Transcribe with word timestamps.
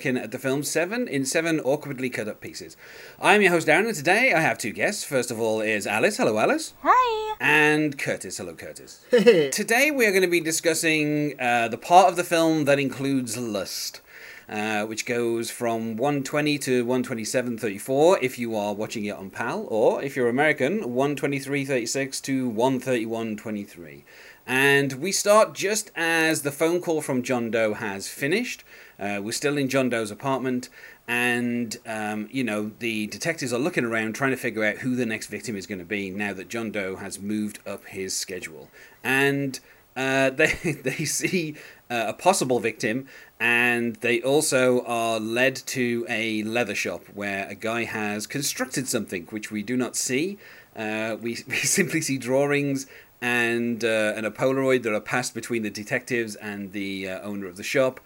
looking 0.00 0.16
at 0.16 0.30
the 0.30 0.38
film 0.38 0.62
Seven 0.62 1.06
in 1.06 1.26
seven 1.26 1.60
awkwardly 1.60 2.08
cut 2.08 2.26
up 2.26 2.40
pieces. 2.40 2.74
I'm 3.20 3.42
your 3.42 3.50
host 3.50 3.68
Darren, 3.68 3.86
and 3.86 3.94
today 3.94 4.32
I 4.32 4.40
have 4.40 4.56
two 4.56 4.72
guests. 4.72 5.04
First 5.04 5.30
of 5.30 5.38
all 5.38 5.60
is 5.60 5.86
Alice. 5.86 6.16
Hello, 6.16 6.38
Alice. 6.38 6.72
Hi. 6.82 7.36
And 7.38 7.98
Curtis. 7.98 8.38
Hello, 8.38 8.54
Curtis. 8.54 9.04
today 9.10 9.90
we 9.90 10.06
are 10.06 10.10
going 10.10 10.22
to 10.22 10.26
be 10.26 10.40
discussing 10.40 11.38
uh, 11.38 11.68
the 11.68 11.76
part 11.76 12.08
of 12.08 12.16
the 12.16 12.24
film 12.24 12.64
that 12.64 12.78
includes 12.78 13.36
lust. 13.36 14.00
Uh, 14.48 14.84
which 14.84 15.06
goes 15.06 15.48
from 15.48 15.96
120 15.96 16.58
to 16.58 16.84
127.34 16.84 18.18
if 18.20 18.36
you 18.36 18.56
are 18.56 18.74
watching 18.74 19.04
it 19.04 19.14
on 19.14 19.30
PAL, 19.30 19.64
or 19.68 20.02
if 20.02 20.16
you're 20.16 20.28
American, 20.28 20.80
123.36 20.80 22.20
to 22.22 22.50
131.23. 22.50 24.02
And 24.48 24.94
we 24.94 25.12
start 25.12 25.54
just 25.54 25.92
as 25.94 26.42
the 26.42 26.50
phone 26.50 26.80
call 26.80 27.00
from 27.00 27.22
John 27.22 27.52
Doe 27.52 27.74
has 27.74 28.08
finished. 28.08 28.64
Uh, 29.00 29.20
we're 29.22 29.32
still 29.32 29.56
in 29.56 29.68
John 29.68 29.88
Doe's 29.88 30.10
apartment, 30.10 30.68
and 31.08 31.76
um, 31.86 32.28
you 32.30 32.44
know 32.44 32.72
the 32.78 33.06
detectives 33.06 33.52
are 33.52 33.58
looking 33.58 33.84
around 33.84 34.14
trying 34.14 34.32
to 34.32 34.36
figure 34.36 34.64
out 34.64 34.78
who 34.78 34.94
the 34.94 35.06
next 35.06 35.28
victim 35.28 35.56
is 35.56 35.66
going 35.66 35.78
to 35.78 35.84
be 35.84 36.10
now 36.10 36.34
that 36.34 36.48
John 36.48 36.70
Doe 36.70 36.96
has 36.96 37.18
moved 37.18 37.60
up 37.66 37.86
his 37.86 38.14
schedule. 38.14 38.68
And 39.02 39.58
uh, 39.96 40.30
they 40.40 40.52
they 40.84 41.04
see 41.04 41.54
uh, 41.90 42.04
a 42.08 42.12
possible 42.12 42.60
victim, 42.60 43.06
and 43.38 43.96
they 43.96 44.20
also 44.20 44.84
are 44.84 45.18
led 45.18 45.56
to 45.56 46.06
a 46.08 46.42
leather 46.42 46.74
shop 46.74 47.04
where 47.14 47.48
a 47.48 47.54
guy 47.54 47.84
has 47.84 48.26
constructed 48.26 48.86
something 48.86 49.26
which 49.30 49.50
we 49.50 49.62
do 49.62 49.76
not 49.76 49.96
see. 49.96 50.38
Uh, 50.76 51.16
we, 51.20 51.38
we 51.48 51.56
simply 51.56 52.00
see 52.00 52.18
drawings 52.18 52.86
and 53.20 53.84
uh, 53.84 54.12
and 54.16 54.26
a 54.26 54.30
Polaroid 54.30 54.82
that 54.82 54.94
are 54.94 55.00
passed 55.00 55.34
between 55.34 55.62
the 55.62 55.70
detectives 55.70 56.36
and 56.36 56.72
the 56.72 57.08
uh, 57.08 57.20
owner 57.22 57.46
of 57.46 57.56
the 57.56 57.62
shop. 57.62 58.00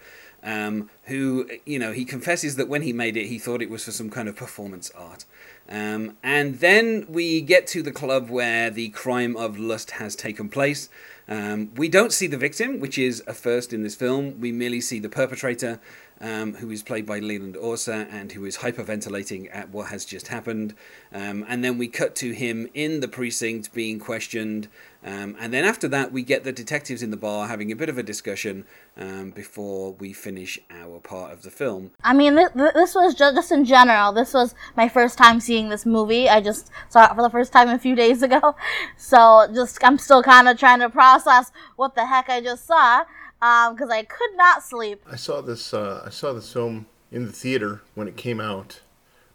Um, 0.45 0.91
who 1.05 1.49
you 1.65 1.79
know 1.79 1.91
he 1.91 2.05
confesses 2.05 2.55
that 2.55 2.69
when 2.69 2.83
he 2.83 2.93
made 2.93 3.17
it 3.17 3.25
he 3.25 3.39
thought 3.39 3.63
it 3.63 3.69
was 3.69 3.83
for 3.85 3.91
some 3.91 4.11
kind 4.11 4.29
of 4.29 4.35
performance 4.35 4.91
art 4.95 5.25
um, 5.67 6.17
and 6.21 6.59
then 6.59 7.07
we 7.09 7.41
get 7.41 7.65
to 7.67 7.81
the 7.81 7.91
club 7.91 8.29
where 8.29 8.69
the 8.69 8.89
crime 8.89 9.35
of 9.35 9.57
lust 9.57 9.91
has 9.91 10.15
taken 10.15 10.47
place 10.47 10.87
um, 11.27 11.73
we 11.75 11.89
don't 11.89 12.13
see 12.13 12.27
the 12.27 12.37
victim 12.37 12.79
which 12.79 12.99
is 12.99 13.23
a 13.25 13.33
first 13.33 13.73
in 13.73 13.81
this 13.81 13.95
film 13.95 14.39
we 14.39 14.51
merely 14.51 14.81
see 14.81 14.99
the 14.99 15.09
perpetrator 15.09 15.79
um, 16.21 16.55
who 16.55 16.71
is 16.71 16.81
played 16.81 17.05
by 17.05 17.19
Leland 17.19 17.55
Orser 17.55 18.07
and 18.11 18.31
who 18.31 18.45
is 18.45 18.57
hyperventilating 18.57 19.49
at 19.51 19.69
what 19.69 19.87
has 19.87 20.05
just 20.05 20.27
happened. 20.29 20.73
Um, 21.13 21.45
and 21.47 21.63
then 21.63 21.77
we 21.77 21.87
cut 21.87 22.15
to 22.17 22.31
him 22.31 22.67
in 22.73 22.99
the 23.01 23.07
precinct 23.07 23.73
being 23.73 23.99
questioned. 23.99 24.67
Um, 25.05 25.35
and 25.39 25.53
then 25.53 25.65
after 25.65 25.87
that, 25.89 26.11
we 26.11 26.23
get 26.23 26.43
the 26.43 26.51
detectives 26.51 27.03
in 27.03 27.11
the 27.11 27.17
bar 27.17 27.47
having 27.47 27.71
a 27.71 27.75
bit 27.75 27.89
of 27.89 27.97
a 27.99 28.03
discussion 28.03 28.65
um, 28.97 29.29
before 29.29 29.93
we 29.93 30.13
finish 30.13 30.59
our 30.71 30.99
part 30.99 31.31
of 31.31 31.43
the 31.43 31.51
film. 31.51 31.91
I 32.03 32.13
mean, 32.13 32.35
th- 32.35 32.53
th- 32.57 32.73
this 32.73 32.95
was 32.95 33.13
just, 33.13 33.35
just 33.35 33.51
in 33.51 33.65
general. 33.65 34.11
This 34.11 34.33
was 34.33 34.55
my 34.75 34.89
first 34.89 35.15
time 35.19 35.39
seeing 35.39 35.69
this 35.69 35.85
movie. 35.85 36.27
I 36.27 36.41
just 36.41 36.71
saw 36.89 37.05
it 37.05 37.15
for 37.15 37.21
the 37.21 37.29
first 37.29 37.53
time 37.53 37.69
a 37.69 37.77
few 37.77 37.95
days 37.95 38.23
ago. 38.23 38.55
So 38.97 39.47
just 39.53 39.83
I'm 39.83 39.97
still 39.97 40.23
kind 40.23 40.47
of 40.47 40.57
trying 40.57 40.79
to 40.79 40.89
process 40.89 41.51
what 41.75 41.95
the 41.95 42.05
heck 42.05 42.29
I 42.29 42.41
just 42.41 42.65
saw 42.65 43.03
because 43.39 43.89
um, 43.89 43.91
I 43.91 44.03
could 44.03 44.35
not 44.35 44.63
sleep. 44.63 45.03
I 45.09 45.15
saw 45.15 45.41
this. 45.41 45.73
Uh, 45.73 46.03
I 46.05 46.09
saw 46.09 46.33
this 46.33 46.51
film 46.51 46.87
in 47.11 47.25
the 47.25 47.31
theater 47.31 47.81
when 47.93 48.07
it 48.07 48.17
came 48.17 48.39
out, 48.39 48.81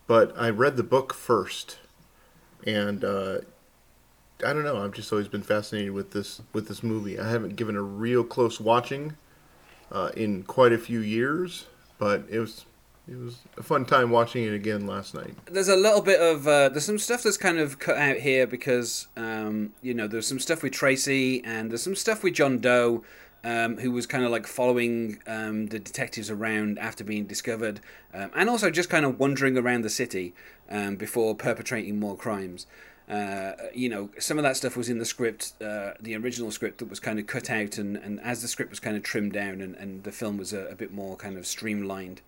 but 0.06 0.32
I 0.36 0.50
read 0.50 0.76
the 0.76 0.82
book 0.82 1.14
first, 1.14 1.78
and 2.66 3.04
uh, 3.04 3.38
I 4.44 4.52
don't 4.52 4.64
know. 4.64 4.82
I've 4.82 4.92
just 4.92 5.12
always 5.12 5.28
been 5.28 5.42
fascinated 5.42 5.92
with 5.92 6.12
this 6.12 6.40
with 6.52 6.68
this 6.68 6.82
movie. 6.82 7.18
I 7.18 7.28
haven't 7.30 7.56
given 7.56 7.76
a 7.76 7.82
real 7.82 8.24
close 8.24 8.60
watching 8.60 9.16
uh, 9.92 10.10
in 10.16 10.42
quite 10.44 10.72
a 10.72 10.78
few 10.78 11.00
years, 11.00 11.66
but 11.98 12.24
it 12.30 12.38
was 12.38 12.64
it 13.08 13.18
was 13.18 13.38
a 13.58 13.62
fun 13.62 13.84
time 13.84 14.10
watching 14.10 14.44
it 14.44 14.54
again 14.54 14.86
last 14.86 15.14
night. 15.14 15.34
There's 15.46 15.68
a 15.68 15.76
little 15.76 16.02
bit 16.02 16.20
of 16.20 16.46
uh, 16.46 16.68
there's 16.68 16.84
some 16.84 16.98
stuff 16.98 17.22
that's 17.22 17.36
kind 17.36 17.58
of 17.58 17.78
cut 17.78 17.96
out 17.96 18.18
here 18.18 18.46
because 18.46 19.08
um, 19.16 19.72
you 19.82 19.94
know 19.94 20.06
there's 20.06 20.26
some 20.26 20.38
stuff 20.38 20.62
with 20.62 20.72
Tracy 20.72 21.42
and 21.44 21.70
there's 21.70 21.82
some 21.82 21.96
stuff 21.96 22.22
with 22.22 22.34
John 22.34 22.58
Doe 22.58 23.02
um, 23.42 23.78
who 23.78 23.90
was 23.90 24.06
kind 24.06 24.24
of 24.24 24.30
like 24.30 24.46
following 24.46 25.20
um, 25.26 25.66
the 25.66 25.78
detectives 25.78 26.30
around 26.30 26.78
after 26.78 27.02
being 27.02 27.24
discovered, 27.26 27.80
um, 28.12 28.30
and 28.34 28.50
also 28.50 28.70
just 28.70 28.90
kind 28.90 29.04
of 29.04 29.18
wandering 29.18 29.56
around 29.56 29.82
the 29.82 29.90
city 29.90 30.34
um, 30.70 30.96
before 30.96 31.34
perpetrating 31.34 31.98
more 31.98 32.16
crimes. 32.16 32.66
Uh, 33.10 33.52
you 33.74 33.88
know, 33.88 34.08
some 34.20 34.38
of 34.38 34.44
that 34.44 34.56
stuff 34.56 34.76
was 34.76 34.88
in 34.88 34.98
the 34.98 35.04
script, 35.04 35.54
uh, 35.60 35.90
the 36.00 36.14
original 36.14 36.52
script 36.52 36.78
that 36.78 36.88
was 36.88 37.00
kind 37.00 37.18
of 37.18 37.26
cut 37.26 37.50
out, 37.50 37.76
and, 37.76 37.96
and 37.96 38.20
as 38.20 38.40
the 38.40 38.46
script 38.46 38.70
was 38.70 38.78
kind 38.78 38.96
of 38.96 39.02
trimmed 39.02 39.32
down, 39.32 39.60
and, 39.60 39.74
and 39.74 40.04
the 40.04 40.12
film 40.12 40.36
was 40.36 40.52
a, 40.52 40.66
a 40.66 40.76
bit 40.76 40.92
more 40.92 41.16
kind 41.16 41.36
of 41.36 41.44
streamlined. 41.44 42.20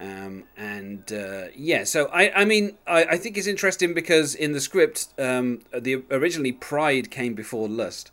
Um, 0.00 0.44
and 0.56 1.12
uh, 1.12 1.46
yeah, 1.56 1.82
so 1.84 2.06
I, 2.06 2.42
I 2.42 2.44
mean, 2.44 2.78
I, 2.86 3.04
I 3.04 3.16
think 3.16 3.36
it's 3.36 3.48
interesting 3.48 3.92
because 3.92 4.36
in 4.36 4.52
the 4.52 4.60
script, 4.60 5.08
um, 5.18 5.62
the 5.76 6.04
originally 6.10 6.52
Pride 6.52 7.10
came 7.10 7.34
before 7.34 7.68
Lust. 7.68 8.12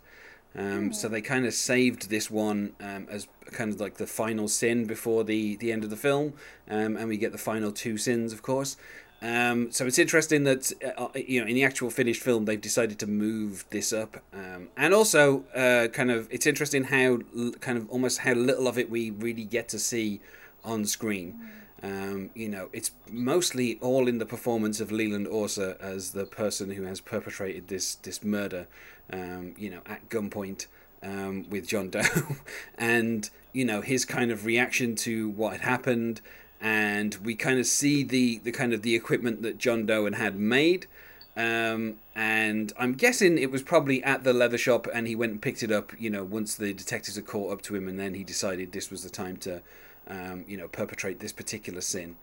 Um, 0.56 0.92
so 0.92 1.08
they 1.08 1.20
kind 1.20 1.46
of 1.46 1.54
saved 1.54 2.10
this 2.10 2.30
one 2.30 2.72
um, 2.80 3.06
as 3.08 3.28
kind 3.52 3.72
of 3.72 3.80
like 3.80 3.98
the 3.98 4.08
final 4.08 4.48
sin 4.48 4.86
before 4.86 5.22
the, 5.22 5.56
the 5.56 5.70
end 5.70 5.84
of 5.84 5.90
the 5.90 5.96
film, 5.96 6.32
um, 6.68 6.96
and 6.96 7.08
we 7.08 7.16
get 7.16 7.30
the 7.30 7.38
final 7.38 7.70
two 7.70 7.96
sins, 7.96 8.32
of 8.32 8.42
course. 8.42 8.76
Um, 9.20 9.72
so 9.72 9.84
it's 9.86 9.98
interesting 9.98 10.44
that 10.44 10.72
uh, 10.84 11.04
uh, 11.04 11.08
you 11.14 11.40
know 11.40 11.46
in 11.46 11.54
the 11.54 11.64
actual 11.64 11.90
finished 11.90 12.22
film 12.22 12.44
they've 12.44 12.60
decided 12.60 12.98
to 13.00 13.06
move 13.06 13.64
this 13.70 13.92
up, 13.92 14.18
um, 14.32 14.68
and 14.76 14.94
also 14.94 15.44
uh, 15.54 15.88
kind 15.88 16.10
of 16.10 16.28
it's 16.30 16.46
interesting 16.46 16.84
how 16.84 17.18
kind 17.60 17.78
of 17.78 17.90
almost 17.90 18.20
how 18.20 18.34
little 18.34 18.68
of 18.68 18.78
it 18.78 18.90
we 18.90 19.10
really 19.10 19.44
get 19.44 19.68
to 19.70 19.78
see 19.78 20.20
on 20.64 20.84
screen. 20.84 21.40
Um, 21.82 22.30
you 22.34 22.48
know, 22.48 22.68
it's 22.72 22.90
mostly 23.10 23.78
all 23.80 24.08
in 24.08 24.18
the 24.18 24.26
performance 24.26 24.80
of 24.80 24.90
Leland 24.90 25.26
Orser 25.28 25.80
as 25.80 26.10
the 26.10 26.24
person 26.24 26.70
who 26.70 26.84
has 26.84 27.00
perpetrated 27.00 27.68
this 27.68 27.96
this 27.96 28.22
murder 28.22 28.66
um, 29.12 29.54
you 29.56 29.70
know, 29.70 29.80
at 29.86 30.08
gunpoint 30.08 30.66
um, 31.02 31.48
with 31.48 31.66
John 31.66 31.90
Doe, 31.90 32.02
and 32.76 33.28
you 33.52 33.64
know 33.64 33.80
his 33.80 34.04
kind 34.04 34.30
of 34.30 34.44
reaction 34.44 34.94
to 34.96 35.30
what 35.30 35.52
had 35.52 35.60
happened, 35.62 36.20
and 36.60 37.14
we 37.16 37.34
kind 37.34 37.58
of 37.58 37.66
see 37.66 38.02
the 38.02 38.38
the 38.38 38.52
kind 38.52 38.72
of 38.72 38.82
the 38.82 38.94
equipment 38.94 39.42
that 39.42 39.58
John 39.58 39.86
Doe 39.86 40.10
had 40.10 40.38
made. 40.38 40.86
Um, 41.36 41.98
and 42.16 42.72
I'm 42.76 42.94
guessing 42.94 43.38
it 43.38 43.52
was 43.52 43.62
probably 43.62 44.02
at 44.02 44.24
the 44.24 44.32
leather 44.32 44.58
shop, 44.58 44.88
and 44.92 45.06
he 45.06 45.14
went 45.14 45.32
and 45.32 45.40
picked 45.40 45.62
it 45.62 45.70
up. 45.70 45.92
You 45.98 46.10
know, 46.10 46.24
once 46.24 46.56
the 46.56 46.74
detectives 46.74 47.14
had 47.14 47.26
caught 47.26 47.52
up 47.52 47.62
to 47.62 47.76
him, 47.76 47.86
and 47.86 47.98
then 47.98 48.14
he 48.14 48.24
decided 48.24 48.72
this 48.72 48.90
was 48.90 49.04
the 49.04 49.10
time 49.10 49.36
to, 49.38 49.62
um, 50.08 50.44
you 50.48 50.56
know, 50.56 50.66
perpetrate 50.66 51.20
this 51.20 51.32
particular 51.32 51.80
sin. 51.80 52.16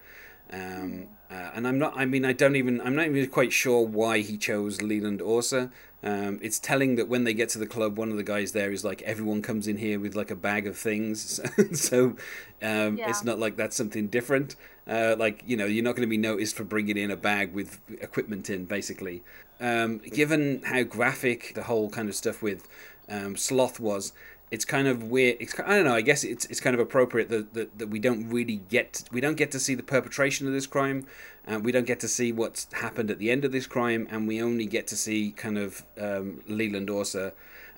Um, 0.52 1.08
uh, 1.30 1.52
and 1.56 1.68
I'm 1.68 1.80
not. 1.80 1.94
I 1.96 2.06
mean, 2.06 2.24
I 2.24 2.34
don't 2.34 2.56
even. 2.56 2.80
I'm 2.82 2.96
not 2.96 3.08
even 3.08 3.28
quite 3.28 3.52
sure 3.52 3.86
why 3.86 4.20
he 4.20 4.38
chose 4.38 4.82
Leland 4.82 5.22
Orser. 5.22 5.72
Um, 6.06 6.40
it's 6.44 6.60
telling 6.60 6.98
that 6.98 7.10
when 7.10 7.24
they 7.24 7.34
get 7.34 7.50
to 7.50 7.60
the 7.60 7.66
club, 7.66 7.98
one 7.98 8.12
of 8.12 8.18
the 8.18 8.24
guys 8.24 8.52
there 8.52 8.72
is 8.72 8.86
like, 8.86 9.02
everyone 9.02 9.42
comes 9.42 9.68
in 9.68 9.78
here 9.78 10.00
with 10.00 10.16
like 10.16 10.30
a 10.30 10.36
bag 10.36 10.68
of 10.68 10.78
things. 10.78 11.42
so 11.74 12.16
um, 12.62 12.98
yeah. 12.98 13.10
it's 13.10 13.24
not 13.24 13.40
like 13.40 13.58
that's 13.58 13.76
something 13.76 14.08
different. 14.08 14.56
Uh, 14.88 15.16
like, 15.18 15.42
you 15.48 15.58
know, 15.58 15.66
you're 15.66 15.84
not 15.84 15.96
going 15.96 16.08
to 16.08 16.10
be 16.10 16.18
noticed 16.18 16.56
for 16.56 16.64
bringing 16.64 16.96
in 16.96 17.10
a 17.10 17.16
bag 17.16 17.54
with 17.54 17.80
equipment 18.00 18.52
in, 18.52 18.66
basically. 18.66 19.24
Um, 19.60 19.98
given 19.98 20.62
how 20.64 20.84
graphic 20.84 21.54
the 21.56 21.64
whole 21.64 21.90
kind 21.90 22.08
of 22.08 22.14
stuff 22.14 22.44
with 22.44 22.68
um, 23.10 23.36
Sloth 23.36 23.80
was, 23.80 24.14
it's 24.52 24.66
kind 24.66 24.88
of 24.88 25.04
weird. 25.04 25.38
It's, 25.40 25.60
I 25.60 25.76
don't 25.76 25.86
know. 25.86 25.96
I 25.96 26.02
guess 26.02 26.24
it's 26.24 26.46
it's 26.46 26.60
kind 26.60 26.74
of 26.74 26.80
appropriate 26.80 27.30
that, 27.30 27.54
that, 27.54 27.78
that 27.80 27.88
we 27.88 28.00
don't 28.00 28.30
really 28.30 28.62
get 28.70 29.04
we 29.12 29.22
don't 29.22 29.36
get 29.36 29.52
to 29.52 29.60
see 29.60 29.76
the 29.76 29.84
perpetration 29.84 30.48
of 30.48 30.54
this 30.54 30.68
crime, 30.68 31.08
and 31.46 31.64
we 31.64 31.72
don't 31.72 31.88
get 31.88 32.00
to 32.02 32.08
see 32.08 32.32
what's 32.32 32.72
happened 32.74 33.10
at 33.10 33.20
the 33.20 33.32
end 33.32 33.44
of 33.44 33.52
this 33.52 33.68
crime, 33.68 34.08
and 34.12 34.28
we 34.28 34.42
only 34.42 34.66
get 34.66 34.88
to 34.88 34.96
see 34.96 35.32
kind 35.32 35.58
of 35.58 35.84
um, 36.00 36.42
Leland 36.48 36.90
Orser. 36.90 37.34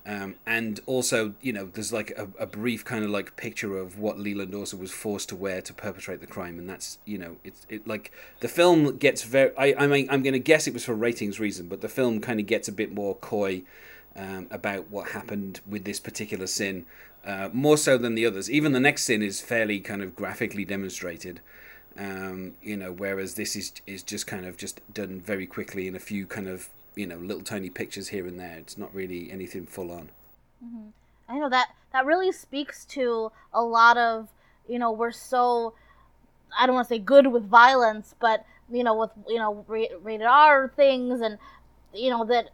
Um, 0.06 0.36
and 0.46 0.80
also, 0.86 1.34
you 1.42 1.52
know, 1.52 1.66
there's 1.66 1.92
like 1.92 2.12
a, 2.16 2.28
a, 2.38 2.46
brief 2.46 2.82
kind 2.82 3.04
of 3.04 3.10
like 3.10 3.36
picture 3.36 3.76
of 3.76 3.98
what 3.98 4.18
Leland 4.18 4.54
Orser 4.54 4.78
was 4.78 4.90
forced 4.90 5.28
to 5.28 5.36
wear 5.36 5.60
to 5.60 5.74
perpetrate 5.74 6.20
the 6.20 6.26
crime, 6.26 6.58
and 6.58 6.66
that's 6.66 6.98
you 7.04 7.18
know, 7.18 7.36
it's 7.44 7.66
it 7.68 7.86
like 7.86 8.10
the 8.40 8.48
film 8.48 8.96
gets 8.96 9.22
very. 9.22 9.50
I 9.58 9.84
I 9.84 9.86
mean, 9.86 10.08
I'm 10.10 10.22
going 10.22 10.32
to 10.32 10.38
guess 10.38 10.66
it 10.66 10.72
was 10.72 10.84
for 10.84 10.94
ratings 10.94 11.38
reason, 11.38 11.68
but 11.68 11.82
the 11.82 11.88
film 11.90 12.20
kind 12.20 12.40
of 12.40 12.46
gets 12.46 12.68
a 12.68 12.72
bit 12.72 12.94
more 12.94 13.16
coy 13.16 13.64
um, 14.18 14.48
about 14.50 14.90
what 14.90 15.10
happened 15.10 15.60
with 15.66 15.84
this 15.84 16.00
particular 16.00 16.46
sin, 16.46 16.84
uh, 17.24 17.48
more 17.52 17.76
so 17.76 17.96
than 17.96 18.14
the 18.14 18.26
others. 18.26 18.50
Even 18.50 18.72
the 18.72 18.80
next 18.80 19.04
sin 19.04 19.22
is 19.22 19.40
fairly 19.40 19.80
kind 19.80 20.02
of 20.02 20.16
graphically 20.16 20.64
demonstrated. 20.64 21.40
Um, 21.96 22.54
you 22.62 22.76
know, 22.76 22.92
whereas 22.92 23.34
this 23.34 23.56
is 23.56 23.72
is 23.86 24.02
just 24.02 24.26
kind 24.26 24.44
of 24.44 24.56
just 24.56 24.80
done 24.92 25.20
very 25.20 25.46
quickly 25.46 25.88
in 25.88 25.96
a 25.96 26.00
few 26.00 26.26
kind 26.26 26.48
of 26.48 26.68
you 26.94 27.06
know 27.06 27.16
little 27.16 27.42
tiny 27.42 27.70
pictures 27.70 28.08
here 28.08 28.26
and 28.26 28.38
there. 28.38 28.58
It's 28.58 28.76
not 28.76 28.94
really 28.94 29.30
anything 29.30 29.66
full 29.66 29.90
on. 29.90 30.10
Mm-hmm. 30.64 30.88
I 31.28 31.38
know 31.38 31.48
that 31.48 31.68
that 31.92 32.06
really 32.06 32.32
speaks 32.32 32.84
to 32.86 33.32
a 33.52 33.62
lot 33.62 33.96
of 33.96 34.28
you 34.68 34.78
know 34.78 34.92
we're 34.92 35.12
so 35.12 35.74
I 36.58 36.66
don't 36.66 36.74
want 36.74 36.88
to 36.88 36.94
say 36.94 36.98
good 36.98 37.26
with 37.28 37.48
violence, 37.48 38.14
but 38.20 38.44
you 38.70 38.84
know 38.84 38.94
with 38.94 39.10
you 39.28 39.38
know 39.38 39.64
rated 39.68 40.26
R 40.26 40.72
things 40.76 41.20
and 41.20 41.38
you 41.92 42.10
know 42.10 42.24
that 42.26 42.50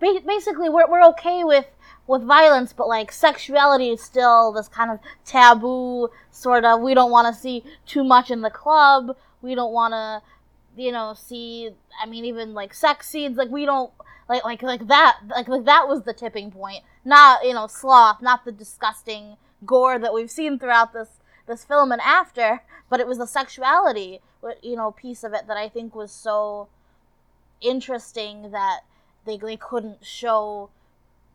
basically 0.00 0.68
we're 0.68 0.90
we're 0.90 1.06
okay 1.08 1.44
with 1.44 1.66
with 2.06 2.22
violence, 2.24 2.72
but 2.72 2.88
like 2.88 3.12
sexuality 3.12 3.90
is 3.90 4.02
still 4.02 4.52
this 4.52 4.68
kind 4.68 4.90
of 4.90 4.98
taboo 5.24 6.08
sort 6.30 6.64
of. 6.64 6.80
We 6.80 6.94
don't 6.94 7.10
want 7.10 7.32
to 7.32 7.40
see 7.40 7.62
too 7.86 8.02
much 8.02 8.30
in 8.30 8.40
the 8.40 8.50
club. 8.50 9.16
We 9.42 9.54
don't 9.54 9.72
want 9.72 9.92
to, 9.92 10.22
you 10.76 10.90
know, 10.90 11.14
see. 11.14 11.70
I 12.02 12.06
mean, 12.06 12.24
even 12.24 12.52
like 12.52 12.74
sex 12.74 13.08
scenes. 13.08 13.36
Like 13.36 13.50
we 13.50 13.64
don't 13.64 13.92
like 14.28 14.44
like 14.44 14.62
like 14.62 14.88
that. 14.88 15.20
Like 15.28 15.48
like 15.48 15.64
that 15.66 15.86
was 15.86 16.02
the 16.02 16.12
tipping 16.12 16.50
point. 16.50 16.82
Not 17.04 17.44
you 17.44 17.54
know 17.54 17.66
sloth. 17.66 18.20
Not 18.20 18.44
the 18.44 18.52
disgusting 18.52 19.36
gore 19.64 19.98
that 19.98 20.14
we've 20.14 20.30
seen 20.30 20.58
throughout 20.58 20.92
this 20.92 21.20
this 21.46 21.64
film 21.64 21.92
and 21.92 22.00
after. 22.00 22.62
But 22.88 22.98
it 22.98 23.06
was 23.06 23.18
the 23.18 23.26
sexuality, 23.26 24.20
you 24.62 24.74
know, 24.74 24.90
piece 24.90 25.22
of 25.22 25.32
it 25.32 25.46
that 25.46 25.56
I 25.56 25.68
think 25.68 25.94
was 25.94 26.10
so 26.10 26.68
interesting 27.60 28.50
that 28.50 28.80
they 29.24 29.36
they 29.36 29.56
couldn't 29.56 30.04
show 30.04 30.70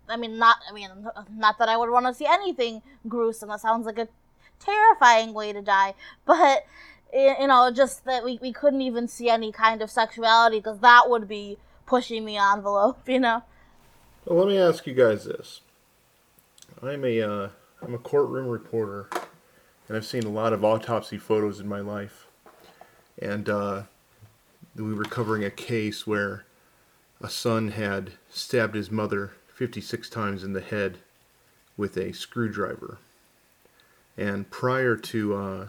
I 0.07 0.17
mean, 0.17 0.37
not. 0.37 0.57
I 0.69 0.73
mean, 0.73 0.89
not 1.31 1.57
that 1.59 1.69
I 1.69 1.77
would 1.77 1.89
want 1.89 2.05
to 2.05 2.13
see 2.13 2.25
anything 2.25 2.81
gruesome. 3.07 3.49
That 3.49 3.61
sounds 3.61 3.85
like 3.85 3.97
a 3.97 4.07
terrifying 4.59 5.33
way 5.33 5.53
to 5.53 5.61
die. 5.61 5.93
But 6.25 6.65
you 7.13 7.47
know, 7.47 7.71
just 7.71 8.05
that 8.05 8.23
we, 8.23 8.39
we 8.41 8.51
couldn't 8.51 8.81
even 8.81 9.07
see 9.07 9.29
any 9.29 9.51
kind 9.51 9.81
of 9.81 9.89
sexuality 9.89 10.57
because 10.57 10.79
that 10.79 11.09
would 11.09 11.27
be 11.27 11.57
pushing 11.85 12.25
the 12.25 12.37
envelope. 12.37 13.07
You 13.07 13.19
know. 13.19 13.43
Well, 14.25 14.39
let 14.39 14.47
me 14.47 14.57
ask 14.57 14.85
you 14.87 14.93
guys 14.93 15.25
this. 15.25 15.61
I'm 16.81 17.03
a 17.05 17.21
uh, 17.21 17.49
I'm 17.81 17.93
a 17.93 17.99
courtroom 17.99 18.47
reporter, 18.47 19.09
and 19.87 19.97
I've 19.97 20.05
seen 20.05 20.23
a 20.23 20.29
lot 20.29 20.53
of 20.53 20.63
autopsy 20.63 21.17
photos 21.17 21.59
in 21.59 21.67
my 21.67 21.79
life. 21.79 22.27
And 23.19 23.47
uh, 23.47 23.83
we 24.75 24.93
were 24.93 25.05
covering 25.05 25.45
a 25.45 25.49
case 25.49 26.05
where 26.05 26.45
a 27.21 27.29
son 27.29 27.69
had 27.69 28.13
stabbed 28.29 28.75
his 28.75 28.91
mother 28.91 29.31
56 29.53 30.09
times 30.09 30.43
in 30.43 30.53
the 30.53 30.61
head 30.61 30.97
with 31.77 31.97
a 31.97 32.13
screwdriver. 32.13 32.97
And 34.17 34.49
prior 34.49 34.95
to 34.95 35.35
uh, 35.35 35.67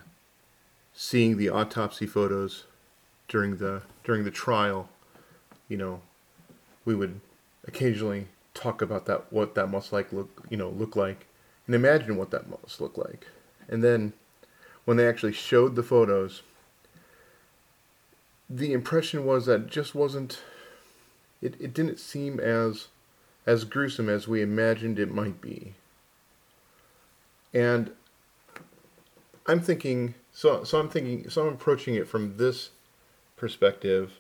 seeing 0.95 1.37
the 1.37 1.49
autopsy 1.49 2.07
photos 2.07 2.65
during 3.29 3.57
the 3.57 3.83
during 4.05 4.25
the 4.25 4.31
trial, 4.31 4.89
you 5.69 5.77
know, 5.77 6.01
we 6.85 6.95
would 6.95 7.21
occasionally 7.67 8.29
talk 8.55 8.81
about 8.81 9.07
that 9.07 9.33
what 9.33 9.55
that 9.55 9.67
must 9.67 9.93
like 9.93 10.13
look 10.13 10.47
you 10.49 10.57
know 10.57 10.71
look 10.71 10.97
like 10.97 11.27
and 11.67 11.75
imagine 11.75 12.17
what 12.17 12.31
that 12.31 12.49
must 12.49 12.81
look 12.81 12.97
like. 12.97 13.27
And 13.69 13.83
then 13.83 14.13
when 14.85 14.97
they 14.97 15.09
actually 15.09 15.33
showed 15.33 15.75
the 15.75 15.83
photos, 15.83 16.43
the 18.49 18.73
impression 18.73 19.25
was 19.25 19.47
that 19.47 19.69
just 19.69 19.95
wasn't 19.95 20.41
it, 21.47 21.55
it 21.61 21.73
didn't 21.73 21.99
seem 21.99 22.41
as 22.41 22.89
as 23.47 23.65
gruesome 23.65 24.09
as 24.09 24.27
we 24.27 24.43
imagined 24.43 24.99
it 24.99 25.15
might 25.15 25.41
be. 25.41 25.75
And 27.55 27.93
I'm 29.47 29.61
thinking, 29.61 30.15
so, 30.33 30.65
so 30.65 30.81
I'm 30.81 30.89
thinking, 30.89 31.31
so 31.31 31.47
I'm 31.47 31.55
approaching 31.55 31.95
it 31.95 32.09
from 32.09 32.37
this 32.39 32.71
perspective. 33.37 34.19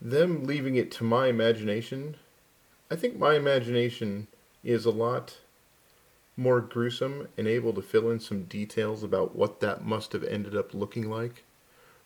Them 0.00 0.44
leaving 0.44 0.76
it 0.76 0.92
to 0.92 1.04
my 1.04 1.26
imagination, 1.26 2.16
I 2.90 2.94
think 2.94 3.18
my 3.18 3.34
imagination 3.34 4.28
is 4.62 4.84
a 4.84 4.92
lot 4.92 5.38
more 6.36 6.60
gruesome 6.60 7.26
and 7.36 7.48
able 7.48 7.72
to 7.72 7.82
fill 7.82 8.08
in 8.08 8.20
some 8.20 8.44
details 8.44 9.02
about 9.02 9.34
what 9.34 9.58
that 9.58 9.84
must 9.84 10.12
have 10.12 10.22
ended 10.22 10.56
up 10.56 10.72
looking 10.72 11.10
like, 11.10 11.42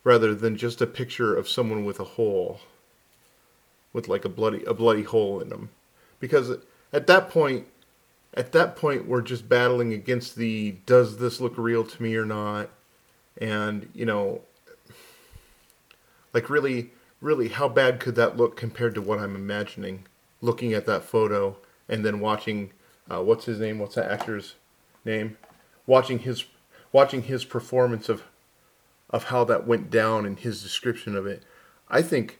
rather 0.03 0.33
than 0.33 0.57
just 0.57 0.81
a 0.81 0.87
picture 0.87 1.35
of 1.35 1.47
someone 1.47 1.85
with 1.85 1.99
a 1.99 2.03
hole, 2.03 2.59
with 3.93 4.07
like 4.07 4.25
a 4.25 4.29
bloody 4.29 4.63
a 4.65 4.73
bloody 4.73 5.03
hole 5.03 5.39
in 5.39 5.49
them 5.49 5.69
because 6.19 6.51
at 6.91 7.07
that 7.07 7.29
point 7.29 7.67
at 8.33 8.51
that 8.51 8.75
point 8.75 9.07
we're 9.07 9.21
just 9.21 9.47
battling 9.47 9.93
against 9.93 10.35
the 10.35 10.71
does 10.85 11.17
this 11.17 11.39
look 11.39 11.57
real 11.57 11.83
to 11.83 12.03
me 12.03 12.15
or 12.15 12.25
not? 12.25 12.69
And 13.39 13.89
you 13.93 14.05
know 14.05 14.41
like 16.33 16.49
really 16.49 16.91
really 17.21 17.47
how 17.49 17.69
bad 17.69 17.99
could 17.99 18.15
that 18.15 18.35
look 18.35 18.57
compared 18.57 18.93
to 18.93 19.01
what 19.01 19.17
i'm 19.17 19.33
imagining 19.33 20.05
looking 20.41 20.73
at 20.73 20.85
that 20.85 21.03
photo 21.03 21.55
and 21.87 22.03
then 22.03 22.19
watching 22.19 22.71
uh, 23.09 23.21
what's 23.21 23.45
his 23.45 23.59
name? 23.59 23.79
What's 23.79 23.95
that 23.95 24.11
actor's 24.11 24.55
name? 25.05 25.37
Watching 25.85 26.19
his 26.19 26.45
watching 26.91 27.23
his 27.23 27.45
performance 27.45 28.09
of 28.09 28.23
of 29.09 29.25
how 29.25 29.43
that 29.43 29.67
went 29.67 29.89
down 29.89 30.25
and 30.25 30.39
his 30.39 30.63
description 30.63 31.15
of 31.15 31.25
it. 31.25 31.43
I 31.89 32.01
think 32.01 32.39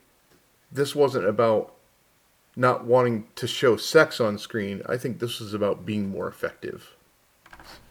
this 0.74 0.96
wasn't 0.96 1.25
about 1.25 1.74
not 2.56 2.86
wanting 2.86 3.28
to 3.36 3.48
show 3.48 3.78
sex 3.78 4.20
on 4.20 4.38
screen. 4.38 4.81
I 4.88 4.98
think 4.98 5.20
this 5.20 5.40
was 5.40 5.54
about 5.54 5.86
being 5.86 6.10
more 6.10 6.28
effective. 6.28 6.96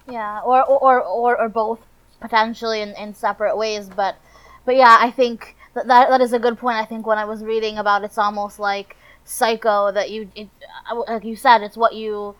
Yeah, 0.08 0.40
or 0.40 0.64
or 0.64 1.00
or, 1.00 1.40
or 1.40 1.48
both 1.48 1.80
potentially 2.20 2.80
in, 2.80 2.90
in 2.96 3.14
separate 3.14 3.56
ways, 3.56 3.88
but 3.88 4.16
but 4.64 4.76
yeah, 4.76 4.96
I 5.00 5.10
think 5.10 5.56
that, 5.74 5.86
that 5.86 6.08
that 6.08 6.20
is 6.20 6.32
a 6.32 6.38
good 6.38 6.58
point. 6.58 6.76
I 6.76 6.84
think 6.84 7.06
when 7.06 7.18
I 7.18 7.24
was 7.24 7.42
reading 7.42 7.78
about 7.78 8.04
it's 8.04 8.18
almost 8.18 8.58
like 8.58 8.96
Psycho 9.24 9.92
that 9.92 10.10
you 10.10 10.30
it, 10.34 10.48
like 11.08 11.24
you 11.24 11.36
said 11.36 11.62
it's 11.62 11.76
what 11.76 11.94
you 11.94 12.34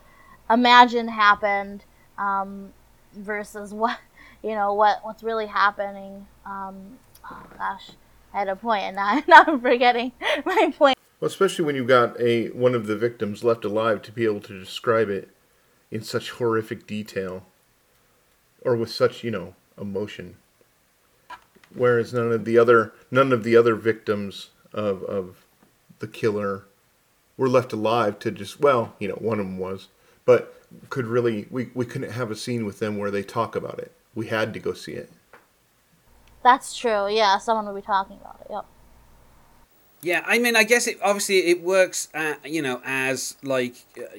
imagine 0.50 1.08
happened 1.08 1.84
um, 2.18 2.72
versus 3.14 3.72
what 3.72 3.98
you 4.42 4.54
know 4.54 4.74
what 4.74 5.00
what's 5.04 5.22
really 5.22 5.46
happening. 5.46 6.26
Um, 6.44 6.98
oh 7.30 7.42
gosh, 7.58 7.90
Had 8.32 8.48
a 8.48 8.56
point 8.56 8.82
and 8.82 8.98
I'm 8.98 9.60
forgetting 9.60 10.12
my 10.44 10.72
point. 10.76 10.96
Well, 11.20 11.28
especially 11.28 11.64
when 11.64 11.76
you've 11.76 11.86
got 11.86 12.20
a 12.20 12.48
one 12.48 12.74
of 12.74 12.86
the 12.86 12.96
victims 12.96 13.44
left 13.44 13.64
alive 13.64 14.02
to 14.02 14.12
be 14.12 14.24
able 14.24 14.40
to 14.40 14.58
describe 14.58 15.08
it 15.08 15.28
in 15.90 16.02
such 16.02 16.32
horrific 16.32 16.86
detail 16.86 17.44
or 18.64 18.74
with 18.76 18.90
such, 18.90 19.22
you 19.22 19.30
know, 19.30 19.54
emotion. 19.80 20.36
Whereas 21.74 22.12
none 22.12 22.32
of 22.32 22.44
the 22.44 22.58
other 22.58 22.92
none 23.10 23.32
of 23.32 23.44
the 23.44 23.56
other 23.56 23.74
victims 23.74 24.50
of 24.72 25.02
of 25.04 25.44
the 25.98 26.08
killer 26.08 26.64
were 27.36 27.48
left 27.48 27.72
alive 27.72 28.18
to 28.20 28.30
just 28.30 28.60
well, 28.60 28.94
you 28.98 29.08
know, 29.08 29.14
one 29.14 29.38
of 29.38 29.46
them 29.46 29.58
was, 29.58 29.88
but 30.24 30.54
could 30.90 31.06
really 31.06 31.46
we, 31.50 31.70
we 31.74 31.84
couldn't 31.84 32.12
have 32.12 32.30
a 32.30 32.36
scene 32.36 32.64
with 32.64 32.78
them 32.78 32.96
where 32.96 33.10
they 33.10 33.22
talk 33.22 33.54
about 33.54 33.78
it. 33.78 33.92
We 34.14 34.26
had 34.26 34.52
to 34.54 34.58
go 34.58 34.72
see 34.72 34.92
it. 34.92 35.10
That's 36.42 36.76
true. 36.76 37.08
Yeah, 37.08 37.38
someone 37.38 37.66
will 37.66 37.74
be 37.74 37.82
talking 37.86 38.18
about 38.20 38.40
it. 38.40 38.46
Yep. 38.50 38.64
Yeah, 40.02 40.24
I 40.26 40.38
mean, 40.38 40.56
I 40.56 40.64
guess 40.64 40.88
it 40.88 40.98
obviously 41.02 41.38
it 41.46 41.62
works, 41.62 42.08
uh, 42.12 42.34
you 42.44 42.60
know, 42.60 42.80
as 42.84 43.36
like, 43.42 43.76
uh, 43.96 44.18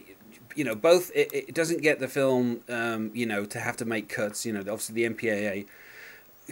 you 0.56 0.64
know, 0.64 0.76
both. 0.76 1.12
It, 1.14 1.34
it 1.34 1.54
doesn't 1.54 1.82
get 1.82 2.00
the 2.00 2.08
film, 2.08 2.62
um, 2.70 3.12
you 3.14 3.26
know, 3.26 3.44
to 3.46 3.60
have 3.60 3.76
to 3.78 3.86
make 3.86 4.08
cuts. 4.08 4.46
You 4.46 4.54
know, 4.54 4.60
obviously 4.62 4.96
the 4.96 5.14
MPAA 5.14 5.66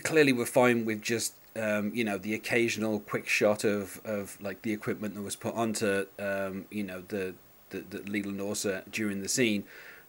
clearly 0.04 0.34
were 0.34 0.46
fine 0.46 0.84
with 0.84 1.02
just, 1.02 1.36
um, 1.56 1.94
you 1.96 2.04
know, 2.04 2.18
the 2.18 2.34
occasional 2.34 3.00
quick 3.00 3.28
shot 3.28 3.64
of, 3.64 4.02
of 4.04 4.38
like 4.42 4.64
the 4.64 4.74
equipment 4.74 5.16
that 5.16 5.22
was 5.22 5.38
put 5.38 5.56
onto, 5.56 6.06
um, 6.20 6.66
you 6.70 6.84
know, 6.84 7.04
the 7.08 7.36
the, 7.70 7.86
the 7.90 8.00
Leland 8.00 8.42
Orser 8.42 8.84
during 8.92 9.22
the 9.22 9.30
scene, 9.30 9.64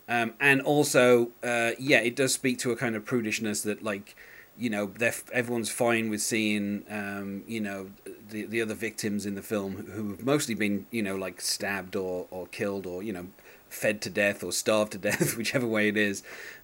um, 0.09 0.35
and 0.41 0.61
also, 0.61 1.31
uh, 1.45 1.71
yeah, 1.79 2.01
it 2.01 2.17
does 2.17 2.33
speak 2.33 2.59
to 2.59 2.73
a 2.73 2.77
kind 2.77 2.97
of 2.97 3.05
prudishness 3.05 3.63
that 3.63 3.85
like 3.85 4.17
you 4.59 4.71
know, 4.71 4.93
everyone's 5.33 5.71
fine 5.71 6.11
with 6.11 6.21
seeing, 6.21 6.85
um, 6.91 7.43
you 7.47 7.61
know, 7.61 7.91
the 8.31 8.45
the 8.47 8.61
other 8.61 8.75
victims 8.75 9.27
in 9.27 9.35
the 9.35 9.43
film 9.43 9.87
who 9.93 10.11
have 10.11 10.25
mostly 10.25 10.55
been, 10.55 10.87
you 10.91 11.03
know, 11.03 11.17
like 11.17 11.41
stabbed 11.41 11.97
or, 11.97 12.27
or 12.31 12.47
killed 12.47 12.87
or 12.87 13.03
you 13.03 13.13
know, 13.13 13.27
fed 13.69 14.03
to 14.03 14.11
death 14.11 14.45
or 14.45 14.53
starved 14.53 14.93
to 14.93 14.99
death, 15.11 15.37
whichever 15.37 15.67
way 15.67 15.89
it 15.89 15.97
is. 15.97 16.23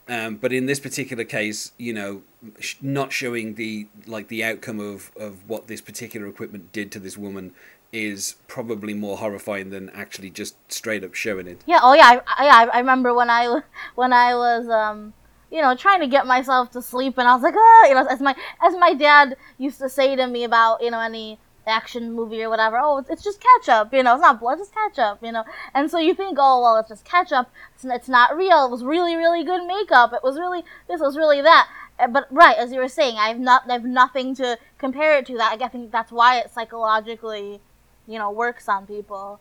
Um, 0.08 0.36
but 0.36 0.52
in 0.52 0.66
this 0.66 0.80
particular 0.80 1.24
case, 1.24 1.72
you 1.76 1.92
know, 1.92 2.22
sh- 2.60 2.76
not 2.80 3.12
showing 3.12 3.54
the 3.54 3.88
like 4.06 4.28
the 4.28 4.42
outcome 4.42 4.80
of, 4.80 5.10
of 5.18 5.48
what 5.48 5.66
this 5.66 5.80
particular 5.80 6.26
equipment 6.26 6.72
did 6.72 6.90
to 6.92 6.98
this 6.98 7.18
woman 7.18 7.52
is 7.92 8.36
probably 8.48 8.92
more 8.92 9.16
horrifying 9.18 9.70
than 9.70 9.88
actually 9.90 10.30
just 10.30 10.56
straight 10.70 11.04
up 11.04 11.14
showing 11.14 11.46
it. 11.46 11.62
Yeah. 11.66 11.80
Oh 11.82 11.94
yeah. 11.94 12.20
I, 12.26 12.48
I, 12.48 12.64
I 12.72 12.78
remember 12.78 13.12
when 13.12 13.28
I 13.28 13.62
when 13.96 14.12
I 14.12 14.34
was 14.34 14.68
um 14.68 15.12
you 15.50 15.62
know, 15.62 15.74
trying 15.74 16.00
to 16.00 16.06
get 16.06 16.26
myself 16.26 16.70
to 16.72 16.82
sleep, 16.82 17.18
and 17.18 17.28
I 17.28 17.34
was 17.34 17.42
like, 17.42 17.54
ah, 17.56 17.86
you 17.86 17.94
know, 17.94 18.06
as 18.06 18.20
my 18.20 18.34
as 18.62 18.74
my 18.76 18.94
dad 18.94 19.36
used 19.58 19.78
to 19.78 19.88
say 19.88 20.16
to 20.16 20.26
me 20.26 20.44
about 20.44 20.82
you 20.82 20.90
know 20.90 21.00
any 21.00 21.38
action 21.66 22.12
movie 22.12 22.42
or 22.42 22.48
whatever, 22.48 22.78
oh, 22.82 23.04
it's 23.10 23.22
just 23.22 23.40
ketchup, 23.40 23.92
you 23.92 24.02
know, 24.02 24.14
it's 24.14 24.22
not 24.22 24.40
blood, 24.40 24.58
it's 24.58 24.70
ketchup, 24.70 25.18
you 25.22 25.30
know, 25.30 25.44
and 25.74 25.90
so 25.90 25.98
you 25.98 26.14
think, 26.14 26.38
oh, 26.40 26.62
well, 26.62 26.76
it's 26.76 26.88
just 26.88 27.04
ketchup, 27.04 27.50
it's, 27.74 27.84
it's 27.84 28.08
not 28.08 28.34
real, 28.36 28.64
it 28.64 28.70
was 28.70 28.82
really, 28.82 29.14
really 29.16 29.44
good 29.44 29.66
makeup, 29.66 30.12
it 30.14 30.20
was 30.22 30.38
really 30.38 30.64
this, 30.88 31.00
was 31.00 31.16
really 31.16 31.42
that, 31.42 31.68
eh, 31.98 32.06
but 32.06 32.26
right, 32.30 32.56
as 32.56 32.72
you 32.72 32.80
were 32.80 32.88
saying, 32.88 33.16
I've 33.18 33.38
not, 33.38 33.70
I've 33.70 33.84
nothing 33.84 34.34
to 34.36 34.58
compare 34.78 35.18
it 35.18 35.26
to 35.26 35.36
that. 35.36 35.60
I 35.60 35.68
think 35.68 35.90
that's 35.90 36.12
why 36.12 36.38
it 36.38 36.50
psychologically, 36.50 37.60
you 38.06 38.18
know, 38.18 38.30
works 38.30 38.68
on 38.68 38.86
people. 38.86 39.40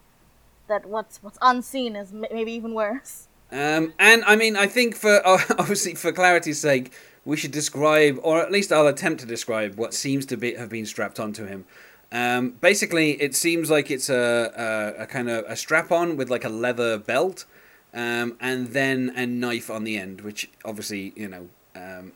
That 0.68 0.86
what's 0.86 1.24
what's 1.24 1.38
unseen 1.42 1.96
is 1.96 2.12
maybe 2.12 2.52
even 2.52 2.74
worse. 2.74 3.27
Um, 3.52 3.94
and 3.98 4.24
I 4.26 4.36
mean, 4.36 4.56
I 4.56 4.68
think 4.68 4.96
for 4.96 5.22
obviously 5.26 5.96
for 5.96 6.12
clarity's 6.12 6.60
sake, 6.60 6.92
we 7.26 7.38
should 7.38 7.52
describe, 7.52 8.20
or 8.24 8.42
at 8.42 8.52
least 8.52 8.72
I'll 8.72 8.88
attempt 8.88 9.22
to 9.22 9.28
describe, 9.28 9.76
what 9.76 9.94
seems 9.94 10.26
to 10.28 10.38
be 10.38 10.54
have 10.56 10.70
been 10.70 10.86
strapped 10.86 11.20
onto 11.20 11.46
him. 11.46 11.66
Um, 12.12 12.52
basically, 12.62 13.22
it 13.22 13.36
seems 13.36 13.70
like 13.70 13.92
it's 13.92 14.10
a, 14.10 14.96
a, 14.98 15.04
a 15.04 15.06
kind 15.08 15.30
of 15.30 15.44
a 15.46 15.58
strap 15.58 15.92
on 15.92 16.16
with 16.16 16.30
like 16.30 16.46
a 16.46 16.50
leather 16.50 16.98
belt, 16.98 17.46
um, 17.94 18.38
and 18.40 18.68
then 18.68 19.12
a 19.16 19.26
knife 19.26 19.70
on 19.70 19.84
the 19.84 19.98
end, 19.98 20.22
which 20.22 20.50
obviously 20.64 21.14
you 21.16 21.28
know. 21.28 21.50
Um, 21.76 22.14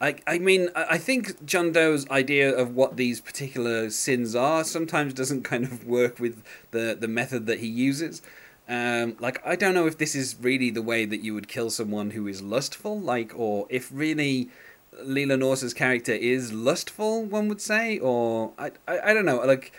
I, 0.00 0.16
I 0.26 0.38
mean, 0.38 0.70
I 0.74 0.96
think 0.96 1.44
John 1.44 1.72
Doe's 1.72 2.08
idea 2.08 2.56
of 2.56 2.74
what 2.74 2.96
these 2.96 3.20
particular 3.20 3.90
sins 3.90 4.34
are 4.34 4.64
sometimes 4.64 5.12
doesn't 5.12 5.42
kind 5.42 5.64
of 5.64 5.86
work 5.86 6.18
with 6.18 6.42
the, 6.70 6.96
the 6.98 7.08
method 7.08 7.44
that 7.46 7.58
he 7.58 7.66
uses. 7.66 8.22
Um, 8.70 9.16
like, 9.18 9.44
I 9.44 9.56
don't 9.56 9.74
know 9.74 9.86
if 9.86 9.98
this 9.98 10.14
is 10.14 10.36
really 10.40 10.70
the 10.70 10.80
way 10.80 11.04
that 11.04 11.22
you 11.22 11.34
would 11.34 11.48
kill 11.48 11.70
someone 11.70 12.12
who 12.12 12.28
is 12.28 12.40
lustful, 12.40 13.00
like, 13.00 13.32
or 13.36 13.66
if 13.68 13.90
really 13.92 14.48
Leland 15.02 15.42
Orser's 15.42 15.74
character 15.74 16.12
is 16.12 16.52
lustful, 16.52 17.24
one 17.24 17.48
would 17.48 17.60
say, 17.60 17.98
or 17.98 18.52
I, 18.56 18.70
I, 18.86 19.10
I 19.10 19.12
don't 19.12 19.24
know, 19.24 19.38
like 19.38 19.72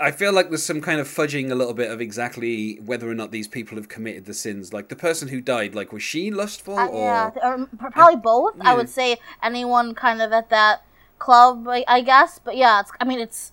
I 0.00 0.12
feel 0.12 0.32
like 0.32 0.48
there's 0.48 0.62
some 0.62 0.80
kind 0.80 1.00
of 1.00 1.08
fudging 1.08 1.50
a 1.50 1.56
little 1.56 1.74
bit 1.74 1.90
of 1.90 2.00
exactly 2.00 2.76
whether 2.84 3.10
or 3.10 3.14
not 3.14 3.32
these 3.32 3.48
people 3.48 3.76
have 3.76 3.88
committed 3.88 4.26
the 4.26 4.34
sins. 4.34 4.72
Like 4.72 4.88
the 4.88 4.96
person 4.96 5.28
who 5.28 5.40
died, 5.40 5.74
like 5.74 5.92
was 5.92 6.04
she 6.04 6.30
lustful 6.30 6.78
uh, 6.78 6.86
or 6.86 7.00
yeah, 7.00 7.30
or 7.42 7.68
probably 7.90 8.16
both. 8.16 8.54
Yeah. 8.56 8.70
I 8.70 8.74
would 8.74 8.88
say 8.88 9.18
anyone 9.42 9.94
kind 9.94 10.22
of 10.22 10.32
at 10.32 10.50
that 10.50 10.84
club, 11.18 11.66
I, 11.68 11.84
I 11.88 12.00
guess. 12.02 12.38
But 12.38 12.56
yeah, 12.56 12.80
it's. 12.80 12.92
I 13.00 13.04
mean, 13.04 13.18
it's. 13.18 13.50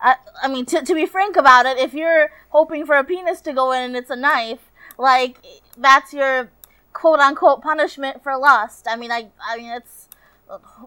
I, 0.00 0.16
I 0.42 0.48
mean, 0.48 0.66
to 0.66 0.82
to 0.82 0.94
be 0.94 1.06
frank 1.06 1.36
about 1.36 1.66
it, 1.66 1.78
if 1.78 1.94
you're 1.94 2.30
hoping 2.50 2.86
for 2.86 2.96
a 2.96 3.04
penis 3.04 3.40
to 3.42 3.52
go 3.52 3.72
in 3.72 3.82
and 3.82 3.96
it's 3.96 4.10
a 4.10 4.16
knife, 4.16 4.70
like 4.98 5.38
that's 5.76 6.12
your 6.12 6.50
quote 6.92 7.20
unquote 7.20 7.62
punishment 7.62 8.22
for 8.22 8.36
lust. 8.36 8.86
I 8.88 8.96
mean, 8.96 9.10
I 9.10 9.28
I 9.46 9.56
mean 9.56 9.72
it's 9.72 10.08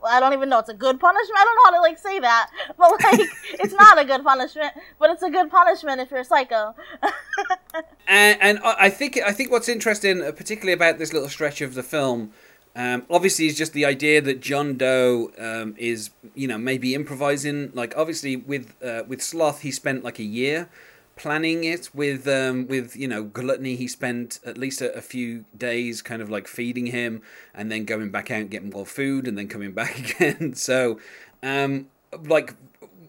I 0.08 0.20
don't 0.20 0.34
even 0.34 0.50
know. 0.50 0.60
It's 0.60 0.70
a 0.70 0.74
good 0.74 1.00
punishment. 1.00 1.38
I 1.38 1.44
don't 1.44 1.56
know 1.56 1.64
how 1.66 1.72
to 1.72 1.82
like 1.82 1.98
say 1.98 2.20
that, 2.20 2.50
but 2.78 2.92
like 3.04 3.20
it's 3.54 3.74
not 3.74 4.00
a 4.00 4.06
good 4.06 4.24
punishment, 4.24 4.74
but 5.00 5.10
it's 5.10 5.24
a 5.24 5.30
good 5.30 5.50
punishment 5.50 6.00
if 6.02 6.12
you're 6.12 6.22
a 6.22 6.26
psycho. 6.26 6.76
and, 8.08 8.38
and 8.42 8.60
I 8.64 8.90
think 8.90 9.18
I 9.18 9.32
think 9.32 9.52
what's 9.52 9.70
interesting, 9.70 10.22
uh, 10.22 10.32
particularly 10.32 10.74
about 10.74 10.98
this 10.98 11.14
little 11.14 11.30
stretch 11.30 11.62
of 11.62 11.74
the 11.74 11.84
film, 11.84 12.32
um, 12.80 13.06
obviously 13.10 13.48
it's 13.48 13.58
just 13.58 13.74
the 13.74 13.84
idea 13.84 14.22
that 14.22 14.40
John 14.40 14.78
Doe 14.78 15.32
um, 15.38 15.76
is 15.78 16.12
you 16.34 16.48
know 16.48 16.58
maybe 16.58 16.96
improvising. 16.96 17.72
Like 17.74 17.94
obviously 17.98 18.38
with 18.38 18.74
uh, 18.82 19.04
with 19.06 19.22
Sloth, 19.22 19.62
he 19.62 19.72
spent 19.72 20.06
like 20.06 20.18
a 20.18 20.24
year 20.24 20.70
planning 21.18 21.66
it 21.66 21.90
with 21.94 22.26
um, 22.26 22.68
with 22.68 22.96
you 22.96 23.06
know 23.06 23.24
gluttony 23.24 23.76
he 23.76 23.86
spent 23.86 24.40
at 24.46 24.58
least 24.58 24.80
a, 24.82 24.96
a, 24.96 25.02
few 25.02 25.44
days 25.58 26.02
kind 26.02 26.22
of 26.22 26.30
like 26.30 26.48
feeding 26.48 26.86
him 26.86 27.22
and 27.54 27.70
then 27.70 27.84
going 27.84 28.10
back 28.10 28.32
out 28.32 28.40
and 28.40 28.50
getting 28.50 28.70
more 28.70 28.86
food 28.86 29.28
and 29.28 29.38
then 29.38 29.50
coming 29.50 29.72
back 29.82 30.00
again 30.00 30.54
so 30.56 30.98
um, 31.44 31.90
like 32.24 32.54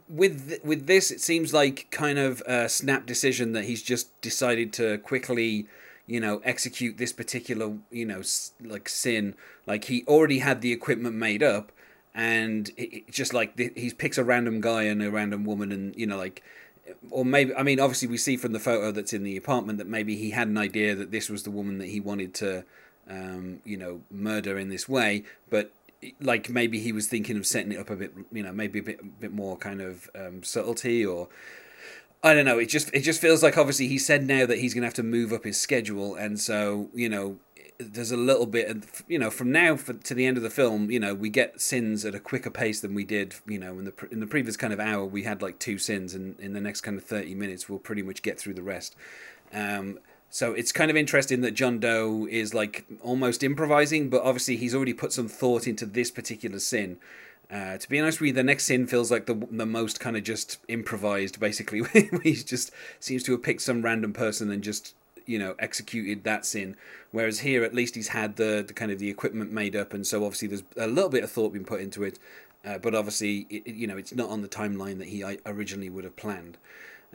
with 0.08 0.58
with 0.64 0.88
this 0.88 1.12
it 1.12 1.20
seems 1.20 1.54
like 1.54 1.86
kind 1.92 2.18
of 2.18 2.42
a 2.44 2.68
snap 2.68 3.06
decision 3.06 3.52
that 3.52 3.62
he's 3.66 3.82
just 3.82 4.20
decided 4.20 4.72
to 4.72 4.98
quickly 4.98 5.68
you 6.11 6.21
know 6.21 6.43
execute 6.45 6.99
this 6.99 7.12
particular 7.12 7.73
you 7.90 8.05
know 8.05 8.23
like 8.62 8.88
sin. 8.88 9.35
Like 9.67 9.85
he 9.85 10.05
already 10.07 10.40
had 10.40 10.61
the 10.61 10.73
equipment 10.73 11.14
made 11.14 11.43
up 11.43 11.71
and 12.14 12.71
it, 12.76 12.95
it 12.95 13.11
just 13.11 13.33
like 13.33 13.57
he 13.59 13.93
picks 13.93 14.19
a 14.19 14.25
random 14.25 14.61
guy 14.61 14.83
and 14.83 15.02
a 15.02 15.11
random 15.11 15.45
woman 15.45 15.71
and 15.71 15.95
you 15.97 16.07
know 16.07 16.17
like 16.17 16.43
or 17.11 17.25
maybe 17.25 17.55
I 17.55 17.62
mean 17.62 17.79
obviously 17.79 18.09
we 18.09 18.17
see 18.17 18.37
from 18.37 18.52
the 18.52 18.59
photo 18.59 18.90
that's 18.90 19.12
in 19.12 19.23
the 19.23 19.37
apartment 19.37 19.79
that 19.79 19.87
maybe 19.87 20.17
he 20.17 20.31
had 20.31 20.49
an 20.49 20.59
idea 20.59 20.97
that 20.97 21.12
this 21.12 21.31
was 21.31 21.45
the 21.45 21.50
woman 21.52 21.79
that 21.79 21.87
he 21.87 22.00
wanted 22.00 22.35
to 22.35 22.64
um, 23.09 23.61
you 23.64 23.76
know 23.76 24.00
murder 24.11 24.59
in 24.59 24.69
this 24.69 24.88
way 24.88 25.23
but 25.49 25.73
like 26.21 26.50
maybe 26.50 26.81
he 26.81 26.90
was 26.90 27.07
thinking 27.07 27.37
of 27.37 27.47
setting 27.47 27.71
it 27.71 27.79
up 27.79 27.90
a 27.90 27.97
bit 27.97 28.12
you 28.33 28.43
know 28.43 28.52
maybe 28.52 28.81
a 28.81 28.83
bit 28.83 29.21
bit 29.21 29.33
more 29.33 29.57
kind 29.57 29.81
of 29.81 30.11
um, 30.17 30.43
subtlety 30.43 31.07
or 31.07 31.29
I 32.22 32.34
don't 32.34 32.44
know 32.44 32.58
it 32.58 32.66
just 32.66 32.90
it 32.92 33.00
just 33.00 33.20
feels 33.20 33.42
like 33.42 33.56
obviously 33.56 33.88
he 33.88 33.98
said 33.98 34.26
now 34.26 34.46
that 34.46 34.58
he's 34.58 34.74
going 34.74 34.82
to 34.82 34.86
have 34.86 34.94
to 34.94 35.02
move 35.02 35.32
up 35.32 35.44
his 35.44 35.60
schedule 35.60 36.14
and 36.14 36.38
so 36.38 36.88
you 36.94 37.08
know 37.08 37.38
there's 37.80 38.10
a 38.10 38.16
little 38.16 38.46
bit, 38.46 38.68
of, 38.68 39.02
you 39.08 39.18
know, 39.18 39.30
from 39.30 39.50
now 39.50 39.76
for, 39.76 39.94
to 39.94 40.14
the 40.14 40.26
end 40.26 40.36
of 40.36 40.42
the 40.42 40.50
film, 40.50 40.90
you 40.90 41.00
know, 41.00 41.14
we 41.14 41.30
get 41.30 41.60
sins 41.60 42.04
at 42.04 42.14
a 42.14 42.20
quicker 42.20 42.50
pace 42.50 42.80
than 42.80 42.94
we 42.94 43.04
did, 43.04 43.34
you 43.46 43.58
know, 43.58 43.78
in 43.78 43.84
the 43.86 43.92
in 44.10 44.20
the 44.20 44.26
previous 44.26 44.56
kind 44.56 44.72
of 44.72 44.80
hour 44.80 45.04
we 45.04 45.22
had 45.22 45.42
like 45.42 45.58
two 45.58 45.78
sins, 45.78 46.14
and 46.14 46.38
in 46.40 46.52
the 46.52 46.60
next 46.60 46.82
kind 46.82 46.96
of 46.96 47.04
thirty 47.04 47.34
minutes 47.34 47.68
we'll 47.68 47.78
pretty 47.78 48.02
much 48.02 48.22
get 48.22 48.38
through 48.38 48.54
the 48.54 48.62
rest. 48.62 48.94
Um, 49.52 49.98
so 50.28 50.52
it's 50.52 50.70
kind 50.70 50.90
of 50.90 50.96
interesting 50.96 51.40
that 51.40 51.52
John 51.52 51.80
Doe 51.80 52.28
is 52.30 52.54
like 52.54 52.84
almost 53.00 53.42
improvising, 53.42 54.10
but 54.10 54.22
obviously 54.22 54.56
he's 54.56 54.74
already 54.74 54.94
put 54.94 55.12
some 55.12 55.28
thought 55.28 55.66
into 55.66 55.86
this 55.86 56.10
particular 56.10 56.58
sin. 56.58 56.98
Uh, 57.50 57.76
to 57.76 57.88
be 57.88 57.99
honest 57.99 58.21
with 58.21 58.28
you, 58.28 58.33
the 58.33 58.42
next 58.42 58.64
sin 58.66 58.87
feels 58.87 59.11
like 59.11 59.26
the 59.26 59.35
the 59.50 59.66
most 59.66 59.99
kind 59.99 60.16
of 60.16 60.23
just 60.23 60.59
improvised. 60.69 61.40
Basically, 61.40 61.83
he 62.23 62.35
just 62.35 62.71
seems 63.00 63.23
to 63.25 63.33
have 63.33 63.42
picked 63.42 63.62
some 63.62 63.83
random 63.83 64.12
person 64.12 64.50
and 64.50 64.62
just 64.62 64.95
you 65.26 65.38
know 65.38 65.54
executed 65.59 66.25
that 66.25 66.45
sin 66.47 66.75
whereas 67.12 67.40
here 67.40 67.62
at 67.62 67.75
least 67.75 67.95
he's 67.95 68.09
had 68.09 68.37
the, 68.37 68.64
the 68.66 68.73
kind 68.73 68.90
of 68.90 68.99
the 68.99 69.11
equipment 69.11 69.52
made 69.52 69.76
up 69.76 69.92
and 69.92 70.04
so 70.07 70.25
obviously 70.25 70.49
there's 70.49 70.64
a 70.76 70.88
little 70.88 71.11
bit 71.11 71.23
of 71.23 71.30
thought 71.30 71.52
being 71.52 71.64
put 71.64 71.80
into 71.80 72.02
it 72.02 72.19
uh, 72.64 72.78
but 72.78 72.95
obviously 72.95 73.47
it, 73.49 73.66
you 73.66 73.87
know 73.87 73.97
it's 73.97 74.14
not 74.14 74.28
on 74.28 74.42
the 74.42 74.49
timeline 74.49 74.99
that 74.99 75.09
he 75.09 75.25
originally 75.47 75.88
would 75.88 76.04
have 76.04 76.16
planned. 76.16 76.59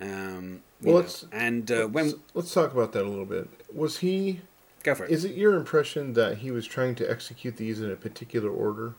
Um, 0.02 0.62
well 0.82 0.96
let's 0.96 1.26
and 1.32 1.70
uh, 1.72 1.88
let's, 1.88 1.94
when 1.94 2.14
let's 2.34 2.54
talk 2.54 2.74
about 2.74 2.92
that 2.94 3.04
a 3.04 3.10
little 3.10 3.26
bit. 3.26 3.48
Was 3.74 4.00
he 4.00 4.42
go 4.84 4.96
for 4.96 5.06
it. 5.06 5.12
Is 5.12 5.24
it 5.24 5.36
your 5.36 5.56
impression 5.56 6.14
that 6.14 6.40
he 6.40 6.52
was 6.52 6.66
trying 6.66 6.96
to 6.96 7.10
execute 7.10 7.58
these 7.58 7.80
in 7.80 7.92
a 7.92 7.96
particular 7.96 8.50
order 8.50 8.96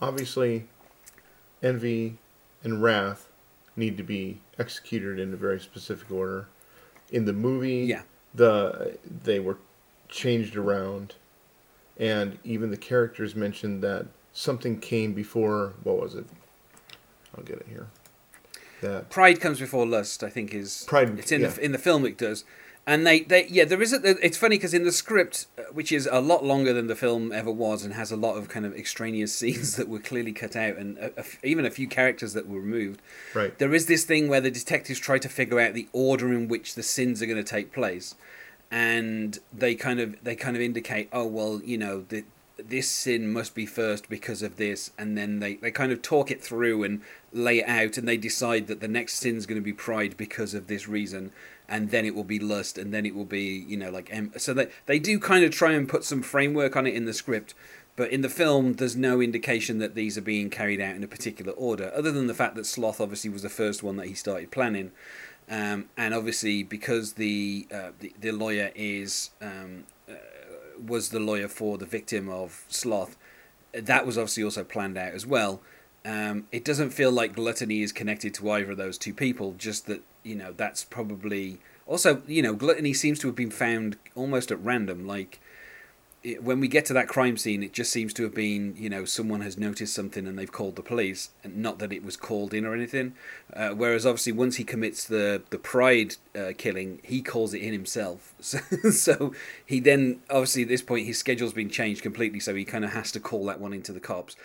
obviously 0.00 0.66
envy 1.62 2.18
and 2.62 2.82
wrath 2.82 3.28
need 3.76 3.96
to 3.96 4.02
be 4.02 4.40
executed 4.58 5.18
in 5.18 5.32
a 5.32 5.36
very 5.36 5.60
specific 5.60 6.10
order 6.10 6.46
in 7.10 7.24
the 7.24 7.32
movie. 7.32 7.86
Yeah. 7.86 8.02
The 8.34 8.98
they 9.24 9.40
were 9.40 9.58
changed 10.08 10.56
around, 10.56 11.14
and 11.98 12.38
even 12.44 12.70
the 12.70 12.76
characters 12.76 13.34
mentioned 13.34 13.82
that 13.82 14.06
something 14.32 14.78
came 14.78 15.12
before. 15.14 15.74
What 15.82 16.00
was 16.00 16.14
it? 16.14 16.26
I'll 17.36 17.44
get 17.44 17.56
it 17.56 17.66
here. 17.68 17.88
That 18.82 19.10
pride 19.10 19.40
comes 19.40 19.58
before 19.58 19.86
lust. 19.86 20.22
I 20.22 20.30
think 20.30 20.54
is 20.54 20.84
pride. 20.86 21.18
It's 21.18 21.32
in 21.32 21.40
yeah. 21.40 21.48
the 21.48 21.64
in 21.64 21.72
the 21.72 21.78
film. 21.78 22.06
It 22.06 22.16
does 22.16 22.44
and 22.90 23.06
they, 23.06 23.20
they 23.20 23.46
yeah 23.46 23.64
there 23.64 23.80
is 23.80 23.92
a, 23.92 24.00
it's 24.24 24.36
funny 24.36 24.56
because 24.56 24.74
in 24.74 24.84
the 24.84 24.92
script 24.92 25.46
uh, 25.56 25.62
which 25.72 25.92
is 25.92 26.08
a 26.10 26.20
lot 26.20 26.44
longer 26.44 26.72
than 26.72 26.88
the 26.88 26.96
film 26.96 27.30
ever 27.30 27.50
was 27.50 27.84
and 27.84 27.94
has 27.94 28.10
a 28.10 28.16
lot 28.16 28.36
of 28.36 28.48
kind 28.48 28.66
of 28.66 28.74
extraneous 28.74 29.34
scenes 29.38 29.76
that 29.76 29.88
were 29.88 30.00
clearly 30.00 30.32
cut 30.32 30.56
out 30.56 30.76
and 30.76 30.98
a, 30.98 31.20
a, 31.20 31.24
even 31.44 31.64
a 31.64 31.70
few 31.70 31.86
characters 31.86 32.32
that 32.32 32.48
were 32.48 32.60
removed 32.60 33.00
right. 33.34 33.58
there 33.58 33.72
is 33.72 33.86
this 33.86 34.04
thing 34.04 34.28
where 34.28 34.40
the 34.40 34.50
detectives 34.50 34.98
try 34.98 35.18
to 35.18 35.28
figure 35.28 35.60
out 35.60 35.74
the 35.74 35.88
order 35.92 36.32
in 36.32 36.48
which 36.48 36.74
the 36.74 36.82
sins 36.82 37.22
are 37.22 37.26
going 37.26 37.36
to 37.36 37.44
take 37.44 37.72
place. 37.72 38.14
And 38.70 39.38
they 39.52 39.74
kind 39.74 39.98
of 39.98 40.22
they 40.22 40.36
kind 40.36 40.54
of 40.54 40.62
indicate 40.62 41.08
oh 41.12 41.26
well 41.26 41.60
you 41.64 41.76
know 41.76 42.04
the 42.08 42.24
this 42.68 42.88
sin 42.88 43.32
must 43.32 43.54
be 43.54 43.66
first 43.66 44.08
because 44.08 44.42
of 44.42 44.56
this 44.56 44.90
and 44.98 45.16
then 45.16 45.40
they, 45.40 45.54
they 45.54 45.70
kind 45.70 45.92
of 45.92 46.02
talk 46.02 46.30
it 46.30 46.42
through 46.42 46.82
and 46.82 47.00
lay 47.32 47.58
it 47.60 47.68
out 47.68 47.96
and 47.96 48.06
they 48.06 48.16
decide 48.16 48.66
that 48.66 48.80
the 48.80 48.88
next 48.88 49.14
sin 49.14 49.36
is 49.36 49.46
going 49.46 49.60
to 49.60 49.64
be 49.64 49.72
pride 49.72 50.16
because 50.16 50.54
of 50.54 50.66
this 50.66 50.88
reason 50.88 51.32
and 51.68 51.90
then 51.90 52.04
it 52.04 52.14
will 52.14 52.24
be 52.24 52.38
lust 52.38 52.76
and 52.76 52.92
then 52.92 53.06
it 53.06 53.14
will 53.14 53.24
be 53.24 53.64
you 53.68 53.76
know 53.76 53.90
like 53.90 54.12
so 54.36 54.52
they, 54.52 54.68
they 54.86 54.98
do 54.98 55.18
kind 55.18 55.44
of 55.44 55.50
try 55.50 55.72
and 55.72 55.88
put 55.88 56.04
some 56.04 56.22
framework 56.22 56.76
on 56.76 56.86
it 56.86 56.94
in 56.94 57.04
the 57.04 57.14
script 57.14 57.54
but 58.00 58.10
in 58.10 58.22
the 58.22 58.28
film 58.28 58.74
there's 58.74 58.96
no 58.96 59.20
indication 59.20 59.78
that 59.78 59.94
these 59.94 60.16
are 60.16 60.22
being 60.22 60.48
carried 60.48 60.80
out 60.80 60.96
in 60.96 61.04
a 61.04 61.06
particular 61.08 61.52
order 61.52 61.92
other 61.94 62.10
than 62.10 62.28
the 62.28 62.34
fact 62.34 62.54
that 62.54 62.64
sloth 62.64 62.98
obviously 62.98 63.28
was 63.28 63.42
the 63.42 63.50
first 63.50 63.82
one 63.82 63.96
that 63.96 64.06
he 64.06 64.14
started 64.14 64.50
planning. 64.50 64.90
Um, 65.50 65.90
and 65.96 66.14
obviously 66.14 66.62
because 66.62 67.14
the, 67.14 67.66
uh, 67.70 67.90
the, 67.98 68.14
the 68.18 68.30
lawyer 68.30 68.70
is 68.74 69.30
um, 69.42 69.84
uh, 70.08 70.14
was 70.82 71.10
the 71.10 71.20
lawyer 71.20 71.48
for 71.48 71.78
the 71.78 71.86
victim 71.86 72.28
of 72.28 72.64
sloth 72.68 73.16
that 73.72 74.04
was 74.04 74.18
obviously 74.18 74.42
also 74.42 74.64
planned 74.64 74.98
out 74.98 75.12
as 75.12 75.26
well 75.26 75.60
um, 76.04 76.46
it 76.50 76.64
doesn't 76.64 76.90
feel 76.90 77.10
like 77.10 77.34
gluttony 77.34 77.82
is 77.82 77.92
connected 77.92 78.32
to 78.34 78.50
either 78.50 78.70
of 78.70 78.76
those 78.78 78.96
two 78.96 79.12
people. 79.12 79.54
Just 79.58 79.86
that 79.86 80.02
you 80.22 80.34
know 80.34 80.52
that's 80.56 80.84
probably 80.84 81.58
also 81.86 82.22
you 82.26 82.42
know 82.42 82.54
gluttony 82.54 82.94
seems 82.94 83.18
to 83.20 83.26
have 83.26 83.36
been 83.36 83.50
found 83.50 83.96
almost 84.14 84.50
at 84.50 84.62
random. 84.62 85.06
Like 85.06 85.40
it, 86.22 86.42
when 86.42 86.60
we 86.60 86.68
get 86.68 86.84
to 86.86 86.92
that 86.92 87.08
crime 87.08 87.36
scene, 87.36 87.62
it 87.62 87.72
just 87.72 87.90
seems 87.90 88.12
to 88.14 88.22
have 88.24 88.34
been 88.34 88.74
you 88.76 88.90
know 88.90 89.04
someone 89.04 89.40
has 89.40 89.56
noticed 89.56 89.94
something 89.94 90.26
and 90.26 90.38
they've 90.38 90.50
called 90.50 90.76
the 90.76 90.82
police, 90.82 91.30
and 91.42 91.56
not 91.56 91.78
that 91.78 91.92
it 91.92 92.04
was 92.04 92.16
called 92.16 92.52
in 92.52 92.64
or 92.64 92.74
anything. 92.74 93.14
Uh, 93.54 93.70
whereas 93.70 94.04
obviously 94.04 94.32
once 94.32 94.56
he 94.56 94.64
commits 94.64 95.04
the 95.04 95.42
the 95.50 95.58
pride 95.58 96.16
uh, 96.36 96.52
killing, 96.56 97.00
he 97.04 97.22
calls 97.22 97.54
it 97.54 97.62
in 97.62 97.72
himself. 97.72 98.34
So, 98.50 98.58
so 98.90 99.32
he 99.64 99.80
then 99.80 100.20
obviously 100.28 100.62
at 100.62 100.68
this 100.68 100.82
point 100.82 101.06
his 101.06 101.18
schedule's 101.18 101.52
been 101.52 101.70
changed 101.70 102.02
completely, 102.02 102.40
so 102.40 102.54
he 102.54 102.64
kind 102.64 102.84
of 102.84 102.92
has 102.92 103.12
to 103.12 103.20
call 103.20 103.46
that 103.46 103.60
one 103.60 103.72
into 103.72 103.92
the 103.92 104.00
cops 104.00 104.36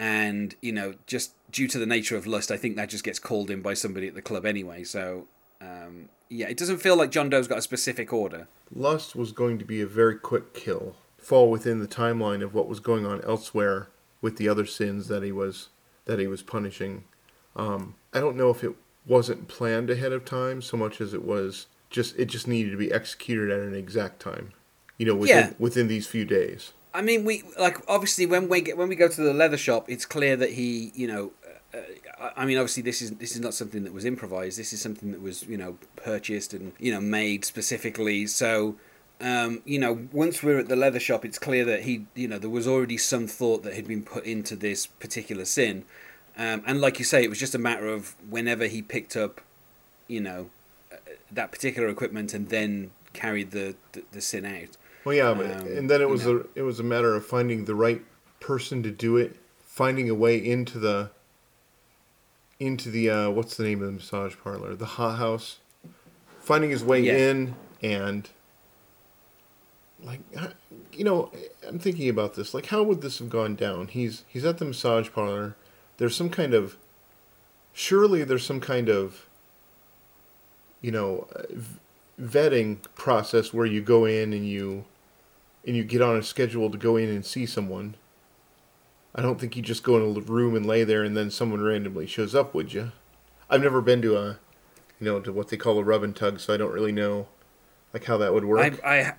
and 0.00 0.54
you 0.62 0.72
know 0.72 0.94
just 1.06 1.34
due 1.52 1.68
to 1.68 1.78
the 1.78 1.84
nature 1.84 2.16
of 2.16 2.26
lust 2.26 2.50
i 2.50 2.56
think 2.56 2.74
that 2.74 2.88
just 2.88 3.04
gets 3.04 3.18
called 3.18 3.50
in 3.50 3.60
by 3.60 3.74
somebody 3.74 4.08
at 4.08 4.14
the 4.14 4.22
club 4.22 4.46
anyway 4.46 4.82
so 4.82 5.26
um, 5.60 6.08
yeah 6.30 6.48
it 6.48 6.56
doesn't 6.56 6.78
feel 6.78 6.96
like 6.96 7.10
john 7.10 7.28
doe's 7.28 7.46
got 7.46 7.58
a 7.58 7.62
specific 7.62 8.10
order 8.10 8.48
lust 8.74 9.14
was 9.14 9.30
going 9.30 9.58
to 9.58 9.64
be 9.64 9.82
a 9.82 9.86
very 9.86 10.16
quick 10.16 10.54
kill 10.54 10.96
fall 11.20 11.50
within 11.50 11.80
the 11.80 11.88
timeline 11.88 12.42
of 12.42 12.54
what 12.54 12.68
was 12.68 12.80
going 12.80 13.06
on 13.06 13.22
elsewhere 13.24 13.88
with 14.20 14.36
the 14.36 14.48
other 14.48 14.66
sins 14.66 15.08
that 15.08 15.22
he 15.22 15.32
was 15.32 15.68
that 16.06 16.18
he 16.18 16.26
was 16.26 16.42
punishing 16.42 17.04
um, 17.56 17.94
i 18.12 18.20
don't 18.20 18.36
know 18.36 18.50
if 18.50 18.64
it 18.64 18.74
wasn't 19.06 19.48
planned 19.48 19.90
ahead 19.90 20.12
of 20.12 20.24
time 20.24 20.60
so 20.60 20.76
much 20.76 21.00
as 21.00 21.14
it 21.14 21.24
was 21.24 21.66
just 21.90 22.16
it 22.18 22.26
just 22.26 22.46
needed 22.48 22.70
to 22.70 22.76
be 22.76 22.90
executed 22.92 23.50
at 23.50 23.60
an 23.60 23.74
exact 23.74 24.20
time. 24.20 24.52
You 24.96 25.06
know, 25.06 25.14
within 25.14 25.36
Yeah. 25.36 25.52
within 25.58 25.88
these 25.88 26.06
few 26.06 26.24
days. 26.24 26.72
I 26.94 27.02
mean, 27.02 27.24
we 27.24 27.42
like 27.58 27.78
obviously 27.88 28.26
when 28.26 28.48
we 28.48 28.60
get 28.60 28.76
when 28.76 28.88
we 28.88 28.96
go 28.96 29.08
to 29.08 29.20
the 29.20 29.34
leather 29.34 29.56
shop, 29.56 29.90
it's 29.90 30.06
clear 30.06 30.36
that 30.36 30.50
he, 30.50 30.92
you 30.94 31.06
know, 31.08 31.32
uh, 31.74 31.78
I 32.20 32.42
I 32.42 32.46
mean, 32.46 32.58
obviously 32.58 32.82
this 32.82 33.02
is 33.02 33.12
this 33.12 33.32
is 33.34 33.40
not 33.40 33.54
something 33.54 33.82
that 33.84 33.92
was 33.92 34.04
improvised. 34.04 34.58
This 34.58 34.72
is 34.72 34.80
something 34.80 35.10
that 35.12 35.20
was 35.22 35.42
you 35.44 35.56
know 35.56 35.78
purchased 35.96 36.54
and 36.54 36.72
you 36.78 36.92
know 36.92 37.00
made 37.00 37.44
specifically. 37.44 38.26
So, 38.26 38.76
um, 39.20 39.62
you 39.64 39.78
know, 39.78 40.08
once 40.12 40.42
we're 40.42 40.58
at 40.58 40.68
the 40.68 40.76
leather 40.76 41.00
shop, 41.00 41.24
it's 41.24 41.38
clear 41.38 41.64
that 41.66 41.82
he, 41.82 42.06
you 42.14 42.26
know, 42.28 42.38
there 42.38 42.50
was 42.50 42.66
already 42.66 42.96
some 42.96 43.26
thought 43.26 43.62
that 43.64 43.74
had 43.74 43.86
been 43.86 44.02
put 44.02 44.24
into 44.24 44.56
this 44.56 44.86
particular 44.86 45.44
sin, 45.44 45.84
um, 46.38 46.62
and 46.66 46.80
like 46.80 46.98
you 46.98 47.04
say, 47.04 47.22
it 47.22 47.28
was 47.28 47.38
just 47.38 47.54
a 47.54 47.58
matter 47.58 47.86
of 47.86 48.14
whenever 48.28 48.66
he 48.66 48.80
picked 48.82 49.16
up, 49.16 49.40
you 50.08 50.20
know, 50.20 50.48
uh, 50.92 50.96
that 51.30 51.52
particular 51.52 51.88
equipment 51.88 52.32
and 52.34 52.48
then 52.48 52.90
carried 53.12 53.50
the 53.50 53.74
the, 53.92 54.02
the 54.12 54.20
sin 54.20 54.44
out. 54.46 54.76
Well, 55.04 55.14
yeah, 55.14 55.34
but, 55.34 55.46
Um, 55.46 55.66
and 55.66 55.90
then 55.90 56.00
it 56.02 56.08
was 56.08 56.24
you 56.24 56.48
a 56.54 56.58
it 56.60 56.62
was 56.62 56.78
a 56.80 56.84
matter 56.84 57.14
of 57.14 57.26
finding 57.26 57.64
the 57.64 57.74
right 57.74 58.02
person 58.38 58.82
to 58.84 58.90
do 58.90 59.16
it, 59.16 59.36
finding 59.62 60.08
a 60.08 60.14
way 60.14 60.36
into 60.38 60.78
the 60.78 61.10
into 62.58 62.90
the 62.90 63.08
uh, 63.10 63.30
what's 63.30 63.56
the 63.56 63.64
name 63.64 63.80
of 63.80 63.86
the 63.86 63.92
massage 63.92 64.34
parlor, 64.42 64.74
the 64.74 64.84
hot 64.84 65.18
house, 65.18 65.58
finding 66.40 66.70
his 66.70 66.84
way 66.84 67.00
Yeah. 67.00 67.16
in 67.30 67.54
and 67.82 68.28
like 70.02 70.20
you 70.92 71.04
know, 71.04 71.30
I'm 71.66 71.78
thinking 71.78 72.08
about 72.08 72.34
this. 72.34 72.54
Like, 72.54 72.66
how 72.66 72.82
would 72.82 73.00
this 73.02 73.18
have 73.18 73.28
gone 73.28 73.54
down? 73.54 73.88
He's 73.88 74.24
he's 74.26 74.44
at 74.44 74.58
the 74.58 74.64
massage 74.64 75.10
parlor. 75.10 75.56
There's 75.98 76.16
some 76.16 76.30
kind 76.30 76.54
of 76.54 76.76
surely 77.72 78.24
there's 78.24 78.44
some 78.44 78.60
kind 78.60 78.88
of 78.88 79.28
you 80.80 80.90
know 80.90 81.28
uh, 81.36 81.42
vetting 82.20 82.78
process 82.94 83.52
where 83.52 83.66
you 83.66 83.80
go 83.80 84.04
in 84.04 84.32
and 84.32 84.46
you 84.46 84.84
and 85.66 85.76
you 85.76 85.84
get 85.84 86.02
on 86.02 86.16
a 86.16 86.22
schedule 86.22 86.70
to 86.70 86.78
go 86.78 86.96
in 86.96 87.08
and 87.08 87.24
see 87.24 87.46
someone. 87.46 87.94
I 89.14 89.22
don't 89.22 89.40
think 89.40 89.56
you 89.56 89.62
just 89.62 89.82
go 89.82 89.96
in 89.96 90.16
a 90.16 90.20
room 90.20 90.54
and 90.54 90.64
lay 90.64 90.84
there 90.84 91.02
and 91.02 91.16
then 91.16 91.30
someone 91.30 91.60
randomly 91.60 92.06
shows 92.06 92.34
up, 92.34 92.54
would 92.54 92.72
you? 92.72 92.92
I've 93.48 93.62
never 93.62 93.80
been 93.80 94.00
to 94.02 94.16
a, 94.16 94.38
you 95.00 95.06
know, 95.06 95.20
to 95.20 95.32
what 95.32 95.48
they 95.48 95.56
call 95.56 95.78
a 95.78 95.84
rub 95.84 96.04
and 96.04 96.14
tug, 96.14 96.38
so 96.38 96.54
I 96.54 96.56
don't 96.56 96.72
really 96.72 96.92
know, 96.92 97.26
like 97.92 98.04
how 98.04 98.16
that 98.18 98.32
would 98.32 98.44
work. 98.44 98.80
I 98.84 98.98
I, 98.98 99.14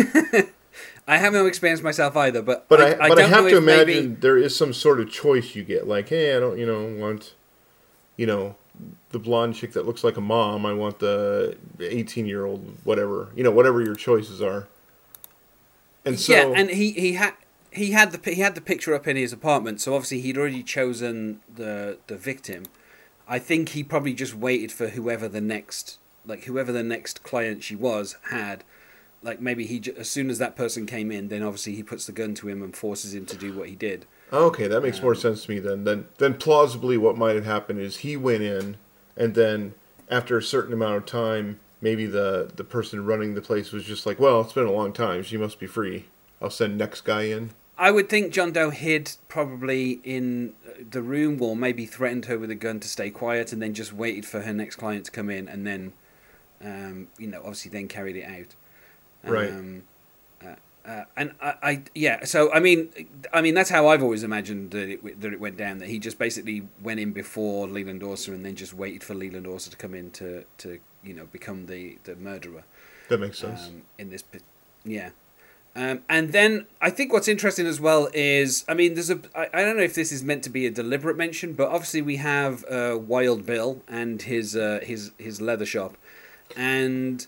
I 1.08 1.16
have 1.16 1.32
no 1.32 1.46
experience 1.46 1.82
myself 1.82 2.16
either, 2.16 2.42
but 2.42 2.68
but 2.68 2.80
I, 2.80 2.94
but 2.94 3.02
I, 3.02 3.08
don't 3.08 3.30
have 3.30 3.48
to 3.48 3.56
if 3.56 3.64
maybe- 3.64 3.92
imagine 3.92 4.20
there 4.20 4.38
is 4.38 4.56
some 4.56 4.72
sort 4.72 5.00
of 5.00 5.10
choice 5.10 5.54
you 5.54 5.64
get. 5.64 5.88
Like, 5.88 6.08
hey, 6.08 6.36
I 6.36 6.40
don't, 6.40 6.58
you 6.58 6.66
know, 6.66 6.86
want, 6.86 7.34
you 8.16 8.26
know, 8.26 8.54
the 9.10 9.18
blonde 9.18 9.56
chick 9.56 9.72
that 9.72 9.86
looks 9.86 10.04
like 10.04 10.16
a 10.16 10.20
mom. 10.20 10.64
I 10.64 10.72
want 10.72 11.00
the 11.00 11.56
eighteen-year-old, 11.80 12.76
whatever, 12.84 13.28
you 13.34 13.42
know, 13.42 13.50
whatever 13.50 13.82
your 13.82 13.94
choices 13.94 14.40
are. 14.40 14.68
And 16.04 16.18
so, 16.18 16.32
yeah, 16.32 16.52
and 16.54 16.70
he 16.70 16.92
he 16.92 17.14
had 17.14 17.34
he 17.72 17.90
had 17.90 18.12
the 18.12 18.30
he 18.30 18.40
had 18.40 18.54
the 18.54 18.60
picture 18.60 18.94
up 18.94 19.06
in 19.06 19.16
his 19.16 19.32
apartment, 19.32 19.80
so 19.80 19.94
obviously 19.94 20.20
he'd 20.20 20.38
already 20.38 20.62
chosen 20.62 21.40
the 21.52 21.98
the 22.06 22.16
victim. 22.16 22.64
I 23.28 23.38
think 23.38 23.70
he 23.70 23.82
probably 23.84 24.14
just 24.14 24.34
waited 24.34 24.72
for 24.72 24.88
whoever 24.88 25.28
the 25.28 25.40
next 25.40 25.98
like 26.26 26.44
whoever 26.44 26.72
the 26.72 26.82
next 26.82 27.22
client 27.22 27.62
she 27.62 27.76
was 27.76 28.16
had. 28.30 28.64
Like 29.22 29.40
maybe 29.40 29.66
he 29.66 29.82
as 29.96 30.08
soon 30.08 30.30
as 30.30 30.38
that 30.38 30.56
person 30.56 30.86
came 30.86 31.10
in, 31.10 31.28
then 31.28 31.42
obviously 31.42 31.74
he 31.74 31.82
puts 31.82 32.06
the 32.06 32.12
gun 32.12 32.34
to 32.36 32.48
him 32.48 32.62
and 32.62 32.74
forces 32.74 33.14
him 33.14 33.26
to 33.26 33.36
do 33.36 33.52
what 33.52 33.68
he 33.68 33.76
did. 33.76 34.06
Okay, 34.32 34.66
that 34.66 34.82
makes 34.82 34.98
Um, 34.98 35.04
more 35.04 35.14
sense 35.14 35.44
to 35.44 35.50
me 35.50 35.58
then. 35.58 35.84
Then 35.84 36.06
then 36.18 36.34
plausibly 36.34 36.96
what 36.96 37.18
might 37.18 37.34
have 37.34 37.44
happened 37.44 37.80
is 37.80 37.98
he 37.98 38.16
went 38.16 38.42
in 38.42 38.76
and 39.16 39.34
then 39.34 39.74
after 40.08 40.38
a 40.38 40.42
certain 40.42 40.72
amount 40.72 40.96
of 40.96 41.06
time, 41.06 41.60
maybe 41.80 42.06
the 42.06 42.50
the 42.54 42.64
person 42.64 43.04
running 43.04 43.34
the 43.34 43.42
place 43.42 43.72
was 43.72 43.84
just 43.84 44.06
like, 44.06 44.18
"Well, 44.18 44.40
it's 44.40 44.52
been 44.54 44.66
a 44.66 44.72
long 44.72 44.92
time. 44.92 45.22
She 45.22 45.36
must 45.36 45.58
be 45.58 45.66
free. 45.66 46.06
I'll 46.40 46.50
send 46.50 46.78
next 46.78 47.02
guy 47.02 47.22
in." 47.24 47.50
I 47.76 47.90
would 47.90 48.10
think 48.10 48.32
John 48.32 48.52
Doe 48.52 48.68
hid 48.70 49.16
probably 49.28 50.00
in 50.04 50.52
the 50.90 51.00
room 51.00 51.40
or 51.40 51.56
maybe 51.56 51.86
threatened 51.86 52.26
her 52.26 52.38
with 52.38 52.50
a 52.50 52.54
gun 52.54 52.78
to 52.80 52.88
stay 52.88 53.08
quiet 53.10 53.54
and 53.54 53.62
then 53.62 53.72
just 53.72 53.92
waited 53.92 54.26
for 54.26 54.42
her 54.42 54.52
next 54.52 54.76
client 54.76 55.06
to 55.06 55.10
come 55.10 55.30
in 55.30 55.48
and 55.48 55.66
then, 55.66 55.94
um, 56.62 57.08
you 57.18 57.26
know, 57.26 57.38
obviously 57.38 57.70
then 57.70 57.88
carried 57.88 58.16
it 58.16 58.24
out. 58.24 58.54
Right. 59.22 59.50
Um, 59.50 59.82
uh, 60.44 60.54
uh, 60.86 61.04
and 61.16 61.34
I, 61.42 61.54
I, 61.62 61.82
yeah, 61.94 62.24
so 62.24 62.52
I 62.52 62.60
mean, 62.60 62.90
I 63.32 63.42
mean 63.42 63.54
that's 63.54 63.70
how 63.70 63.88
I've 63.88 64.02
always 64.02 64.22
imagined 64.22 64.70
that 64.70 64.88
it 64.88 65.20
that 65.20 65.32
it 65.32 65.40
went 65.40 65.56
down. 65.56 65.78
That 65.78 65.88
he 65.88 65.98
just 65.98 66.18
basically 66.18 66.66
went 66.82 67.00
in 67.00 67.12
before 67.12 67.68
Leland 67.68 68.02
Orser 68.02 68.28
and 68.28 68.44
then 68.44 68.56
just 68.56 68.74
waited 68.74 69.04
for 69.04 69.14
Leland 69.14 69.46
Orser 69.46 69.70
to 69.70 69.76
come 69.76 69.94
in 69.94 70.10
to, 70.12 70.44
to 70.58 70.78
you 71.04 71.14
know 71.14 71.26
become 71.26 71.66
the 71.66 71.98
the 72.04 72.16
murderer 72.16 72.64
That 73.08 73.20
makes 73.20 73.38
sense. 73.38 73.66
um, 73.66 73.82
in 73.98 74.10
this. 74.10 74.24
Yeah. 74.84 75.10
Um, 75.76 76.02
and 76.08 76.32
then 76.32 76.66
I 76.80 76.90
think 76.90 77.12
what's 77.12 77.28
interesting 77.28 77.64
as 77.66 77.80
well 77.80 78.08
is, 78.12 78.64
I 78.68 78.74
mean, 78.74 78.94
there's 78.94 79.10
a, 79.10 79.20
I, 79.36 79.48
I 79.54 79.62
don't 79.62 79.76
know 79.76 79.84
if 79.84 79.94
this 79.94 80.10
is 80.10 80.24
meant 80.24 80.42
to 80.44 80.50
be 80.50 80.66
a 80.66 80.70
deliberate 80.70 81.16
mention, 81.16 81.52
but 81.52 81.68
obviously 81.68 82.02
we 82.02 82.16
have 82.16 82.64
uh, 82.64 82.98
Wild 83.00 83.46
Bill 83.46 83.80
and 83.86 84.20
his 84.22 84.56
uh, 84.56 84.80
his 84.82 85.12
his 85.16 85.40
leather 85.40 85.66
shop, 85.66 85.96
and 86.56 87.26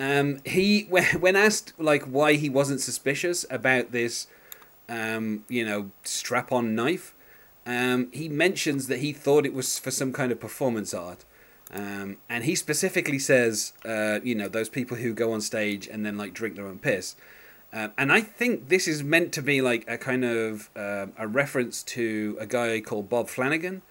um, 0.00 0.40
he 0.46 0.86
when, 0.88 1.36
asked 1.36 1.74
like 1.78 2.04
why 2.04 2.34
he 2.34 2.48
wasn't 2.48 2.80
suspicious 2.80 3.44
about 3.50 3.92
this, 3.92 4.26
um, 4.88 5.44
you 5.48 5.64
know, 5.64 5.90
strap-on 6.04 6.74
knife, 6.74 7.14
um, 7.66 8.08
he 8.10 8.26
mentions 8.28 8.86
that 8.86 9.00
he 9.00 9.12
thought 9.12 9.44
it 9.44 9.52
was 9.52 9.78
for 9.78 9.90
some 9.90 10.10
kind 10.12 10.32
of 10.32 10.40
performance 10.40 10.94
art. 10.94 11.26
Um, 11.72 12.16
and 12.30 12.44
he 12.44 12.54
specifically 12.54 13.18
says, 13.18 13.74
uh, 13.84 14.20
you 14.24 14.34
know, 14.34 14.48
those 14.48 14.70
people 14.70 14.96
who 14.96 15.12
go 15.12 15.32
on 15.34 15.42
stage 15.42 15.86
and 15.86 16.04
then 16.04 16.16
like 16.16 16.32
drink 16.32 16.56
their 16.56 16.66
own 16.66 16.78
piss. 16.78 17.14
Um, 17.72 17.92
and 17.98 18.10
I 18.10 18.22
think 18.22 18.68
this 18.68 18.88
is 18.88 19.04
meant 19.04 19.32
to 19.34 19.42
be 19.42 19.60
like 19.60 19.84
a 19.86 19.96
kind 19.96 20.24
of 20.24 20.70
um 20.74 21.12
a 21.16 21.28
reference 21.28 21.82
to 21.84 22.36
a 22.40 22.46
guy 22.46 22.80
called 22.80 23.08
Bob 23.08 23.28
Flanagan, 23.28 23.82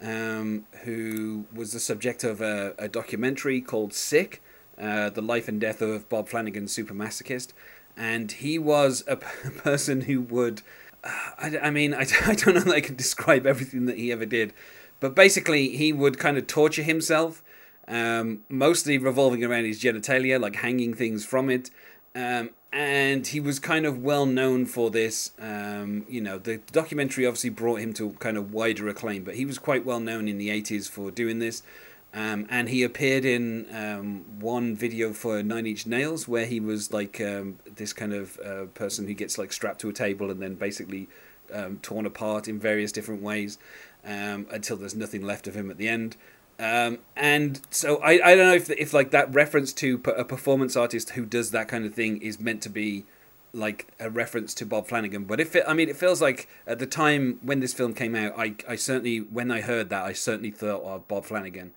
um, 0.00 0.66
who 0.84 1.46
was 1.52 1.72
the 1.72 1.80
subject 1.80 2.22
of 2.22 2.40
a, 2.40 2.74
a 2.78 2.86
documentary 2.86 3.60
called 3.60 3.92
Sick, 3.94 4.42
uh, 4.80 5.10
the 5.10 5.22
life 5.22 5.48
and 5.48 5.60
death 5.60 5.80
of 5.80 6.08
Bob 6.08 6.28
Flanagan, 6.28 6.68
super 6.68 6.94
masochist. 6.94 7.52
And 7.96 8.30
he 8.32 8.58
was 8.58 9.04
a 9.06 9.16
p- 9.16 9.26
person 9.56 10.02
who 10.02 10.20
would, 10.22 10.62
uh, 11.02 11.30
I, 11.38 11.58
I 11.64 11.70
mean, 11.70 11.94
I, 11.94 12.06
I 12.26 12.34
don't 12.34 12.54
know 12.54 12.60
that 12.60 12.74
I 12.74 12.80
can 12.80 12.96
describe 12.96 13.46
everything 13.46 13.86
that 13.86 13.98
he 13.98 14.12
ever 14.12 14.26
did, 14.26 14.52
but 15.00 15.14
basically 15.14 15.76
he 15.76 15.92
would 15.92 16.18
kind 16.18 16.36
of 16.36 16.46
torture 16.46 16.82
himself, 16.82 17.42
um, 17.86 18.40
mostly 18.48 18.98
revolving 18.98 19.44
around 19.44 19.64
his 19.64 19.82
genitalia, 19.82 20.40
like 20.40 20.56
hanging 20.56 20.94
things 20.94 21.24
from 21.24 21.50
it. 21.50 21.70
Um, 22.14 22.50
and 22.74 23.28
he 23.28 23.38
was 23.38 23.60
kind 23.60 23.86
of 23.86 24.02
well 24.02 24.26
known 24.26 24.66
for 24.66 24.90
this. 24.90 25.30
Um, 25.40 26.04
you 26.08 26.20
know, 26.20 26.38
the 26.38 26.58
documentary 26.72 27.24
obviously 27.24 27.50
brought 27.50 27.80
him 27.80 27.92
to 27.94 28.10
kind 28.14 28.36
of 28.36 28.52
wider 28.52 28.88
acclaim, 28.88 29.22
but 29.22 29.36
he 29.36 29.46
was 29.46 29.58
quite 29.58 29.84
well 29.84 30.00
known 30.00 30.26
in 30.26 30.38
the 30.38 30.48
80s 30.48 30.90
for 30.90 31.12
doing 31.12 31.38
this. 31.38 31.62
Um, 32.14 32.46
and 32.48 32.68
he 32.68 32.84
appeared 32.84 33.24
in 33.24 33.66
um, 33.74 34.24
one 34.38 34.76
video 34.76 35.12
for 35.12 35.42
Nine 35.42 35.66
Inch 35.66 35.84
Nails 35.84 36.28
where 36.28 36.46
he 36.46 36.60
was 36.60 36.92
like 36.92 37.20
um, 37.20 37.58
this 37.66 37.92
kind 37.92 38.14
of 38.14 38.38
uh, 38.38 38.66
person 38.66 39.08
who 39.08 39.14
gets 39.14 39.36
like 39.36 39.52
strapped 39.52 39.80
to 39.80 39.88
a 39.88 39.92
table 39.92 40.30
and 40.30 40.40
then 40.40 40.54
basically 40.54 41.08
um, 41.52 41.78
torn 41.82 42.06
apart 42.06 42.46
in 42.46 42.60
various 42.60 42.92
different 42.92 43.20
ways 43.20 43.58
um, 44.04 44.46
until 44.52 44.76
there's 44.76 44.94
nothing 44.94 45.22
left 45.22 45.48
of 45.48 45.56
him 45.56 45.70
at 45.70 45.76
the 45.76 45.88
end. 45.88 46.16
Um, 46.58 46.98
and 47.16 47.60
so 47.70 47.96
I, 47.96 48.12
I 48.12 48.36
don't 48.36 48.46
know 48.46 48.54
if 48.54 48.70
if 48.70 48.94
like 48.94 49.10
that 49.10 49.34
reference 49.34 49.72
to 49.74 50.00
a 50.16 50.24
performance 50.24 50.76
artist 50.76 51.10
who 51.10 51.26
does 51.26 51.50
that 51.50 51.66
kind 51.66 51.84
of 51.84 51.94
thing 51.94 52.22
is 52.22 52.38
meant 52.38 52.62
to 52.62 52.68
be 52.68 53.06
like 53.52 53.88
a 53.98 54.08
reference 54.08 54.54
to 54.54 54.66
Bob 54.66 54.86
Flanagan. 54.86 55.24
But 55.24 55.40
if 55.40 55.56
it, 55.56 55.64
I 55.66 55.74
mean, 55.74 55.88
it 55.88 55.96
feels 55.96 56.22
like 56.22 56.48
at 56.64 56.78
the 56.78 56.86
time 56.86 57.40
when 57.42 57.58
this 57.58 57.72
film 57.72 57.92
came 57.92 58.14
out, 58.14 58.34
I, 58.36 58.54
I 58.68 58.76
certainly 58.76 59.18
when 59.18 59.50
I 59.50 59.62
heard 59.62 59.88
that, 59.90 60.04
I 60.04 60.12
certainly 60.12 60.52
thought 60.52 60.82
of 60.82 61.08
Bob 61.08 61.24
Flanagan. 61.24 61.72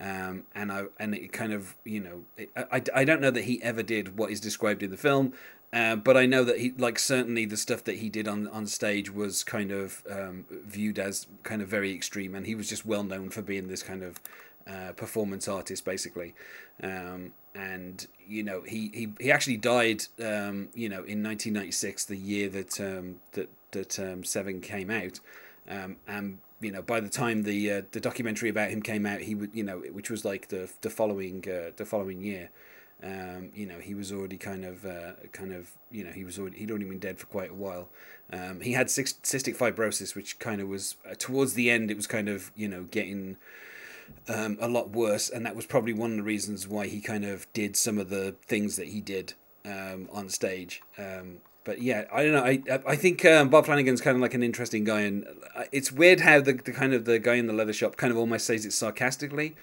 Um, 0.00 0.44
and 0.54 0.70
I 0.70 0.84
and 1.00 1.14
it 1.14 1.32
kind 1.32 1.52
of 1.52 1.74
you 1.84 2.00
know 2.00 2.24
it, 2.36 2.50
I, 2.56 2.82
I 2.94 3.04
don't 3.04 3.20
know 3.20 3.30
that 3.30 3.44
he 3.44 3.62
ever 3.62 3.82
did 3.82 4.18
what 4.18 4.30
is 4.30 4.40
described 4.40 4.82
in 4.82 4.90
the 4.90 4.96
film, 4.96 5.32
uh, 5.72 5.96
but 5.96 6.16
I 6.16 6.26
know 6.26 6.44
that 6.44 6.58
he 6.58 6.72
like 6.76 6.98
certainly 6.98 7.44
the 7.44 7.56
stuff 7.56 7.84
that 7.84 7.96
he 7.96 8.08
did 8.08 8.28
on 8.28 8.46
on 8.48 8.66
stage 8.66 9.12
was 9.12 9.42
kind 9.42 9.72
of 9.72 10.02
um, 10.10 10.44
viewed 10.50 10.98
as 10.98 11.26
kind 11.42 11.62
of 11.62 11.68
very 11.68 11.94
extreme, 11.94 12.34
and 12.34 12.46
he 12.46 12.54
was 12.54 12.68
just 12.68 12.84
well 12.84 13.04
known 13.04 13.30
for 13.30 13.42
being 13.42 13.68
this 13.68 13.82
kind 13.82 14.02
of 14.02 14.20
uh, 14.66 14.92
performance 14.92 15.48
artist 15.48 15.84
basically. 15.84 16.34
Um, 16.82 17.32
and 17.54 18.06
you 18.26 18.42
know 18.42 18.62
he, 18.62 18.90
he, 18.92 19.08
he 19.18 19.32
actually 19.32 19.56
died 19.56 20.04
um, 20.22 20.68
you 20.74 20.88
know 20.88 21.04
in 21.04 21.22
1996 21.22 22.04
the 22.04 22.16
year 22.16 22.48
that 22.50 22.80
um, 22.80 23.16
that 23.32 23.48
that 23.70 23.98
um, 23.98 24.24
Seven 24.24 24.60
came 24.60 24.90
out 24.90 25.20
um, 25.68 25.96
and 26.06 26.38
you 26.60 26.70
know 26.70 26.82
by 26.82 27.00
the 27.00 27.08
time 27.08 27.42
the 27.42 27.70
uh, 27.70 27.82
the 27.92 28.00
documentary 28.00 28.48
about 28.48 28.70
him 28.70 28.82
came 28.82 29.06
out 29.06 29.20
he 29.20 29.34
would 29.34 29.50
you 29.54 29.62
know 29.62 29.78
which 29.92 30.10
was 30.10 30.24
like 30.24 30.48
the 30.48 30.70
the 30.80 30.90
following 30.90 31.44
uh, 31.48 31.70
the 31.76 31.84
following 31.84 32.22
year 32.22 32.50
um, 33.02 33.50
you 33.54 33.66
know 33.66 33.78
he 33.78 33.94
was 33.94 34.10
already 34.10 34.38
kind 34.38 34.64
of 34.64 34.84
uh, 34.86 35.12
kind 35.32 35.52
of 35.52 35.72
you 35.90 36.02
know 36.02 36.12
he 36.12 36.24
was 36.24 36.38
already 36.38 36.58
he'd 36.58 36.70
already 36.70 36.86
been 36.86 36.98
dead 36.98 37.18
for 37.18 37.26
quite 37.26 37.50
a 37.50 37.54
while 37.54 37.88
um, 38.32 38.60
he 38.60 38.72
had 38.72 38.88
cyst- 38.88 39.22
cystic 39.22 39.56
fibrosis 39.56 40.14
which 40.14 40.38
kind 40.38 40.60
of 40.60 40.68
was 40.68 40.96
uh, 41.08 41.14
towards 41.18 41.54
the 41.54 41.70
end 41.70 41.90
it 41.90 41.96
was 41.96 42.06
kind 42.06 42.28
of 42.28 42.50
you 42.56 42.68
know 42.68 42.84
getting 42.84 43.36
um, 44.28 44.58
a 44.60 44.68
lot 44.68 44.90
worse, 44.90 45.28
and 45.28 45.44
that 45.46 45.56
was 45.56 45.66
probably 45.66 45.92
one 45.92 46.12
of 46.12 46.16
the 46.16 46.22
reasons 46.22 46.66
why 46.66 46.86
he 46.86 47.00
kind 47.00 47.24
of 47.24 47.50
did 47.52 47.76
some 47.76 47.98
of 47.98 48.10
the 48.10 48.34
things 48.42 48.76
that 48.76 48.88
he 48.88 49.00
did 49.00 49.34
um, 49.64 50.08
on 50.12 50.28
stage. 50.28 50.82
But 51.66 51.82
yeah, 51.82 52.04
I 52.12 52.22
don't 52.22 52.32
know. 52.32 52.44
I 52.44 52.62
I 52.86 52.94
think 52.94 53.24
um, 53.24 53.48
Bob 53.48 53.66
Flanagan's 53.66 54.00
kind 54.00 54.14
of 54.14 54.20
like 54.20 54.34
an 54.34 54.42
interesting 54.44 54.84
guy, 54.84 55.00
and 55.00 55.26
uh, 55.56 55.64
it's 55.72 55.90
weird 55.90 56.20
how 56.20 56.40
the, 56.40 56.52
the 56.52 56.72
kind 56.72 56.94
of 56.94 57.06
the 57.06 57.18
guy 57.18 57.34
in 57.34 57.48
the 57.48 57.52
leather 57.52 57.72
shop 57.72 57.96
kind 57.96 58.12
of 58.12 58.16
almost 58.16 58.46
says 58.46 58.64
it 58.64 58.72
sarcastically. 58.72 59.56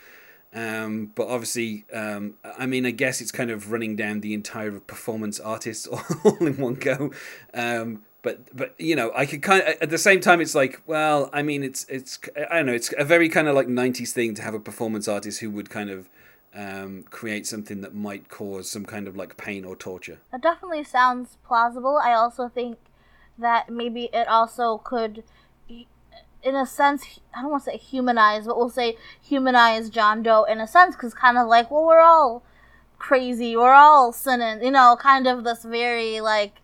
Um, 0.53 1.13
but 1.15 1.27
obviously, 1.29 1.85
um, 1.93 2.33
I 2.59 2.65
mean, 2.65 2.85
I 2.85 2.91
guess 2.91 3.21
it's 3.21 3.31
kind 3.31 3.49
of 3.49 3.71
running 3.71 3.95
down 3.95 4.19
the 4.19 4.33
entire 4.33 4.81
performance 4.81 5.39
artists 5.39 5.87
all 6.25 6.45
in 6.45 6.57
one 6.57 6.75
go. 6.75 7.11
Um, 7.53 8.03
but 8.21 8.53
but 8.53 8.75
you 8.77 8.97
know, 8.97 9.13
I 9.15 9.25
could 9.25 9.41
kind 9.41 9.63
of 9.63 9.75
at 9.79 9.89
the 9.89 9.97
same 9.97 10.19
time, 10.19 10.41
it's 10.41 10.53
like, 10.53 10.81
well, 10.85 11.29
I 11.31 11.41
mean, 11.41 11.63
it's 11.63 11.85
it's 11.85 12.19
I 12.51 12.57
don't 12.57 12.65
know, 12.65 12.73
it's 12.73 12.93
a 12.97 13.05
very 13.05 13.29
kind 13.29 13.47
of 13.47 13.55
like 13.55 13.67
'90s 13.67 14.11
thing 14.11 14.35
to 14.35 14.41
have 14.41 14.53
a 14.53 14.59
performance 14.59 15.07
artist 15.07 15.39
who 15.39 15.49
would 15.51 15.69
kind 15.69 15.89
of 15.89 16.09
um, 16.55 17.03
create 17.09 17.47
something 17.47 17.81
that 17.81 17.95
might 17.95 18.29
cause 18.29 18.69
some 18.69 18.85
kind 18.85 19.07
of 19.07 19.15
like 19.15 19.37
pain 19.37 19.65
or 19.65 19.75
torture. 19.75 20.19
That 20.31 20.41
definitely 20.41 20.83
sounds 20.83 21.37
plausible. 21.43 21.99
I 22.01 22.13
also 22.13 22.47
think 22.47 22.77
that 23.37 23.69
maybe 23.69 24.09
it 24.13 24.27
also 24.27 24.77
could, 24.77 25.23
in 25.67 26.55
a 26.55 26.65
sense, 26.65 27.19
I 27.35 27.41
don't 27.41 27.51
want 27.51 27.63
to 27.63 27.71
say 27.71 27.77
humanize, 27.77 28.45
but 28.45 28.57
we'll 28.57 28.69
say 28.69 28.97
humanize 29.21 29.89
John 29.89 30.21
Doe 30.21 30.43
in 30.43 30.59
a 30.59 30.67
sense, 30.67 30.95
because 30.95 31.13
kind 31.13 31.37
of 31.37 31.47
like, 31.47 31.71
well, 31.71 31.85
we're 31.85 31.99
all 31.99 32.43
crazy, 32.99 33.55
we're 33.57 33.73
all 33.73 34.13
sinning, 34.13 34.63
you 34.63 34.71
know, 34.71 34.95
kind 34.99 35.27
of 35.27 35.43
this 35.43 35.63
very 35.63 36.21
like 36.21 36.61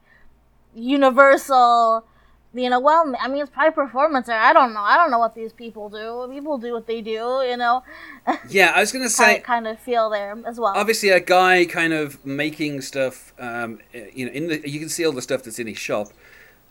universal 0.76 2.06
you 2.54 2.70
know, 2.70 2.80
well, 2.80 3.14
I 3.20 3.28
mean, 3.28 3.42
it's 3.42 3.52
probably 3.52 3.72
performance 3.72 4.28
art. 4.28 4.42
I 4.42 4.54
don't 4.54 4.74
know. 4.74 4.82
I 4.82 4.98
don't 4.98 5.12
know 5.12 5.20
what 5.20 5.36
these 5.36 5.54
people 5.54 5.90
do. 5.90 6.28
People 6.34 6.58
do 6.58 6.74
what 6.74 6.88
they 6.88 7.02
do, 7.02 7.44
you 7.48 7.58
know. 7.58 7.84
Yeah, 8.50 8.72
I 8.76 8.80
was 8.80 8.92
gonna 8.92 9.10
say, 9.10 9.36
I 9.36 9.40
kind 9.40 9.68
of 9.68 9.80
feel 9.80 10.10
there 10.10 10.38
as 10.46 10.60
well. 10.60 10.74
Obviously, 10.76 11.10
a 11.10 11.20
guy 11.20 11.66
kind 11.66 11.94
of 11.94 12.24
making 12.26 12.82
stuff. 12.82 13.34
Um, 13.40 13.80
you 14.14 14.26
know, 14.26 14.32
in 14.32 14.48
the 14.48 14.70
you 14.70 14.80
can 14.80 14.90
see 14.90 15.06
all 15.06 15.12
the 15.12 15.22
stuff 15.22 15.44
that's 15.44 15.60
in 15.60 15.68
his 15.68 15.78
shop. 15.78 16.10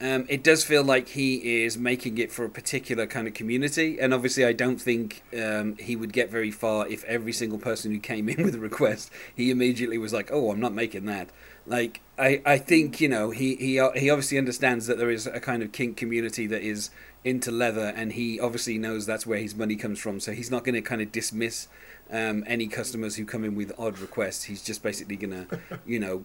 Um, 0.00 0.26
it 0.28 0.44
does 0.44 0.62
feel 0.64 0.84
like 0.84 1.08
he 1.08 1.64
is 1.64 1.76
making 1.76 2.18
it 2.18 2.30
for 2.30 2.44
a 2.44 2.48
particular 2.48 3.06
kind 3.06 3.26
of 3.26 3.34
community, 3.34 3.98
and 3.98 4.14
obviously, 4.14 4.44
I 4.44 4.52
don't 4.52 4.80
think 4.80 5.22
um, 5.36 5.76
he 5.78 5.96
would 5.96 6.12
get 6.12 6.30
very 6.30 6.52
far 6.52 6.86
if 6.86 7.02
every 7.04 7.32
single 7.32 7.58
person 7.58 7.90
who 7.90 7.98
came 7.98 8.28
in 8.32 8.44
with 8.44 8.54
a 8.54 8.60
request, 8.60 9.10
he 9.34 9.50
immediately 9.50 9.98
was 9.98 10.12
like, 10.12 10.30
"Oh, 10.32 10.52
I'm 10.52 10.60
not 10.60 10.72
making 10.72 11.06
that." 11.06 11.30
Like, 11.68 12.00
I, 12.18 12.42
I 12.44 12.58
think 12.58 13.00
you 13.00 13.08
know 13.08 13.30
he, 13.30 13.54
he 13.56 13.74
he 13.94 14.10
obviously 14.10 14.38
understands 14.38 14.86
that 14.86 14.98
there 14.98 15.10
is 15.10 15.26
a 15.26 15.38
kind 15.38 15.62
of 15.62 15.70
kink 15.70 15.96
community 15.96 16.46
that 16.46 16.62
is 16.62 16.90
into 17.24 17.50
leather, 17.50 17.92
and 17.94 18.14
he 18.14 18.40
obviously 18.40 18.78
knows 18.78 19.06
that's 19.06 19.26
where 19.26 19.38
his 19.38 19.54
money 19.54 19.76
comes 19.76 19.98
from. 19.98 20.18
So 20.18 20.32
he's 20.32 20.50
not 20.50 20.64
going 20.64 20.74
to 20.74 20.82
kind 20.82 21.02
of 21.02 21.12
dismiss 21.12 21.68
um, 22.10 22.42
any 22.46 22.66
customers 22.66 23.16
who 23.16 23.24
come 23.24 23.44
in 23.44 23.54
with 23.54 23.72
odd 23.78 23.98
requests. 23.98 24.44
He's 24.44 24.62
just 24.62 24.82
basically 24.82 25.16
going 25.16 25.46
to, 25.48 25.60
you 25.86 26.00
know, 26.00 26.24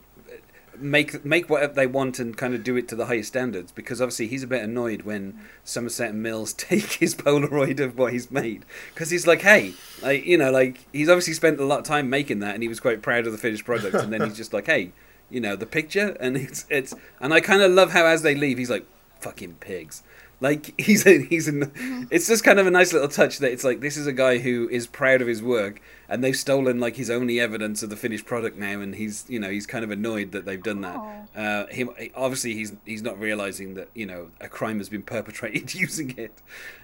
make 0.77 1.25
make 1.25 1.49
whatever 1.49 1.73
they 1.73 1.87
want 1.87 2.19
and 2.19 2.37
kind 2.37 2.55
of 2.55 2.63
do 2.63 2.77
it 2.77 2.87
to 2.87 2.95
the 2.95 3.07
highest 3.07 3.27
standards. 3.29 3.73
Because 3.73 4.01
obviously 4.01 4.27
he's 4.27 4.43
a 4.43 4.47
bit 4.47 4.63
annoyed 4.63 5.01
when 5.01 5.39
Somerset 5.65 6.11
and 6.11 6.23
Mills 6.23 6.53
take 6.57 6.93
his 6.93 7.15
Polaroid 7.15 7.81
of 7.81 7.97
what 7.97 8.13
he's 8.13 8.31
made 8.31 8.65
because 8.93 9.09
he's 9.09 9.27
like, 9.27 9.41
hey, 9.41 9.73
like 10.01 10.25
you 10.25 10.37
know, 10.37 10.51
like 10.51 10.85
he's 10.93 11.09
obviously 11.09 11.33
spent 11.33 11.59
a 11.59 11.65
lot 11.65 11.79
of 11.79 11.85
time 11.85 12.09
making 12.09 12.39
that, 12.39 12.53
and 12.53 12.63
he 12.63 12.69
was 12.69 12.79
quite 12.79 13.01
proud 13.01 13.25
of 13.25 13.33
the 13.33 13.37
finished 13.37 13.65
product, 13.65 13.95
and 13.95 14.13
then 14.13 14.21
he's 14.21 14.37
just 14.37 14.53
like, 14.53 14.67
hey 14.67 14.93
you 15.29 15.39
know 15.39 15.55
the 15.55 15.65
picture 15.65 16.15
and 16.19 16.37
it's 16.37 16.65
it's 16.69 16.93
and 17.19 17.33
I 17.33 17.39
kind 17.39 17.61
of 17.61 17.71
love 17.71 17.91
how 17.91 18.05
as 18.05 18.21
they 18.21 18.35
leave 18.35 18.57
he's 18.57 18.69
like 18.69 18.85
fucking 19.19 19.55
pigs 19.55 20.03
like 20.43 20.73
he's 20.79 21.07
a, 21.07 21.19
he's 21.23 21.47
a, 21.47 21.53
mm-hmm. 21.53 22.03
it's 22.11 22.27
just 22.27 22.43
kind 22.43 22.59
of 22.59 22.67
a 22.67 22.71
nice 22.71 22.93
little 22.93 23.07
touch 23.07 23.39
that 23.39 23.51
it's 23.51 23.63
like 23.63 23.79
this 23.79 23.97
is 23.97 24.05
a 24.05 24.13
guy 24.13 24.37
who 24.37 24.69
is 24.69 24.85
proud 24.85 25.21
of 25.21 25.27
his 25.27 25.41
work 25.41 25.81
and 26.09 26.23
they've 26.23 26.35
stolen 26.35 26.79
like 26.79 26.97
his 26.97 27.09
only 27.09 27.39
evidence 27.39 27.81
of 27.81 27.89
the 27.89 27.95
finished 27.95 28.25
product 28.25 28.57
now 28.57 28.81
and 28.81 28.95
he's 28.95 29.25
you 29.29 29.39
know 29.39 29.49
he's 29.49 29.65
kind 29.65 29.83
of 29.83 29.89
annoyed 29.89 30.31
that 30.33 30.45
they've 30.45 30.61
done 30.61 30.81
that 30.81 30.97
oh. 30.97 31.39
uh, 31.39 31.67
him 31.67 31.89
obviously 32.13 32.53
he's 32.53 32.73
he's 32.85 33.01
not 33.01 33.17
realizing 33.19 33.73
that 33.73 33.89
you 33.95 34.05
know 34.05 34.29
a 34.41 34.47
crime 34.47 34.77
has 34.77 34.89
been 34.89 35.01
perpetrated 35.01 35.73
using 35.87 36.15
it 36.17 36.41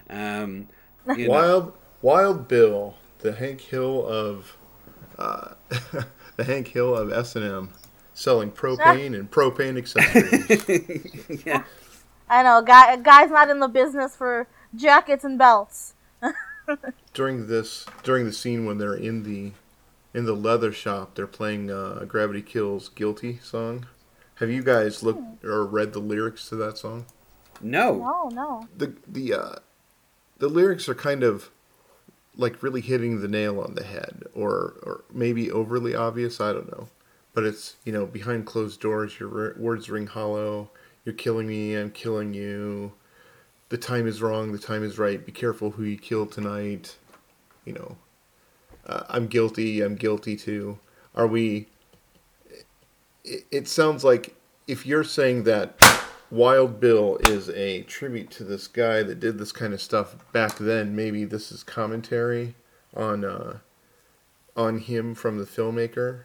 um, 0.08 0.66
wild 1.06 1.66
know. 1.66 1.74
wild 2.02 2.48
bill 2.48 2.96
the 3.18 3.32
hank 3.32 3.60
hill 3.60 4.06
of 4.06 4.56
uh, 5.18 5.52
the 6.36 6.44
hank 6.44 6.68
hill 6.68 6.96
of 6.96 7.12
s&m 7.12 7.70
selling 8.20 8.50
propane 8.50 9.18
and 9.18 9.30
propane 9.30 9.78
accessories. 9.78 11.42
yeah. 11.46 11.64
I 12.28 12.42
know, 12.42 12.62
guy, 12.62 12.96
guy's 12.96 13.30
not 13.30 13.48
in 13.48 13.60
the 13.60 13.68
business 13.68 14.14
for 14.14 14.46
jackets 14.76 15.24
and 15.24 15.38
belts. 15.38 15.94
during 17.14 17.46
this, 17.46 17.86
during 18.02 18.26
the 18.26 18.32
scene 18.32 18.66
when 18.66 18.76
they're 18.76 18.94
in 18.94 19.22
the, 19.22 19.52
in 20.12 20.26
the 20.26 20.34
leather 20.34 20.70
shop, 20.70 21.14
they're 21.14 21.26
playing 21.26 21.70
uh, 21.70 22.04
Gravity 22.06 22.42
Kills 22.42 22.90
"Guilty" 22.90 23.38
song. 23.42 23.86
Have 24.34 24.50
you 24.50 24.62
guys 24.62 25.02
looked 25.02 25.20
hmm. 25.20 25.46
or 25.46 25.64
read 25.64 25.92
the 25.92 25.98
lyrics 25.98 26.48
to 26.50 26.56
that 26.56 26.78
song? 26.78 27.06
No. 27.60 27.96
No, 27.96 28.28
no. 28.28 28.68
The 28.76 28.94
the 29.06 29.34
uh, 29.34 29.56
the 30.38 30.48
lyrics 30.48 30.88
are 30.88 30.94
kind 30.94 31.22
of 31.22 31.50
like 32.36 32.62
really 32.62 32.80
hitting 32.80 33.20
the 33.20 33.28
nail 33.28 33.60
on 33.60 33.74
the 33.74 33.84
head, 33.84 34.24
or 34.34 34.74
or 34.82 35.04
maybe 35.12 35.50
overly 35.50 35.94
obvious. 35.94 36.40
I 36.40 36.52
don't 36.52 36.70
know 36.70 36.88
but 37.34 37.44
it's 37.44 37.76
you 37.84 37.92
know 37.92 38.06
behind 38.06 38.46
closed 38.46 38.80
doors 38.80 39.18
your 39.18 39.54
words 39.56 39.88
ring 39.88 40.06
hollow 40.06 40.70
you're 41.04 41.14
killing 41.14 41.46
me 41.46 41.74
i'm 41.74 41.90
killing 41.90 42.34
you. 42.34 42.92
The 43.68 43.78
time 43.78 44.06
is 44.06 44.20
wrong 44.20 44.52
the 44.52 44.58
time 44.58 44.82
is 44.82 44.98
right 44.98 45.24
be 45.24 45.32
careful 45.32 45.70
who 45.72 45.84
you 45.84 45.96
kill 45.96 46.26
tonight 46.26 46.96
you 47.64 47.72
know. 47.72 47.96
Uh, 48.86 49.04
i'm 49.08 49.26
guilty 49.26 49.80
i'm 49.80 49.96
guilty 49.96 50.36
too. 50.36 50.78
Are 51.14 51.26
we 51.26 51.66
it, 53.24 53.46
it 53.50 53.68
sounds 53.68 54.04
like 54.04 54.34
if 54.66 54.86
you're 54.86 55.04
saying 55.04 55.44
that 55.44 55.80
wild 56.30 56.80
bill 56.80 57.18
is 57.26 57.48
a 57.50 57.82
tribute 57.82 58.30
to 58.30 58.44
this 58.44 58.66
guy 58.66 59.02
that 59.02 59.18
did 59.20 59.38
this 59.38 59.52
kind 59.52 59.72
of 59.72 59.80
stuff 59.80 60.14
back 60.32 60.56
then 60.58 60.94
maybe 60.94 61.24
this 61.24 61.50
is 61.50 61.64
commentary 61.64 62.54
on 62.94 63.24
uh 63.24 63.58
on 64.56 64.78
him 64.78 65.14
from 65.14 65.38
the 65.38 65.44
filmmaker 65.44 66.22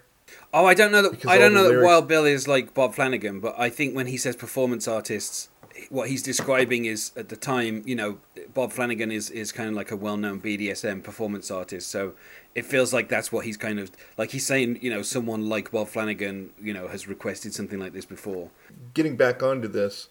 Oh, 0.53 0.65
I 0.65 0.73
don't 0.73 0.91
know 0.91 1.01
that. 1.01 1.25
I 1.25 1.37
don't 1.37 1.53
know 1.53 1.63
lyrics... 1.63 1.81
that 1.81 1.85
Wild 1.85 2.07
Bill 2.07 2.25
is 2.25 2.47
like 2.47 2.73
Bob 2.73 2.95
Flanagan, 2.95 3.39
but 3.39 3.55
I 3.57 3.69
think 3.69 3.95
when 3.95 4.07
he 4.07 4.17
says 4.17 4.35
performance 4.35 4.87
artists, 4.87 5.49
what 5.89 6.09
he's 6.09 6.23
describing 6.23 6.85
is 6.85 7.11
at 7.15 7.29
the 7.29 7.35
time, 7.35 7.83
you 7.85 7.95
know, 7.95 8.17
Bob 8.53 8.71
Flanagan 8.71 9.11
is 9.11 9.29
is 9.29 9.51
kind 9.51 9.69
of 9.69 9.75
like 9.75 9.91
a 9.91 9.95
well-known 9.95 10.39
BDSM 10.39 11.03
performance 11.03 11.51
artist, 11.51 11.89
so 11.89 12.13
it 12.55 12.65
feels 12.65 12.93
like 12.93 13.09
that's 13.09 13.31
what 13.31 13.45
he's 13.45 13.57
kind 13.57 13.79
of 13.79 13.91
like. 14.17 14.31
He's 14.31 14.45
saying, 14.45 14.79
you 14.81 14.89
know, 14.89 15.01
someone 15.01 15.49
like 15.49 15.71
Bob 15.71 15.89
Flanagan, 15.89 16.51
you 16.61 16.73
know, 16.73 16.87
has 16.87 17.07
requested 17.07 17.53
something 17.53 17.79
like 17.79 17.93
this 17.93 18.05
before. 18.05 18.49
Getting 18.93 19.17
back 19.17 19.43
onto 19.43 19.67
this, 19.67 20.07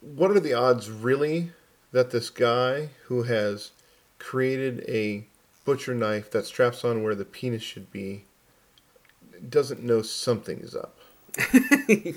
what 0.00 0.30
are 0.30 0.40
the 0.40 0.54
odds, 0.54 0.90
really, 0.90 1.52
that 1.92 2.10
this 2.10 2.30
guy 2.30 2.90
who 3.04 3.22
has 3.22 3.70
created 4.18 4.84
a 4.88 5.24
butcher 5.64 5.94
knife 5.94 6.30
that 6.32 6.46
straps 6.46 6.84
on 6.84 7.02
where 7.02 7.14
the 7.14 7.24
penis 7.24 7.62
should 7.62 7.92
be 7.92 8.24
doesn't 9.50 9.82
know 9.82 10.02
something 10.02 10.60
is 10.60 10.74
up. 10.74 10.94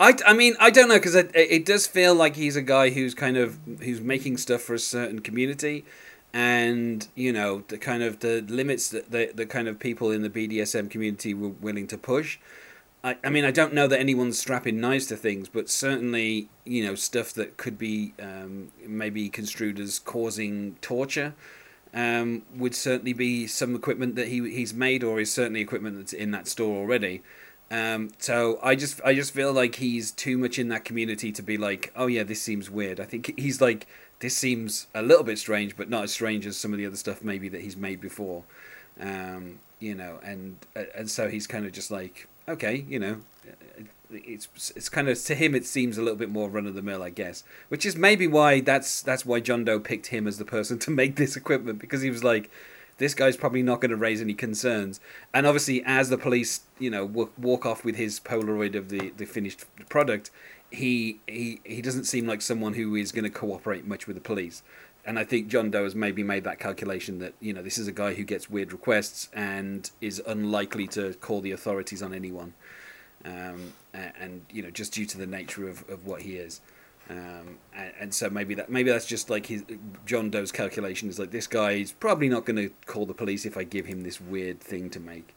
I, 0.00 0.14
I 0.26 0.32
mean 0.32 0.54
I 0.58 0.70
don't 0.70 0.88
know 0.88 0.96
because 0.96 1.14
it, 1.14 1.30
it 1.34 1.64
does 1.64 1.86
feel 1.86 2.14
like 2.14 2.36
he's 2.36 2.56
a 2.56 2.62
guy 2.62 2.90
who's 2.90 3.14
kind 3.14 3.36
of 3.36 3.58
who's 3.80 4.00
making 4.00 4.38
stuff 4.38 4.62
for 4.62 4.74
a 4.74 4.78
certain 4.78 5.20
community, 5.20 5.84
and 6.32 7.06
you 7.14 7.32
know 7.32 7.64
the 7.68 7.78
kind 7.78 8.02
of 8.02 8.20
the 8.20 8.42
limits 8.42 8.88
that 8.90 9.10
the, 9.10 9.30
the 9.34 9.46
kind 9.46 9.68
of 9.68 9.78
people 9.78 10.10
in 10.10 10.22
the 10.22 10.30
BDSM 10.30 10.90
community 10.90 11.34
were 11.34 11.48
willing 11.48 11.86
to 11.88 11.98
push. 11.98 12.38
I, 13.04 13.16
I 13.22 13.30
mean 13.30 13.44
I 13.44 13.50
don't 13.50 13.74
know 13.74 13.86
that 13.86 14.00
anyone's 14.00 14.38
strapping 14.38 14.80
knives 14.80 15.06
to 15.06 15.16
things, 15.16 15.48
but 15.48 15.68
certainly 15.68 16.48
you 16.64 16.84
know 16.84 16.94
stuff 16.94 17.32
that 17.34 17.56
could 17.56 17.78
be 17.78 18.14
um, 18.20 18.72
maybe 18.86 19.28
construed 19.28 19.78
as 19.78 19.98
causing 19.98 20.76
torture 20.80 21.34
um, 21.94 22.42
would 22.54 22.74
certainly 22.74 23.12
be 23.12 23.46
some 23.46 23.74
equipment 23.74 24.16
that 24.16 24.28
he 24.28 24.40
he's 24.50 24.74
made, 24.74 25.02
or 25.02 25.20
is 25.20 25.32
certainly 25.32 25.60
equipment 25.60 25.96
that's 25.96 26.12
in 26.12 26.30
that 26.32 26.46
store 26.48 26.76
already. 26.76 27.22
Um, 27.70 28.10
so 28.18 28.58
I 28.62 28.74
just 28.74 29.00
I 29.04 29.14
just 29.14 29.32
feel 29.32 29.52
like 29.52 29.76
he's 29.76 30.10
too 30.10 30.38
much 30.38 30.58
in 30.58 30.68
that 30.68 30.84
community 30.84 31.32
to 31.32 31.42
be 31.42 31.56
like, 31.56 31.92
oh 31.96 32.06
yeah, 32.06 32.22
this 32.22 32.40
seems 32.40 32.70
weird. 32.70 32.98
I 33.00 33.04
think 33.04 33.38
he's 33.38 33.60
like, 33.60 33.86
this 34.20 34.36
seems 34.36 34.86
a 34.94 35.02
little 35.02 35.24
bit 35.24 35.38
strange, 35.38 35.76
but 35.76 35.90
not 35.90 36.04
as 36.04 36.12
strange 36.12 36.46
as 36.46 36.56
some 36.56 36.72
of 36.72 36.78
the 36.78 36.86
other 36.86 36.96
stuff 36.96 37.22
maybe 37.22 37.48
that 37.50 37.60
he's 37.60 37.76
made 37.76 38.00
before. 38.00 38.44
Um, 39.00 39.60
you 39.80 39.94
know, 39.94 40.18
and 40.22 40.56
and 40.74 41.10
so 41.10 41.28
he's 41.28 41.46
kind 41.46 41.66
of 41.66 41.72
just 41.72 41.90
like, 41.90 42.26
okay, 42.48 42.84
you 42.88 42.98
know, 42.98 43.18
it's 44.10 44.72
it's 44.76 44.88
kind 44.88 45.08
of 45.08 45.22
to 45.24 45.34
him 45.34 45.54
it 45.54 45.66
seems 45.66 45.98
a 45.98 46.02
little 46.02 46.16
bit 46.18 46.30
more 46.30 46.48
run 46.48 46.66
of 46.66 46.74
the 46.74 46.82
mill, 46.82 47.02
I 47.02 47.10
guess. 47.10 47.44
Which 47.68 47.86
is 47.86 47.96
maybe 47.96 48.26
why 48.26 48.60
that's 48.60 49.02
that's 49.02 49.26
why 49.26 49.40
John 49.40 49.64
Doe 49.64 49.80
picked 49.80 50.08
him 50.08 50.26
as 50.26 50.38
the 50.38 50.44
person 50.44 50.78
to 50.80 50.90
make 50.90 51.16
this 51.16 51.36
equipment 51.36 51.78
because 51.78 52.02
he 52.02 52.10
was 52.10 52.24
like, 52.24 52.50
this 52.98 53.14
guy's 53.14 53.36
probably 53.36 53.62
not 53.62 53.80
going 53.80 53.90
to 53.90 53.96
raise 53.96 54.20
any 54.20 54.34
concerns. 54.34 55.00
And 55.32 55.46
obviously, 55.46 55.82
as 55.84 56.08
the 56.08 56.18
police, 56.18 56.60
you 56.78 56.90
know, 56.90 57.04
walk, 57.04 57.32
walk 57.38 57.64
off 57.66 57.84
with 57.84 57.96
his 57.96 58.20
Polaroid 58.20 58.74
of 58.74 58.88
the 58.88 59.10
the 59.16 59.24
finished 59.24 59.64
product, 59.88 60.30
he 60.70 61.20
he 61.26 61.60
he 61.64 61.82
doesn't 61.82 62.04
seem 62.04 62.26
like 62.26 62.42
someone 62.42 62.74
who 62.74 62.94
is 62.94 63.12
going 63.12 63.24
to 63.24 63.30
cooperate 63.30 63.86
much 63.86 64.06
with 64.06 64.16
the 64.16 64.22
police. 64.22 64.62
and 65.08 65.18
I 65.18 65.24
think 65.24 65.48
John 65.48 65.70
Doe 65.70 65.84
has 65.84 65.94
maybe 65.94 66.22
made 66.22 66.44
that 66.44 66.58
calculation 66.58 67.18
that 67.20 67.32
you 67.40 67.54
know 67.54 67.62
this 67.62 67.78
is 67.78 67.88
a 67.88 67.92
guy 67.92 68.12
who 68.14 68.24
gets 68.24 68.50
weird 68.50 68.72
requests 68.72 69.30
and 69.32 69.90
is 70.02 70.22
unlikely 70.26 70.86
to 70.88 71.14
call 71.14 71.40
the 71.40 71.52
authorities 71.52 72.02
on 72.02 72.12
anyone, 72.12 72.52
um, 73.24 73.72
and, 73.92 74.12
and, 74.20 74.46
you 74.50 74.62
know 74.62 74.70
just 74.70 74.92
due 74.92 75.06
to 75.06 75.18
the 75.18 75.26
nature 75.26 75.68
of, 75.68 75.88
of 75.88 76.06
what 76.06 76.22
he 76.22 76.36
is. 76.36 76.60
Um, 77.10 77.58
and, 77.74 77.92
and, 78.00 78.14
so 78.14 78.28
maybe 78.28 78.54
that 78.54 78.68
maybe 78.68 78.90
that's 78.90 79.06
just 79.06 79.30
like 79.30 79.46
his 79.46 79.64
John 80.04 80.28
Doe's 80.28 80.52
calculation 80.52 81.08
is 81.08 81.18
like 81.18 81.30
this 81.30 81.46
guy 81.46 81.72
is 81.72 81.92
probably 81.92 82.28
not 82.28 82.44
going 82.44 82.56
to 82.56 82.70
call 82.84 83.06
the 83.06 83.14
police 83.14 83.46
if 83.46 83.56
I 83.56 83.64
give 83.64 83.86
him 83.86 84.02
this 84.02 84.20
weird 84.20 84.60
thing 84.60 84.90
to 84.90 85.00
make. 85.00 85.34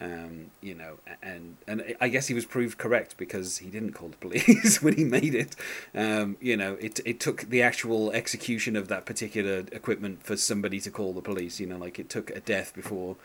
Um, 0.00 0.52
you 0.60 0.76
know, 0.76 0.98
and 1.20 1.56
and 1.66 1.96
I 2.00 2.08
guess 2.08 2.28
he 2.28 2.34
was 2.34 2.44
proved 2.44 2.78
correct 2.78 3.16
because 3.16 3.58
he 3.58 3.68
didn't 3.68 3.94
call 3.94 4.10
the 4.10 4.16
police 4.16 4.80
when 4.82 4.94
he 4.94 5.02
made 5.02 5.34
it. 5.34 5.56
Um, 5.92 6.36
you 6.40 6.56
know, 6.56 6.74
it 6.74 7.00
it 7.04 7.18
took 7.18 7.42
the 7.42 7.62
actual 7.62 8.12
execution 8.12 8.76
of 8.76 8.86
that 8.88 9.04
particular 9.04 9.64
equipment 9.72 10.22
for 10.22 10.36
somebody 10.36 10.78
to 10.80 10.90
call 10.90 11.14
the 11.14 11.20
police. 11.20 11.58
You 11.58 11.66
know, 11.66 11.78
like 11.78 11.98
it 11.98 12.08
took 12.08 12.30
a 12.30 12.40
death 12.40 12.74
before. 12.76 13.16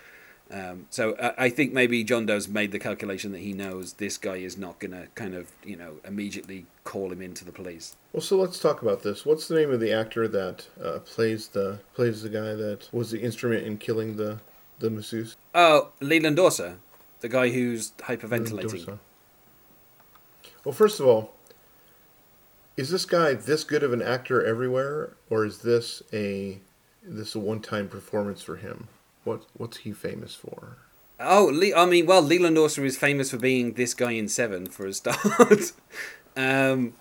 Um, 0.53 0.85
so 0.91 1.15
I, 1.19 1.45
I 1.45 1.49
think 1.49 1.73
maybe 1.73 2.03
John 2.03 2.27
Doe's 2.27 2.47
made 2.47 2.71
the 2.71 2.77
calculation 2.77 3.31
that 3.31 3.39
he 3.39 3.53
knows 3.53 3.93
this 3.93 4.17
guy 4.17 4.35
is 4.35 4.55
not 4.55 4.79
gonna 4.79 5.07
kind 5.15 5.33
of 5.33 5.51
you 5.65 5.75
know 5.75 5.95
immediately 6.05 6.67
call 6.83 7.11
him 7.11 7.21
into 7.21 7.43
the 7.43 7.51
police. 7.51 7.95
Well, 8.13 8.21
so 8.21 8.37
let's 8.37 8.59
talk 8.59 8.83
about 8.83 9.01
this. 9.01 9.25
What's 9.25 9.47
the 9.47 9.55
name 9.55 9.71
of 9.71 9.79
the 9.79 9.91
actor 9.91 10.27
that 10.27 10.67
uh, 10.81 10.99
plays 10.99 11.47
the 11.47 11.79
plays 11.95 12.21
the 12.21 12.29
guy 12.29 12.53
that 12.53 12.87
was 12.91 13.09
the 13.09 13.19
instrument 13.19 13.65
in 13.65 13.77
killing 13.79 14.15
the 14.15 14.39
the 14.77 14.91
masseuse? 14.91 15.35
Oh, 15.55 15.89
Leland 15.99 16.37
Orser, 16.37 16.75
the 17.21 17.29
guy 17.29 17.49
who's 17.49 17.91
hyperventilating. 17.99 18.99
Well, 20.63 20.73
first 20.73 20.99
of 20.99 21.07
all, 21.07 21.33
is 22.77 22.91
this 22.91 23.05
guy 23.05 23.33
this 23.33 23.63
good 23.63 23.81
of 23.81 23.91
an 23.91 24.03
actor 24.03 24.45
everywhere, 24.45 25.13
or 25.31 25.45
is 25.45 25.59
this 25.59 26.03
a 26.13 26.59
this 27.01 27.33
a 27.33 27.39
one 27.39 27.59
time 27.59 27.89
performance 27.89 28.43
for 28.43 28.57
him? 28.57 28.87
What 29.23 29.43
what's 29.53 29.77
he 29.77 29.91
famous 29.91 30.35
for? 30.35 30.77
Oh, 31.19 31.49
Le- 31.53 31.75
I 31.75 31.85
mean, 31.85 32.05
well, 32.05 32.21
Leland 32.21 32.57
Orser 32.57 32.83
is 32.83 32.97
famous 32.97 33.31
for 33.31 33.37
being 33.37 33.73
this 33.73 33.93
guy 33.93 34.11
in 34.11 34.27
Seven 34.27 34.65
for 34.65 34.85
a 34.85 34.93
start. 34.93 35.17
um, 36.35 36.93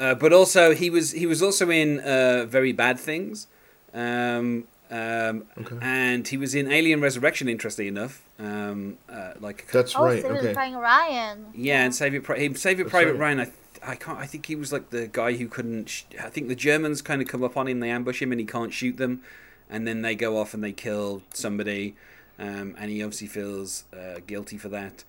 uh, 0.00 0.14
but 0.14 0.32
also 0.32 0.74
he 0.74 0.90
was 0.90 1.12
he 1.12 1.26
was 1.26 1.42
also 1.42 1.70
in 1.70 2.00
uh, 2.00 2.46
Very 2.48 2.72
Bad 2.72 2.98
Things. 2.98 3.46
Um, 3.94 4.64
um, 4.90 5.44
okay. 5.58 5.76
And 5.82 6.26
he 6.26 6.36
was 6.36 6.54
in 6.54 6.70
Alien 6.70 7.00
Resurrection, 7.00 7.48
interestingly 7.48 7.88
enough. 7.88 8.22
Um, 8.38 8.98
uh, 9.08 9.32
like 9.38 9.70
that's 9.70 9.94
oh, 9.94 10.04
right. 10.04 10.22
Saving 10.22 10.38
okay. 10.38 10.54
Private 10.54 10.78
Ryan. 10.78 11.46
Yeah, 11.54 11.84
and 11.84 11.94
Saving 11.94 12.22
Pri- 12.22 12.54
Saving 12.54 12.88
Private 12.88 13.12
right. 13.12 13.20
Ryan. 13.20 13.40
I, 13.40 13.44
th- 13.44 13.56
I 13.86 13.94
can't. 13.96 14.18
I 14.18 14.26
think 14.26 14.46
he 14.46 14.56
was 14.56 14.72
like 14.72 14.90
the 14.90 15.06
guy 15.06 15.34
who 15.34 15.46
couldn't. 15.46 15.90
Sh- 15.90 16.04
I 16.22 16.30
think 16.30 16.48
the 16.48 16.54
Germans 16.54 17.02
kind 17.02 17.20
of 17.20 17.28
come 17.28 17.44
up 17.44 17.56
on 17.56 17.68
him, 17.68 17.80
they 17.80 17.90
ambush 17.90 18.22
him, 18.22 18.32
and 18.32 18.40
he 18.40 18.46
can't 18.46 18.72
shoot 18.72 18.96
them, 18.96 19.22
and 19.70 19.86
then 19.86 20.02
they 20.02 20.14
go 20.14 20.38
off 20.38 20.54
and 20.54 20.62
they 20.62 20.72
kill 20.72 21.22
somebody, 21.32 21.94
um, 22.38 22.74
and 22.78 22.90
he 22.90 23.02
obviously 23.02 23.26
feels 23.28 23.84
uh, 23.92 24.20
guilty 24.26 24.56
for 24.56 24.68
that. 24.68 25.04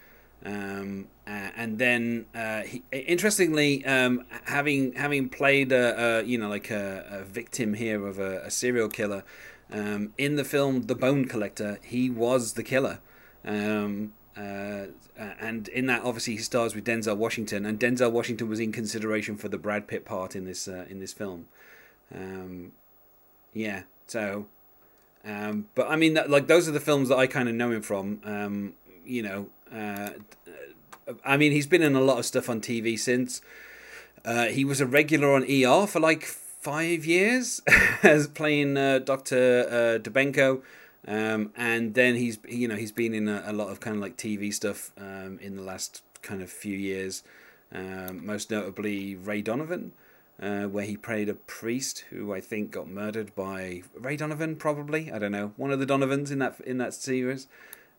Um, 0.45 1.07
uh, 1.27 1.49
and 1.57 1.79
then, 1.79 2.25
uh, 2.33 2.61
he, 2.61 2.83
interestingly, 2.91 3.85
um, 3.85 4.25
having 4.45 4.93
having 4.93 5.29
played 5.29 5.71
a, 5.71 6.19
a 6.19 6.23
you 6.23 6.37
know 6.37 6.49
like 6.49 6.71
a, 6.71 7.05
a 7.09 7.23
victim 7.23 7.73
here 7.73 8.05
of 8.05 8.19
a, 8.19 8.39
a 8.43 8.51
serial 8.51 8.89
killer, 8.89 9.23
um, 9.71 10.13
in 10.17 10.35
the 10.35 10.45
film 10.45 10.83
The 10.83 10.95
Bone 10.95 11.25
Collector, 11.25 11.79
he 11.83 12.09
was 12.09 12.53
the 12.53 12.63
killer. 12.63 12.99
Um, 13.45 14.13
uh, 14.37 14.87
and 15.17 15.67
in 15.67 15.87
that, 15.87 16.03
obviously, 16.03 16.37
he 16.37 16.39
stars 16.39 16.73
with 16.73 16.85
Denzel 16.85 17.17
Washington, 17.17 17.65
and 17.65 17.77
Denzel 17.77 18.11
Washington 18.11 18.47
was 18.47 18.59
in 18.59 18.71
consideration 18.71 19.35
for 19.35 19.49
the 19.49 19.57
Brad 19.57 19.87
Pitt 19.87 20.05
part 20.05 20.35
in 20.35 20.45
this 20.45 20.67
uh, 20.67 20.85
in 20.89 20.99
this 20.99 21.11
film. 21.11 21.47
Um, 22.13 22.71
yeah, 23.53 23.83
so, 24.09 24.47
um, 25.25 25.67
but 25.75 25.89
I 25.89 25.95
mean, 25.95 26.19
like 26.27 26.47
those 26.47 26.67
are 26.67 26.71
the 26.71 26.79
films 26.79 27.09
that 27.09 27.17
I 27.17 27.27
kind 27.27 27.49
of 27.49 27.55
know 27.55 27.71
him 27.71 27.81
from. 27.81 28.21
Um, 28.23 28.73
you 29.05 29.23
know, 29.23 29.47
uh, 29.73 30.11
I 31.25 31.37
mean, 31.37 31.51
he's 31.51 31.67
been 31.67 31.81
in 31.81 31.95
a 31.95 32.01
lot 32.01 32.19
of 32.19 32.25
stuff 32.25 32.49
on 32.49 32.61
TV 32.61 32.97
since. 32.97 33.41
Uh, 34.25 34.45
he 34.45 34.65
was 34.65 34.81
a 34.81 34.85
regular 34.85 35.33
on 35.33 35.43
ER 35.43 35.87
for 35.87 35.99
like 35.99 36.23
five 36.23 37.05
years 37.05 37.61
as 38.03 38.27
playing 38.27 38.77
uh, 38.77 38.99
Doctor 38.99 39.65
uh, 39.67 39.99
Dubenko. 39.99 40.61
Um, 41.07 41.53
and 41.55 41.93
then 41.93 42.15
he's 42.15 42.39
you 42.47 42.67
know 42.67 42.75
he's 42.75 42.91
been 42.91 43.13
in 43.13 43.27
a, 43.27 43.43
a 43.45 43.53
lot 43.53 43.69
of 43.69 43.79
kind 43.79 43.95
of 43.95 44.01
like 44.01 44.17
TV 44.17 44.53
stuff 44.53 44.91
um, 44.97 45.39
in 45.41 45.55
the 45.55 45.61
last 45.61 46.03
kind 46.21 46.41
of 46.41 46.49
few 46.49 46.77
years. 46.77 47.23
Um, 47.71 48.25
most 48.25 48.51
notably 48.51 49.15
Ray 49.15 49.41
Donovan, 49.41 49.93
uh, 50.41 50.63
where 50.63 50.85
he 50.85 50.95
played 50.95 51.29
a 51.29 51.33
priest 51.33 52.05
who 52.09 52.33
I 52.33 52.39
think 52.39 52.71
got 52.71 52.87
murdered 52.87 53.35
by 53.35 53.83
Ray 53.93 54.15
Donovan, 54.15 54.55
probably. 54.55 55.11
I 55.11 55.19
don't 55.19 55.31
know. 55.31 55.53
One 55.57 55.71
of 55.71 55.79
the 55.79 55.85
Donovans 55.85 56.31
in 56.31 56.39
that 56.39 56.59
in 56.61 56.77
that 56.77 56.93
series. 56.93 57.47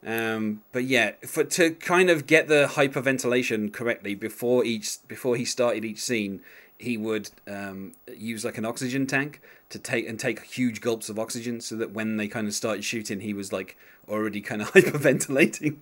Um, 0.05 0.63
but 0.73 0.85
yeah, 0.85 1.13
for 1.27 1.45
to 1.45 1.73
kind 1.73 2.09
of 2.09 2.27
get 2.27 2.49
the 2.49 2.67
hyperventilation 2.73 3.73
correctly 3.73 4.15
before 4.15 4.65
each 4.65 4.97
before 5.07 5.37
he 5.37 5.45
started 5.45 5.85
each 5.85 6.03
scene, 6.03 6.41
he 6.79 6.97
would 6.97 7.31
um, 7.47 7.93
use 8.17 8.45
like 8.45 8.57
an 8.57 8.65
oxygen 8.65 9.07
tank 9.07 9.43
to 9.69 9.79
take 9.79 10.09
and 10.09 10.19
take 10.19 10.43
huge 10.43 10.81
gulps 10.81 11.11
of 11.11 11.19
oxygen 11.19 11.61
so 11.61 11.77
that 11.77 11.93
when 11.93 12.17
they 12.17 12.27
kind 12.27 12.49
of 12.49 12.55
started 12.55 12.85
shooting 12.85 13.21
he 13.21 13.35
was 13.35 13.53
like 13.53 13.77
already 14.09 14.41
kind 14.41 14.63
of 14.63 14.69
hyperventilating. 14.73 15.77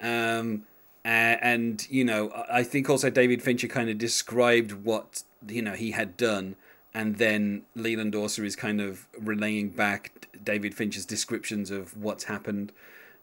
Um, 0.00 0.64
and 1.04 1.86
you 1.90 2.04
know 2.04 2.30
i 2.50 2.62
think 2.62 2.90
also 2.90 3.08
david 3.08 3.42
fincher 3.42 3.66
kind 3.66 3.88
of 3.88 3.96
described 3.98 4.72
what 4.84 5.22
you 5.48 5.62
know 5.62 5.72
he 5.72 5.92
had 5.92 6.16
done 6.16 6.56
and 6.92 7.16
then 7.16 7.62
leland 7.74 8.12
orser 8.14 8.44
is 8.44 8.54
kind 8.54 8.80
of 8.80 9.06
relaying 9.18 9.70
back 9.70 10.28
david 10.42 10.74
fincher's 10.74 11.06
descriptions 11.06 11.70
of 11.70 11.96
what's 11.96 12.24
happened 12.24 12.72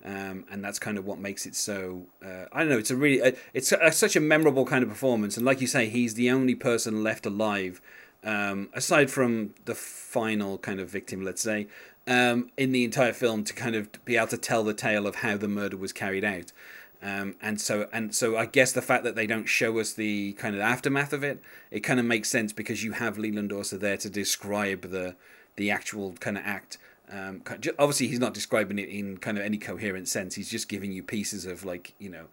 um, 0.06 0.46
and 0.50 0.64
that's 0.64 0.80
kind 0.80 0.98
of 0.98 1.06
what 1.06 1.20
makes 1.20 1.46
it 1.46 1.56
so. 1.56 2.06
Uh, 2.24 2.46
I 2.54 2.60
don't 2.60 2.70
know. 2.70 2.78
It's 2.78 2.92
a 2.92 2.96
really, 2.96 3.22
uh, 3.22 3.32
it's 3.54 3.72
a, 3.72 3.92
such 3.92 4.16
a 4.16 4.20
memorable 4.20 4.66
kind 4.66 4.84
of 4.84 4.90
performance, 4.90 5.38
and 5.38 5.46
like 5.46 5.60
you 5.60 5.68
say, 5.68 5.90
he's 5.90 6.14
the 6.14 6.30
only 6.30 6.56
person 6.56 7.04
left 7.04 7.26
alive, 7.26 7.82
um, 8.24 8.70
aside 8.74 9.10
from 9.10 9.54
the 9.66 9.76
final 9.76 10.60
kind 10.60 10.80
of 10.80 10.90
victim, 10.90 11.24
let's 11.24 11.42
say, 11.42 11.68
um, 12.08 12.52
in 12.58 12.72
the 12.72 12.84
entire 12.84 13.12
film 13.12 13.44
to 13.44 13.54
kind 13.54 13.76
of 13.76 13.90
be 14.06 14.16
able 14.16 14.28
to 14.28 14.38
tell 14.38 14.64
the 14.64 14.74
tale 14.74 15.08
of 15.08 15.16
how 15.16 15.36
the 15.36 15.48
murder 15.48 15.78
was 15.78 15.92
carried 15.92 16.24
out. 16.24 16.54
Um, 17.02 17.36
and 17.42 17.62
so 17.62 17.88
and 17.94 18.14
so 18.16 18.38
I 18.38 18.48
guess 18.48 18.72
the 18.72 18.82
fact 18.82 19.04
that 19.04 19.16
they 19.16 19.28
don't 19.28 19.46
show 19.46 19.78
us 19.80 19.94
the 19.94 20.34
kind 20.34 20.56
of 20.56 20.62
aftermath 20.62 21.14
of 21.14 21.24
it, 21.24 21.42
it 21.70 21.82
kind 21.82 22.00
of 22.00 22.06
makes 22.06 22.30
sense 22.30 22.54
because 22.54 22.84
you 22.84 22.94
have 22.94 23.18
Leland 23.18 23.52
Orser 23.52 23.80
there 23.80 23.98
to 23.98 24.10
describe 24.10 24.90
the 24.90 25.16
the 25.58 25.70
actual 25.70 26.14
kind 26.14 26.38
of 26.38 26.44
act 26.46 26.78
um, 27.12 27.42
obviously, 27.80 28.08
he's 28.08 28.20
not 28.20 28.34
describing 28.34 28.80
it 28.80 28.90
in 28.90 29.18
kind 29.18 29.38
of 29.38 29.46
any 29.46 29.58
coherent 29.58 30.08
sense. 30.08 30.36
He's 30.36 30.50
just 30.50 30.68
giving 30.68 30.92
you 30.92 31.04
pieces 31.04 31.46
of 31.46 31.64
like 31.64 31.94
you 32.00 32.10
know. 32.10 32.26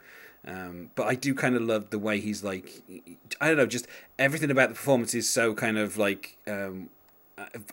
Um, 0.47 0.91
but 0.95 1.07
I 1.07 1.15
do 1.15 1.35
kind 1.35 1.57
of 1.57 1.63
love 1.63 1.89
the 1.89 1.99
way 1.99 2.21
he's 2.21 2.45
like, 2.45 2.83
I 3.41 3.49
don't 3.49 3.57
know, 3.57 3.67
just 3.67 3.87
everything 4.19 4.51
about 4.51 4.69
the 4.69 4.75
performance 4.75 5.15
is 5.15 5.27
so 5.27 5.55
kind 5.55 5.79
of 5.79 5.97
like, 5.97 6.37
um, 6.47 6.91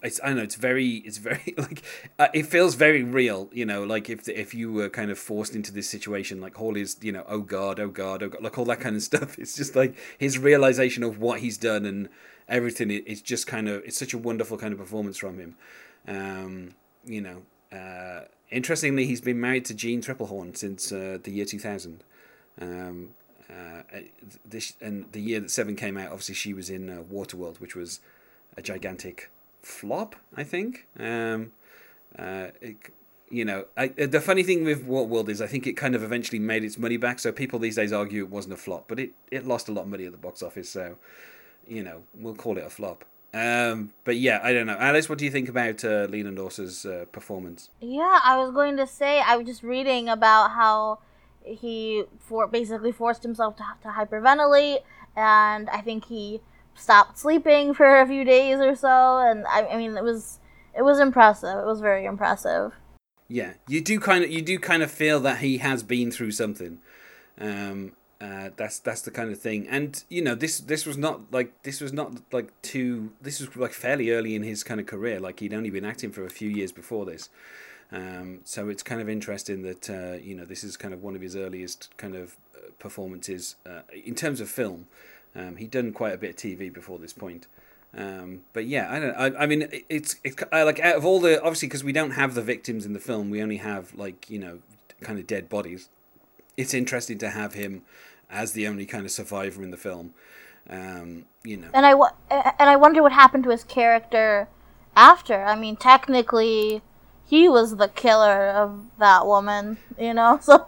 it's 0.03 0.19
I 0.23 0.27
don't 0.27 0.37
know, 0.37 0.43
it's 0.43 0.55
very, 0.55 0.97
it's 0.97 1.17
very 1.17 1.53
like, 1.57 1.83
uh, 2.19 2.27
it 2.33 2.45
feels 2.45 2.75
very 2.75 3.03
real, 3.03 3.49
you 3.51 3.65
know, 3.65 3.83
like 3.83 4.09
if 4.09 4.27
if 4.27 4.53
you 4.53 4.71
were 4.71 4.89
kind 4.89 5.11
of 5.11 5.19
forced 5.19 5.55
into 5.55 5.71
this 5.71 5.89
situation, 5.89 6.41
like 6.41 6.55
Hawley's, 6.55 6.97
you 7.01 7.11
know, 7.11 7.23
oh 7.27 7.39
god, 7.39 7.79
oh 7.79 7.89
god, 7.89 8.23
oh 8.23 8.29
god, 8.29 8.41
like 8.41 8.57
all 8.57 8.65
that 8.65 8.79
kind 8.79 8.95
of 8.95 9.03
stuff. 9.11 9.37
It's 9.39 9.55
just 9.55 9.75
like 9.75 9.95
his 10.17 10.37
realization 10.37 11.03
of 11.03 11.19
what 11.19 11.39
he's 11.39 11.57
done 11.57 11.85
and 11.85 12.09
everything. 12.47 12.91
It's 12.91 13.21
just 13.21 13.47
kind 13.47 13.67
of, 13.67 13.83
it's 13.83 13.97
such 13.97 14.13
a 14.13 14.17
wonderful 14.17 14.57
kind 14.57 14.73
of 14.73 14.79
performance 14.79 15.17
from 15.17 15.39
him. 15.39 15.55
Um, 16.07 16.75
you 17.05 17.21
know, 17.21 17.43
uh, 17.71 18.25
interestingly, 18.49 19.05
he's 19.05 19.21
been 19.21 19.39
married 19.39 19.65
to 19.65 19.73
Jeanne 19.73 20.01
Tripplehorn 20.01 20.55
since 20.57 20.91
uh, 20.91 21.17
the 21.23 21.31
year 21.31 21.45
2000. 21.45 22.03
Um, 22.59 23.11
uh, 23.49 23.99
this 24.45 24.75
and 24.81 25.11
the 25.11 25.21
year 25.21 25.39
that 25.39 25.51
Seven 25.51 25.75
came 25.75 25.97
out, 25.97 26.07
obviously 26.07 26.35
she 26.35 26.53
was 26.53 26.69
in 26.69 26.89
uh, 26.89 27.03
Waterworld, 27.11 27.59
which 27.59 27.75
was 27.75 27.99
a 28.57 28.61
gigantic 28.61 29.29
flop, 29.61 30.15
I 30.35 30.43
think. 30.43 30.87
Um, 30.99 31.51
uh, 32.17 32.47
it, 32.61 32.77
you 33.29 33.45
know, 33.45 33.65
I, 33.77 33.87
the 33.87 34.19
funny 34.19 34.43
thing 34.43 34.65
with 34.65 34.85
Waterworld 34.85 35.29
is 35.29 35.41
I 35.41 35.47
think 35.47 35.65
it 35.65 35.73
kind 35.73 35.95
of 35.95 36.03
eventually 36.03 36.39
made 36.39 36.63
its 36.63 36.77
money 36.77 36.97
back. 36.97 37.19
So 37.19 37.31
people 37.31 37.59
these 37.59 37.77
days 37.77 37.93
argue 37.93 38.23
it 38.23 38.29
wasn't 38.29 38.53
a 38.53 38.57
flop, 38.57 38.85
but 38.87 38.99
it, 38.99 39.11
it 39.31 39.47
lost 39.47 39.69
a 39.69 39.71
lot 39.71 39.83
of 39.83 39.87
money 39.87 40.05
at 40.05 40.11
the 40.11 40.17
box 40.17 40.43
office. 40.43 40.69
So, 40.69 40.97
you 41.67 41.83
know, 41.83 42.03
we'll 42.13 42.35
call 42.35 42.57
it 42.57 42.65
a 42.65 42.69
flop. 42.69 43.05
Um, 43.33 43.93
but 44.03 44.17
yeah, 44.17 44.41
I 44.43 44.51
don't 44.51 44.67
know. 44.67 44.75
Alice, 44.77 45.07
what 45.07 45.17
do 45.17 45.23
you 45.23 45.31
think 45.31 45.47
about 45.47 45.85
uh, 45.85 46.07
Orser's 46.37 46.85
uh, 46.85 47.05
performance? 47.11 47.69
Yeah, 47.79 48.19
I 48.23 48.37
was 48.37 48.51
going 48.51 48.75
to 48.77 48.85
say 48.85 49.21
I 49.21 49.37
was 49.37 49.47
just 49.47 49.63
reading 49.63 50.09
about 50.09 50.51
how 50.51 50.99
he 51.43 52.03
for 52.19 52.47
basically 52.47 52.91
forced 52.91 53.23
himself 53.23 53.55
to, 53.55 53.63
to 53.83 53.87
hyperventilate, 53.89 54.79
and 55.15 55.69
I 55.69 55.79
think 55.79 56.05
he 56.05 56.41
stopped 56.75 57.17
sleeping 57.17 57.73
for 57.73 58.01
a 58.01 58.07
few 58.07 58.23
days 58.23 58.59
or 58.59 58.75
so. 58.75 59.19
And 59.19 59.45
I, 59.47 59.67
I 59.67 59.77
mean, 59.77 59.97
it 59.97 60.03
was 60.03 60.39
it 60.75 60.83
was 60.83 60.99
impressive. 60.99 61.57
It 61.57 61.65
was 61.65 61.81
very 61.81 62.05
impressive. 62.05 62.73
Yeah, 63.27 63.53
you 63.67 63.81
do 63.81 63.99
kind 63.99 64.23
of 64.23 64.31
you 64.31 64.41
do 64.41 64.59
kind 64.59 64.83
of 64.83 64.91
feel 64.91 65.19
that 65.21 65.39
he 65.39 65.59
has 65.59 65.83
been 65.83 66.11
through 66.11 66.31
something. 66.31 66.79
Um, 67.39 67.93
Uh, 68.21 68.51
that's 68.55 68.79
that's 68.79 69.01
the 69.01 69.09
kind 69.09 69.31
of 69.31 69.41
thing, 69.41 69.67
and 69.67 70.03
you 70.07 70.21
know 70.21 70.35
this 70.35 70.61
this 70.61 70.85
was 70.85 70.95
not 70.95 71.15
like 71.31 71.49
this 71.63 71.81
was 71.81 71.91
not 71.91 72.09
like 72.31 72.49
too 72.61 73.09
this 73.19 73.39
was 73.41 73.49
like 73.55 73.73
fairly 73.73 74.11
early 74.11 74.35
in 74.35 74.43
his 74.43 74.63
kind 74.63 74.79
of 74.79 74.85
career. 74.85 75.19
Like 75.19 75.39
he'd 75.39 75.55
only 75.55 75.71
been 75.71 75.85
acting 75.85 76.11
for 76.11 76.23
a 76.23 76.29
few 76.29 76.47
years 76.47 76.71
before 76.71 77.03
this, 77.11 77.29
um, 77.91 78.41
so 78.43 78.69
it's 78.69 78.83
kind 78.83 79.01
of 79.01 79.09
interesting 79.09 79.63
that 79.63 79.89
uh, 79.89 80.17
you 80.21 80.35
know 80.35 80.45
this 80.45 80.63
is 80.63 80.77
kind 80.77 80.93
of 80.93 81.01
one 81.01 81.15
of 81.15 81.21
his 81.23 81.35
earliest 81.35 81.89
kind 81.97 82.15
of 82.15 82.37
uh, 82.55 82.69
performances 82.77 83.55
uh, 83.65 83.81
in 84.05 84.13
terms 84.13 84.39
of 84.39 84.49
film. 84.49 84.85
Um, 85.35 85.55
he'd 85.55 85.71
done 85.71 85.93
quite 85.93 86.13
a 86.13 86.17
bit 86.17 86.31
of 86.31 86.35
TV 86.35 86.71
before 86.71 86.99
this 86.99 87.13
point. 87.13 87.47
Um, 87.97 88.41
but 88.53 88.65
yeah, 88.65 88.91
I 88.91 88.99
don't. 88.99 89.15
I, 89.15 89.43
I 89.43 89.45
mean, 89.45 89.67
it's 89.89 90.15
it's 90.23 90.41
like 90.51 90.79
out 90.79 90.95
of 90.95 91.05
all 91.05 91.19
the 91.19 91.41
obviously 91.41 91.67
because 91.67 91.83
we 91.83 91.91
don't 91.93 92.11
have 92.11 92.35
the 92.35 92.41
victims 92.41 92.85
in 92.85 92.93
the 92.93 92.99
film, 92.99 93.29
we 93.29 93.41
only 93.41 93.57
have 93.57 93.93
like 93.95 94.29
you 94.29 94.39
know 94.39 94.59
kind 95.01 95.19
of 95.19 95.27
dead 95.27 95.49
bodies. 95.49 95.89
It's 96.55 96.73
interesting 96.73 97.17
to 97.19 97.29
have 97.29 97.53
him 97.53 97.81
as 98.29 98.53
the 98.53 98.67
only 98.67 98.85
kind 98.85 99.05
of 99.05 99.11
survivor 99.11 99.61
in 99.61 99.71
the 99.71 99.77
film. 99.77 100.13
Um, 100.69 101.25
you 101.43 101.57
know, 101.57 101.67
And 101.73 101.85
I 101.85 101.91
and 102.29 102.69
I 102.69 102.75
wonder 102.75 103.01
what 103.01 103.11
happened 103.11 103.43
to 103.45 103.49
his 103.49 103.63
character 103.63 104.47
after. 104.95 105.43
I 105.43 105.55
mean, 105.55 105.75
technically, 105.75 106.81
he 107.25 107.49
was 107.49 107.77
the 107.77 107.87
killer 107.87 108.49
of 108.49 108.85
that 108.99 109.25
woman. 109.25 109.77
You 109.99 110.13
know, 110.13 110.39
so 110.41 110.67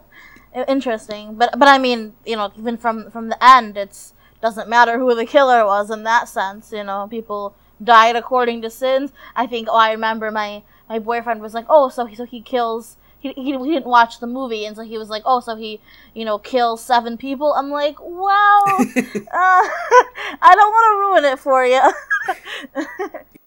interesting. 0.68 1.36
But 1.36 1.58
but 1.58 1.68
I 1.68 1.78
mean, 1.78 2.14
you 2.26 2.36
know, 2.36 2.52
even 2.58 2.76
from 2.76 3.10
from 3.10 3.28
the 3.28 3.42
end, 3.42 3.76
it's 3.76 4.13
doesn't 4.44 4.68
matter 4.68 4.98
who 4.98 5.14
the 5.14 5.24
killer 5.24 5.64
was 5.64 5.90
in 5.90 6.02
that 6.02 6.28
sense. 6.28 6.70
You 6.70 6.84
know, 6.84 7.08
people 7.08 7.54
died 7.82 8.14
according 8.14 8.60
to 8.60 8.68
sins. 8.68 9.10
I 9.34 9.46
think. 9.46 9.68
Oh, 9.70 9.76
I 9.76 9.90
remember 9.92 10.30
my 10.30 10.62
my 10.86 10.98
boyfriend 10.98 11.40
was 11.40 11.54
like, 11.54 11.64
oh, 11.70 11.88
so 11.88 12.04
he 12.04 12.14
so 12.14 12.26
he 12.26 12.42
kills. 12.42 12.98
He, 13.20 13.32
he, 13.32 13.52
he 13.52 13.72
didn't 13.72 13.86
watch 13.86 14.20
the 14.20 14.26
movie, 14.26 14.66
and 14.66 14.76
so 14.76 14.82
he 14.82 14.98
was 14.98 15.08
like, 15.08 15.22
"Oh, 15.24 15.40
so 15.40 15.56
he, 15.56 15.80
you 16.12 16.26
know, 16.26 16.36
kills 16.36 16.84
seven 16.84 17.16
people." 17.16 17.54
I'm 17.54 17.70
like, 17.70 17.96
"Wow, 17.98 18.60
uh, 18.68 18.82
I 19.32 20.52
don't 20.54 20.72
want 20.76 20.86
to 20.90 20.98
ruin 21.00 21.32
it 21.32 21.38
for 21.38 21.64
you." 21.64 21.80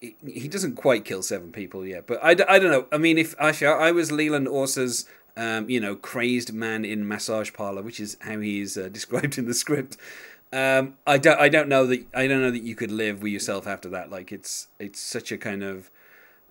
he, 0.00 0.16
he 0.26 0.48
doesn't 0.48 0.74
quite 0.74 1.04
kill 1.04 1.22
seven 1.22 1.52
people 1.52 1.86
yet, 1.86 2.08
but 2.08 2.18
I, 2.24 2.30
I 2.30 2.58
don't 2.58 2.72
know. 2.72 2.88
I 2.90 2.98
mean, 2.98 3.18
if 3.18 3.36
actually 3.38 3.68
I 3.68 3.92
was 3.92 4.10
Leland 4.10 4.48
Orser's, 4.48 5.06
um, 5.36 5.70
you 5.70 5.78
know, 5.78 5.94
crazed 5.94 6.52
man 6.52 6.84
in 6.84 7.06
massage 7.06 7.52
parlor, 7.52 7.82
which 7.82 8.00
is 8.00 8.16
how 8.22 8.40
he's 8.40 8.76
uh, 8.76 8.88
described 8.88 9.38
in 9.38 9.46
the 9.46 9.54
script. 9.54 9.96
Um, 10.52 10.94
I 11.06 11.18
don't, 11.18 11.38
I 11.38 11.48
don't 11.48 11.68
know 11.68 11.86
that, 11.86 12.06
I 12.14 12.26
don't 12.26 12.40
know 12.40 12.50
that 12.50 12.62
you 12.62 12.74
could 12.74 12.90
live 12.90 13.22
with 13.22 13.32
yourself 13.32 13.66
after 13.66 13.88
that. 13.90 14.10
Like 14.10 14.32
it's, 14.32 14.68
it's 14.78 15.00
such 15.00 15.30
a 15.30 15.38
kind 15.38 15.62
of, 15.62 15.90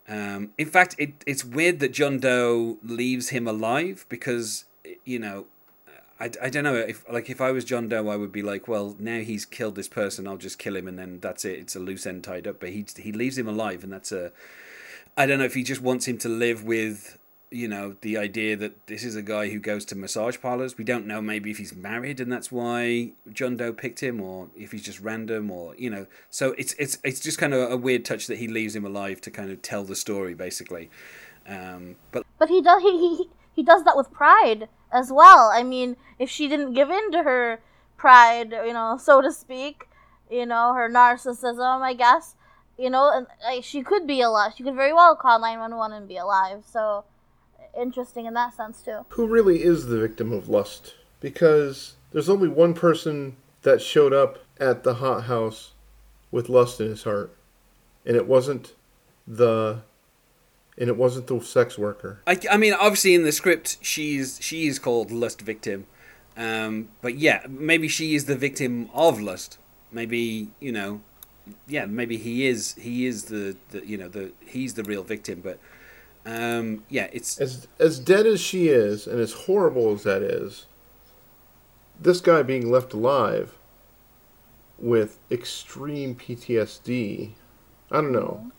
um, 0.08 0.52
in 0.58 0.68
fact, 0.68 0.96
it, 0.98 1.24
it's 1.26 1.44
weird 1.44 1.80
that 1.80 1.92
John 1.92 2.20
Doe 2.20 2.78
leaves 2.84 3.30
him 3.30 3.48
alive 3.48 4.06
because, 4.08 4.66
you 5.04 5.20
know, 5.20 5.48
I, 6.20 6.32
I 6.42 6.50
don't 6.50 6.64
know 6.64 6.76
if 6.76 7.06
like 7.12 7.30
if 7.30 7.42
I 7.42 7.52
was 7.52 7.64
John 7.64 7.90
Doe, 7.90 8.10
I 8.10 8.16
would 8.16 8.32
be 8.32 8.42
like, 8.42 8.68
well, 8.68 8.96
now 9.00 9.20
he's 9.20 9.46
killed 9.46 9.76
this 9.76 9.88
person, 9.88 10.28
I'll 10.28 10.38
just 10.38 10.58
kill 10.58 10.76
him, 10.76 10.88
and 10.88 10.98
then 10.98 11.20
that's 11.20 11.46
it. 11.46 11.60
It's 11.60 11.76
a 11.76 11.80
loose 11.80 12.06
end 12.08 12.24
tied 12.24 12.48
up. 12.48 12.60
But 12.60 12.70
he 12.70 12.86
he 12.98 13.12
leaves 13.12 13.38
him 13.38 13.48
alive, 13.48 13.84
and 13.84 13.94
that's 13.94 14.12
a. 14.12 14.32
I 15.16 15.26
don't 15.26 15.40
know 15.40 15.46
if 15.46 15.54
he 15.54 15.64
just 15.64 15.82
wants 15.82 16.08
him 16.08 16.18
to 16.20 16.30
live 16.30 16.64
with, 16.64 17.18
you 17.50 17.68
know, 17.68 17.96
the 18.02 18.18
idea 18.18 18.58
that 18.58 18.88
this 18.88 19.04
is 19.04 19.16
a 19.16 19.22
guy 19.22 19.50
who 19.50 19.60
goes 19.60 19.86
to 19.86 19.96
massage 19.96 20.38
parlors. 20.42 20.78
We 20.78 20.84
don't 20.84 21.08
know 21.08 21.22
maybe 21.22 21.50
if 21.50 21.58
he's 21.58 21.74
married, 21.76 22.20
and 22.20 22.32
that's 22.32 22.52
why 22.52 23.12
John 23.32 23.56
Doe 23.56 23.72
picked 23.72 24.02
him, 24.02 24.20
or 24.22 24.50
if 24.56 24.72
he's 24.72 24.84
just 24.84 25.00
random, 25.00 25.50
or 25.50 25.74
you 25.76 25.90
know. 25.90 26.08
So 26.30 26.54
it's 26.58 26.74
it's 26.74 26.98
it's 27.04 27.20
just 27.20 27.38
kind 27.38 27.54
of 27.54 27.72
a 27.72 27.78
weird 27.78 28.04
touch 28.04 28.28
that 28.28 28.38
he 28.38 28.48
leaves 28.48 28.76
him 28.76 28.86
alive 28.86 29.22
to 29.22 29.32
kind 29.32 29.50
of 29.52 29.62
tell 29.62 29.84
the 29.84 29.96
story, 29.96 30.34
basically. 30.34 30.90
Um, 31.48 31.96
but 32.12 32.26
But 32.38 32.50
he 32.50 32.62
does 32.62 32.82
he, 32.82 32.92
he 33.18 33.30
he 33.56 33.64
does 33.64 33.84
that 33.86 33.96
with 33.96 34.12
pride 34.12 34.68
as 34.92 35.12
well. 35.12 35.50
I 35.54 35.64
mean, 35.64 35.96
if 36.20 36.30
she 36.30 36.48
didn't 36.48 36.74
give 36.74 36.90
in 36.90 37.12
to 37.12 37.24
her 37.24 37.60
pride, 37.96 38.52
you 38.52 38.74
know, 38.74 38.98
so 39.02 39.22
to 39.22 39.32
speak, 39.32 39.88
you 40.30 40.46
know, 40.46 40.74
her 40.74 40.90
narcissism, 40.90 41.82
I 41.82 41.94
guess, 41.94 42.36
you 42.78 42.90
know, 42.90 43.12
and 43.12 43.28
like, 43.44 43.64
she 43.64 43.84
could 43.84 44.06
be 44.06 44.22
alive. 44.22 44.54
She 44.58 44.64
could 44.64 44.76
very 44.76 44.94
well 44.94 45.16
call 45.16 45.40
nine 45.40 45.60
one 45.60 45.76
one 45.78 45.94
and 45.94 46.08
be 46.08 46.18
alive. 46.18 46.64
So 46.70 47.06
interesting 47.78 48.26
in 48.26 48.34
that 48.34 48.54
sense 48.54 48.82
too. 48.82 49.06
Who 49.10 49.28
really 49.28 49.64
is 49.64 49.88
the 49.88 50.00
victim 50.00 50.32
of 50.32 50.50
lust? 50.50 50.96
Because 51.20 51.96
there's 52.12 52.30
only 52.30 52.48
one 52.48 52.74
person 52.74 53.38
that 53.64 53.82
showed 53.82 54.14
up 54.14 54.40
at 54.60 54.84
the 54.84 54.96
hot 54.96 55.24
house 55.24 55.72
with 56.32 56.50
lust 56.50 56.80
in 56.80 56.88
his 56.88 57.04
heart, 57.04 57.36
and 58.06 58.16
it 58.16 58.28
wasn't 58.28 58.74
the 59.28 59.82
and 60.78 60.90
it 60.90 60.98
wasn't 60.98 61.28
the 61.28 61.40
sex 61.42 61.78
worker. 61.78 62.20
I, 62.28 62.40
I 62.52 62.58
mean, 62.58 62.74
obviously 62.74 63.16
in 63.16 63.24
the 63.24 63.32
script, 63.32 63.78
she's 63.82 64.40
she 64.42 64.68
is 64.68 64.80
called 64.80 65.12
lust 65.12 65.42
victim, 65.42 65.88
um, 66.36 66.90
but 67.02 67.16
yeah, 67.16 67.46
maybe 67.50 67.88
she 67.88 68.16
is 68.16 68.26
the 68.26 68.36
victim 68.36 68.90
of 68.94 69.20
lust. 69.20 69.58
Maybe 69.92 70.50
you 70.60 70.72
know, 70.72 71.02
yeah, 71.68 71.86
maybe 71.86 72.18
he 72.18 72.48
is 72.48 72.76
he 72.76 73.06
is 73.06 73.26
the, 73.26 73.58
the 73.70 73.86
you 73.86 73.98
know 73.98 74.08
the 74.08 74.32
he's 74.46 74.76
the 74.76 74.84
real 74.84 75.04
victim. 75.04 75.42
But 75.44 75.60
um, 76.28 76.84
yeah, 76.90 77.08
it's 77.14 77.40
As 77.40 77.68
as 77.80 78.00
dead 78.00 78.26
as 78.26 78.42
she 78.42 78.68
is, 78.68 79.08
and 79.08 79.20
as 79.20 79.32
horrible 79.32 79.94
as 79.94 80.04
that 80.04 80.22
is, 80.22 80.66
this 82.00 82.20
guy 82.20 82.44
being 82.44 82.70
left 82.70 82.94
alive 82.94 83.56
with 84.78 85.20
extreme 85.32 86.16
PTSD, 86.16 87.32
I 87.90 88.02
don't 88.02 88.12
know. 88.12 88.52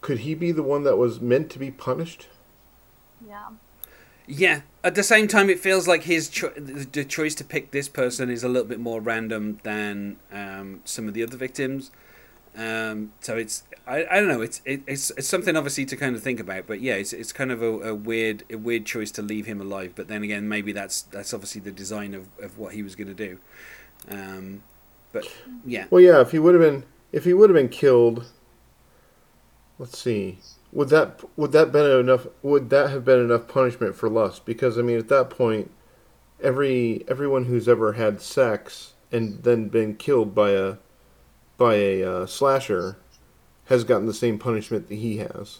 Could 0.00 0.20
he 0.20 0.36
be 0.36 0.52
the 0.52 0.62
one 0.62 0.84
that 0.84 0.96
was 0.96 1.20
meant 1.20 1.50
to 1.50 1.58
be 1.58 1.72
punished? 1.72 2.28
Yeah. 3.26 3.48
yeah. 4.28 4.60
At 4.84 4.94
the 4.94 5.02
same 5.02 5.26
time, 5.26 5.50
it 5.50 5.58
feels 5.58 5.88
like 5.88 6.04
his 6.04 6.28
cho- 6.28 6.52
the 6.56 7.04
choice 7.04 7.34
to 7.34 7.44
pick 7.44 7.72
this 7.72 7.88
person 7.88 8.30
is 8.30 8.44
a 8.44 8.48
little 8.48 8.68
bit 8.68 8.78
more 8.78 9.00
random 9.00 9.58
than 9.64 10.18
um, 10.30 10.82
some 10.84 11.08
of 11.08 11.14
the 11.14 11.24
other 11.24 11.36
victims. 11.36 11.90
Um, 12.58 13.12
so 13.20 13.36
it's 13.36 13.62
I, 13.86 14.04
I 14.10 14.18
don't 14.18 14.26
know 14.26 14.40
it's 14.40 14.60
it, 14.64 14.82
it's 14.88 15.12
it's 15.12 15.28
something 15.28 15.56
obviously 15.56 15.86
to 15.86 15.96
kind 15.96 16.16
of 16.16 16.22
think 16.24 16.40
about 16.40 16.66
but 16.66 16.80
yeah 16.80 16.94
it's 16.94 17.12
it's 17.12 17.32
kind 17.32 17.52
of 17.52 17.62
a, 17.62 17.90
a 17.90 17.94
weird 17.94 18.42
a 18.50 18.56
weird 18.56 18.84
choice 18.84 19.12
to 19.12 19.22
leave 19.22 19.46
him 19.46 19.60
alive 19.60 19.92
but 19.94 20.08
then 20.08 20.24
again 20.24 20.48
maybe 20.48 20.72
that's 20.72 21.02
that's 21.02 21.32
obviously 21.32 21.60
the 21.60 21.70
design 21.70 22.14
of, 22.14 22.26
of 22.42 22.58
what 22.58 22.74
he 22.74 22.82
was 22.82 22.96
going 22.96 23.06
to 23.06 23.14
do 23.14 23.38
um, 24.10 24.62
but 25.12 25.24
yeah 25.64 25.86
Well, 25.90 26.00
yeah. 26.00 26.20
If 26.20 26.32
he 26.32 26.38
would 26.38 26.54
have 26.54 26.62
been, 26.62 26.84
if 27.12 27.24
he 27.24 27.34
would 27.34 27.50
have 27.50 27.56
been 27.56 27.68
killed, 27.68 28.26
let's 29.78 29.98
see. 29.98 30.38
Would 30.72 30.88
that 30.90 31.20
would 31.36 31.52
that 31.52 31.72
been 31.72 32.00
enough? 32.00 32.26
Would 32.42 32.70
that 32.70 32.90
have 32.90 33.04
been 33.04 33.20
enough 33.20 33.48
punishment 33.48 33.94
for 33.94 34.08
lust? 34.08 34.44
Because 34.44 34.78
I 34.78 34.82
mean, 34.82 34.98
at 34.98 35.08
that 35.08 35.30
point, 35.30 35.70
every 36.42 37.04
everyone 37.08 37.46
who's 37.46 37.68
ever 37.68 37.94
had 37.94 38.20
sex 38.20 38.94
and 39.12 39.42
then 39.44 39.68
been 39.68 39.96
killed 39.96 40.34
by 40.34 40.50
a 40.52 40.76
by 41.58 41.74
a 41.74 42.02
uh, 42.04 42.26
slasher 42.26 42.96
has 43.66 43.84
gotten 43.84 44.06
the 44.06 44.14
same 44.14 44.38
punishment 44.38 44.88
that 44.88 44.94
he 44.96 45.18
has, 45.18 45.58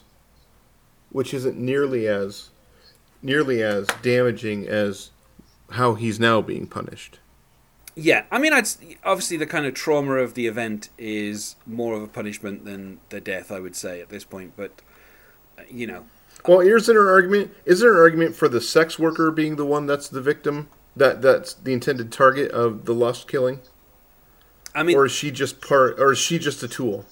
which 1.11 1.35
isn't 1.35 1.59
nearly 1.59 2.09
as 2.09 2.51
nearly 3.23 3.63
as 3.63 3.87
damaging 4.03 4.67
as 4.67 5.11
how 5.73 5.95
he's 5.95 6.19
now 6.21 6.41
being 6.41 6.67
punished. 6.67 7.19
yeah 7.97 8.25
I 8.31 8.39
mean 8.39 8.53
I'd 8.53 8.69
obviously 9.05 9.37
the 9.37 9.47
kind 9.47 9.67
of 9.67 9.75
trauma 9.75 10.15
of 10.15 10.35
the 10.35 10.47
event 10.47 10.89
is 10.97 11.57
more 11.67 11.95
of 11.97 12.03
a 12.03 12.09
punishment 12.09 12.65
than 12.65 13.01
the 13.11 13.21
death 13.21 13.51
I 13.53 13.61
would 13.61 13.77
say 13.77 14.01
at 14.01 14.09
this 14.09 14.25
point 14.25 14.53
but 14.57 14.81
uh, 15.59 15.63
you 15.71 15.87
know 15.87 16.07
Well, 16.47 16.61
is 16.61 16.87
there 16.87 17.03
an 17.03 17.09
argument? 17.09 17.53
Is 17.67 17.81
there 17.81 17.93
an 17.93 17.99
argument 17.99 18.37
for 18.37 18.49
the 18.49 18.61
sex 18.61 18.99
worker 18.99 19.31
being 19.31 19.57
the 19.57 19.67
one 19.67 19.87
that's 19.87 20.09
the 20.09 20.21
victim? 20.23 20.69
That 20.97 21.21
that's 21.23 21.55
the 21.55 21.73
intended 21.73 22.11
target 22.13 22.51
of 22.53 22.85
the 22.87 22.95
lust 22.95 23.29
killing, 23.29 23.61
I 24.79 24.85
mean 24.85 24.97
or 24.97 25.07
is 25.07 25.13
she 25.13 25.33
just 25.33 25.61
part? 25.61 25.99
Or 25.99 26.13
is 26.13 26.19
she 26.19 26.39
just 26.39 26.63
a 26.63 26.69
tool? 26.69 27.05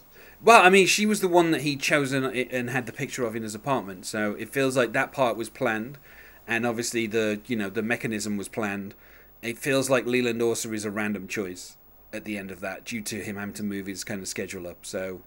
Well, 0.42 0.62
I 0.62 0.70
mean, 0.70 0.86
she 0.86 1.04
was 1.04 1.20
the 1.20 1.28
one 1.28 1.50
that 1.50 1.62
he'd 1.62 1.80
chosen 1.80 2.24
and 2.24 2.70
had 2.70 2.86
the 2.86 2.92
picture 2.92 3.26
of 3.26 3.34
in 3.34 3.42
his 3.42 3.54
apartment, 3.56 4.06
so 4.06 4.34
it 4.34 4.50
feels 4.50 4.76
like 4.76 4.92
that 4.92 5.10
part 5.10 5.36
was 5.36 5.48
planned, 5.48 5.98
and 6.46 6.64
obviously 6.64 7.08
the 7.08 7.40
you 7.46 7.56
know 7.56 7.68
the 7.68 7.82
mechanism 7.82 8.36
was 8.36 8.46
planned. 8.46 8.94
It 9.42 9.58
feels 9.58 9.90
like 9.90 10.06
Leland 10.06 10.40
Orser 10.40 10.72
is 10.74 10.84
a 10.84 10.90
random 10.90 11.26
choice 11.26 11.76
at 12.12 12.24
the 12.24 12.38
end 12.38 12.52
of 12.52 12.60
that, 12.60 12.84
due 12.84 13.02
to 13.02 13.16
him 13.16 13.36
having 13.36 13.54
to 13.54 13.64
move 13.64 13.86
his 13.86 14.04
kind 14.04 14.20
of 14.20 14.28
schedule 14.28 14.68
up. 14.68 14.86
So 14.86 15.22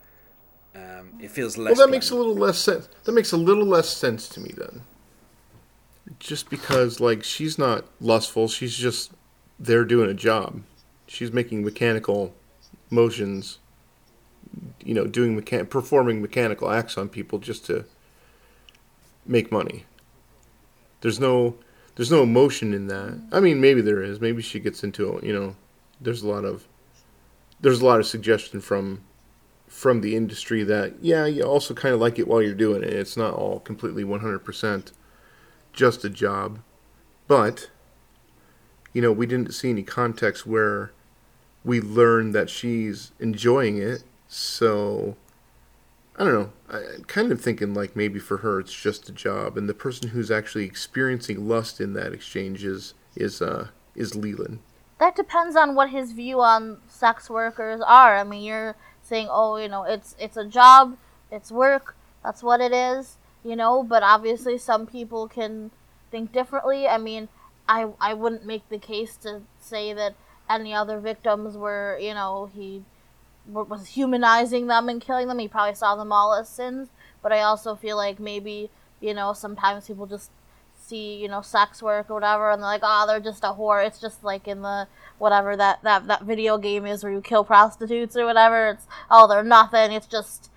um, 0.74 1.12
it 1.20 1.32
feels 1.32 1.58
less. 1.58 1.78
Well, 1.78 1.88
that 1.88 1.92
makes 1.92 2.10
a 2.10 2.16
little 2.16 2.36
less 2.36 2.58
sense. 2.58 2.88
That 3.04 3.12
makes 3.12 3.34
a 3.34 3.38
little 3.38 3.66
less 3.66 3.90
sense 3.90 4.30
to 4.30 4.40
me 4.40 4.54
then. 4.56 4.84
Just 6.20 6.50
because, 6.50 7.02
like, 7.02 7.24
she's 7.24 7.60
not 7.60 7.86
lustful. 8.00 8.48
She's 8.48 8.76
just 8.76 9.12
there 9.60 9.84
doing 9.84 10.10
a 10.10 10.14
job. 10.14 10.62
She's 11.10 11.34
making 11.34 11.66
mechanical 11.66 12.34
motions. 12.90 13.60
You 14.84 14.94
know, 14.94 15.06
doing 15.06 15.40
mechan- 15.40 15.70
performing 15.70 16.22
mechanical 16.22 16.72
acts 16.72 16.98
on 16.98 17.10
people 17.10 17.40
just 17.40 17.66
to 17.66 17.86
make 19.26 19.52
money. 19.52 19.86
There's 21.02 21.20
no 21.20 21.56
there's 21.96 22.12
no 22.12 22.24
emotion 22.24 22.74
in 22.74 22.88
that. 22.88 23.20
I 23.32 23.40
mean, 23.40 23.60
maybe 23.60 23.82
there 23.82 24.02
is. 24.02 24.22
Maybe 24.22 24.42
she 24.42 24.60
gets 24.60 24.84
into 24.84 25.18
it. 25.18 25.24
You 25.24 25.34
know, 25.34 25.56
there's 26.00 26.24
a 26.24 26.28
lot 26.28 26.46
of 26.46 26.68
there's 27.60 27.82
a 27.82 27.86
lot 27.86 28.00
of 28.00 28.06
suggestion 28.06 28.62
from 28.62 29.02
from 29.68 30.02
the 30.02 30.16
industry 30.16 30.64
that 30.64 30.94
yeah, 31.02 31.26
you 31.26 31.44
also 31.44 31.74
kind 31.74 31.94
of 31.94 32.00
like 32.00 32.18
it 32.18 32.28
while 32.28 32.42
you're 32.42 32.54
doing 32.54 32.84
it. 32.84 32.94
It's 32.94 33.18
not 33.18 33.34
all 33.34 33.60
completely 33.60 34.04
100% 34.04 34.92
just 35.74 36.04
a 36.04 36.10
job, 36.10 36.60
but 37.28 37.70
you 38.94 39.02
know, 39.02 39.12
we 39.12 39.26
didn't 39.26 39.54
see 39.54 39.70
any 39.70 39.84
context 39.84 40.48
where 40.48 40.92
we 41.64 41.82
learn 41.82 42.32
that 42.32 42.50
she's 42.50 43.12
enjoying 43.20 43.78
it. 43.78 44.04
So 44.28 45.16
I 46.18 46.24
don't 46.24 46.34
know. 46.34 46.52
I, 46.70 46.78
I'm 46.96 47.04
kind 47.06 47.32
of 47.32 47.42
thinking 47.42 47.74
like 47.74 47.96
maybe 47.96 48.20
for 48.20 48.38
her 48.38 48.60
it's 48.60 48.74
just 48.74 49.10
a 49.10 49.12
job, 49.12 49.58
and 49.58 49.68
the 49.70 49.74
person 49.74 50.10
who's 50.10 50.30
actually 50.32 50.66
experiencing 50.66 51.48
lust 51.48 51.80
in 51.82 51.94
that 51.94 52.14
exchange 52.14 52.64
is 52.64 52.94
is 53.16 53.42
uh 53.42 53.68
is 53.96 54.16
Leland. 54.16 54.60
that 55.00 55.16
depends 55.16 55.56
on 55.56 55.76
what 55.76 55.90
his 55.90 56.12
view 56.12 56.42
on 56.42 56.78
sex 56.88 57.30
workers 57.30 57.82
are. 57.82 58.18
I 58.18 58.24
mean, 58.24 58.44
you're 58.44 58.76
saying, 59.02 59.28
oh, 59.32 59.58
you 59.58 59.68
know, 59.68 59.84
it's 59.84 60.16
it's 60.20 60.38
a 60.38 60.46
job, 60.46 60.98
it's 61.32 61.52
work, 61.52 61.96
that's 62.24 62.44
what 62.44 62.62
it 62.62 62.72
is, 62.74 63.18
you 63.44 63.56
know. 63.56 63.84
But 63.84 64.04
obviously, 64.04 64.58
some 64.58 64.86
people 64.86 65.28
can 65.28 65.72
think 66.12 66.32
differently. 66.34 66.88
I 66.88 66.98
mean, 66.98 67.30
I 67.68 67.88
I 68.00 68.14
wouldn't 68.14 68.46
make 68.46 68.68
the 68.70 68.78
case 68.78 69.16
to 69.18 69.42
say 69.60 69.94
that 69.94 70.16
any 70.50 70.74
other 70.74 71.00
victims 71.00 71.56
were, 71.56 71.98
you 72.02 72.14
know, 72.14 72.50
he 72.54 72.84
was 73.46 73.88
humanizing 73.88 74.68
them 74.68 74.90
and 74.90 75.02
killing 75.02 75.28
them. 75.28 75.40
He 75.40 75.48
probably 75.48 75.76
saw 75.76 75.96
them 75.96 76.12
all 76.12 76.34
as 76.34 76.50
sins. 76.50 76.90
But 77.22 77.32
I 77.32 77.42
also 77.42 77.76
feel 77.76 77.98
like 77.98 78.20
maybe, 78.20 78.70
you 79.00 79.14
know, 79.14 79.34
sometimes 79.34 79.88
people 79.88 80.08
just 80.08 80.32
see, 80.76 81.22
you 81.22 81.28
know, 81.28 81.42
sex 81.42 81.84
work 81.84 82.10
or 82.10 82.16
whatever, 82.16 82.50
and 82.52 82.62
they're 82.62 82.70
like, 82.70 82.82
oh, 82.84 83.06
they're 83.08 83.20
just 83.20 83.44
a 83.44 83.48
whore. 83.48 83.86
It's 83.86 84.00
just 84.00 84.24
like 84.24 84.48
in 84.48 84.62
the 84.62 84.88
whatever 85.18 85.56
that, 85.58 85.84
that, 85.84 86.08
that 86.08 86.24
video 86.24 86.58
game 86.58 86.86
is 86.86 87.04
where 87.04 87.12
you 87.12 87.22
kill 87.22 87.44
prostitutes 87.44 88.16
or 88.16 88.26
whatever. 88.26 88.70
It's, 88.70 88.88
oh, 89.12 89.28
they're 89.28 89.44
nothing. 89.44 89.92
It's 89.92 90.08
just, 90.08 90.50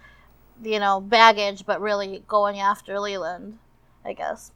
you 0.63 0.79
know, 0.79 1.01
baggage, 1.01 1.67
but 1.67 1.81
really 1.81 2.23
going 2.29 2.61
after 2.61 2.99
Leland, 2.99 3.59
I 4.05 4.13
guess. 4.13 4.53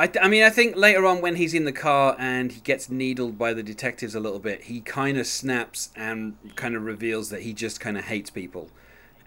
I, 0.00 0.06
th- 0.06 0.24
I 0.24 0.28
mean, 0.28 0.42
I 0.42 0.48
think 0.48 0.76
later 0.76 1.04
on 1.04 1.20
when 1.20 1.36
he's 1.36 1.52
in 1.52 1.66
the 1.66 1.72
car 1.72 2.16
and 2.18 2.50
he 2.52 2.60
gets 2.62 2.88
needled 2.88 3.36
by 3.36 3.52
the 3.52 3.62
detectives 3.62 4.14
a 4.14 4.20
little 4.20 4.38
bit, 4.38 4.62
he 4.62 4.80
kind 4.80 5.18
of 5.18 5.26
snaps 5.26 5.90
and 5.94 6.38
kind 6.56 6.74
of 6.74 6.84
reveals 6.84 7.28
that 7.28 7.42
he 7.42 7.52
just 7.52 7.80
kind 7.80 7.98
of 7.98 8.04
hates 8.04 8.30
people. 8.30 8.70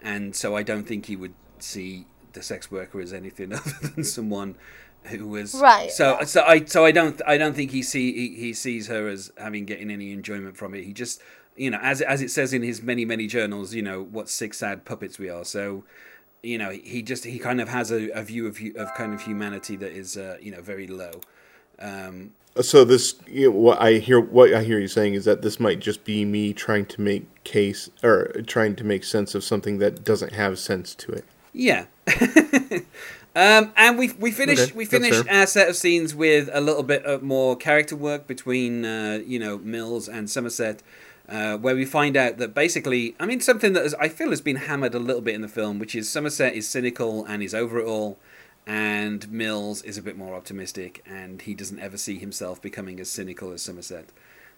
And 0.02 0.34
so 0.34 0.56
I 0.56 0.64
don't 0.64 0.82
think 0.82 1.06
he 1.06 1.14
would 1.14 1.34
see 1.60 2.06
the 2.32 2.42
sex 2.42 2.72
worker 2.72 3.00
as 3.00 3.12
anything 3.12 3.52
other 3.54 3.70
than 3.82 4.02
someone 4.02 4.56
who 5.04 5.28
was 5.28 5.54
Right, 5.54 5.92
So 5.92 6.18
so 6.24 6.42
I 6.42 6.64
so 6.64 6.84
I 6.84 6.90
don't 6.90 7.22
I 7.24 7.38
don't 7.38 7.54
think 7.54 7.70
he 7.70 7.82
see 7.82 8.12
he, 8.12 8.34
he 8.34 8.52
sees 8.52 8.88
her 8.88 9.06
as 9.06 9.30
having 9.38 9.66
getting 9.66 9.92
any 9.92 10.10
enjoyment 10.10 10.56
from 10.56 10.74
it. 10.74 10.82
He 10.82 10.92
just 10.92 11.22
you 11.56 11.70
know 11.70 11.78
as 11.82 12.00
as 12.00 12.20
it 12.20 12.32
says 12.32 12.52
in 12.52 12.62
his 12.62 12.82
many 12.82 13.04
many 13.04 13.28
journals, 13.28 13.74
you 13.74 13.82
know 13.82 14.02
what 14.02 14.28
sick 14.28 14.54
sad 14.54 14.84
puppets 14.84 15.20
we 15.20 15.28
are. 15.28 15.44
So 15.44 15.84
you 16.44 16.58
know 16.58 16.70
he 16.70 17.02
just 17.02 17.24
he 17.24 17.38
kind 17.38 17.60
of 17.60 17.68
has 17.68 17.90
a, 17.90 18.10
a 18.10 18.22
view 18.22 18.46
of 18.46 18.60
of 18.76 18.94
kind 18.94 19.14
of 19.14 19.22
humanity 19.22 19.76
that 19.76 19.92
is 19.92 20.16
uh, 20.16 20.36
you 20.40 20.50
know 20.50 20.60
very 20.60 20.86
low. 20.86 21.20
Um, 21.78 22.32
So 22.62 22.84
this, 22.84 23.14
you 23.26 23.50
know, 23.50 23.56
what 23.56 23.80
I 23.80 23.94
hear, 23.94 24.20
what 24.20 24.54
I 24.54 24.62
hear 24.62 24.78
you 24.78 24.86
saying 24.86 25.14
is 25.14 25.24
that 25.24 25.42
this 25.42 25.58
might 25.58 25.80
just 25.80 26.04
be 26.04 26.24
me 26.24 26.52
trying 26.52 26.86
to 26.86 27.00
make 27.00 27.42
case 27.42 27.90
or 28.02 28.30
trying 28.46 28.76
to 28.76 28.84
make 28.84 29.02
sense 29.02 29.34
of 29.34 29.42
something 29.42 29.78
that 29.78 30.04
doesn't 30.04 30.32
have 30.34 30.58
sense 30.60 30.94
to 30.96 31.12
it. 31.12 31.24
Yeah. 31.52 31.86
um, 33.34 33.72
and 33.76 33.98
we 33.98 34.12
we 34.20 34.30
finished 34.30 34.70
Okay, 34.70 34.76
we 34.76 34.84
finished 34.84 35.28
our 35.28 35.46
set 35.46 35.68
of 35.68 35.74
scenes 35.74 36.14
with 36.14 36.48
a 36.52 36.60
little 36.60 36.84
bit 36.84 37.04
of 37.04 37.24
more 37.24 37.56
character 37.56 37.96
work 37.96 38.28
between 38.28 38.84
uh, 38.84 39.20
you 39.26 39.40
know 39.40 39.58
Mills 39.58 40.08
and 40.08 40.30
Somerset, 40.30 40.80
uh, 41.28 41.56
where 41.56 41.74
we 41.74 41.84
find 41.84 42.16
out 42.16 42.38
that 42.38 42.54
basically, 42.54 43.14
I 43.18 43.26
mean, 43.26 43.40
something 43.40 43.72
that 43.72 43.94
I 43.98 44.08
feel 44.08 44.30
has 44.30 44.40
been 44.40 44.56
hammered 44.56 44.94
a 44.94 44.98
little 44.98 45.22
bit 45.22 45.34
in 45.34 45.42
the 45.42 45.48
film, 45.48 45.78
which 45.78 45.94
is 45.94 46.10
Somerset 46.10 46.54
is 46.54 46.68
cynical 46.68 47.24
and 47.24 47.42
is 47.42 47.54
over 47.54 47.78
it 47.78 47.86
all, 47.86 48.18
and 48.66 49.30
Mills 49.30 49.82
is 49.82 49.98
a 49.98 50.02
bit 50.02 50.16
more 50.16 50.34
optimistic, 50.34 51.02
and 51.06 51.42
he 51.42 51.54
doesn't 51.54 51.80
ever 51.80 51.96
see 51.96 52.18
himself 52.18 52.60
becoming 52.60 53.00
as 53.00 53.10
cynical 53.10 53.52
as 53.52 53.62
Somerset. 53.62 54.06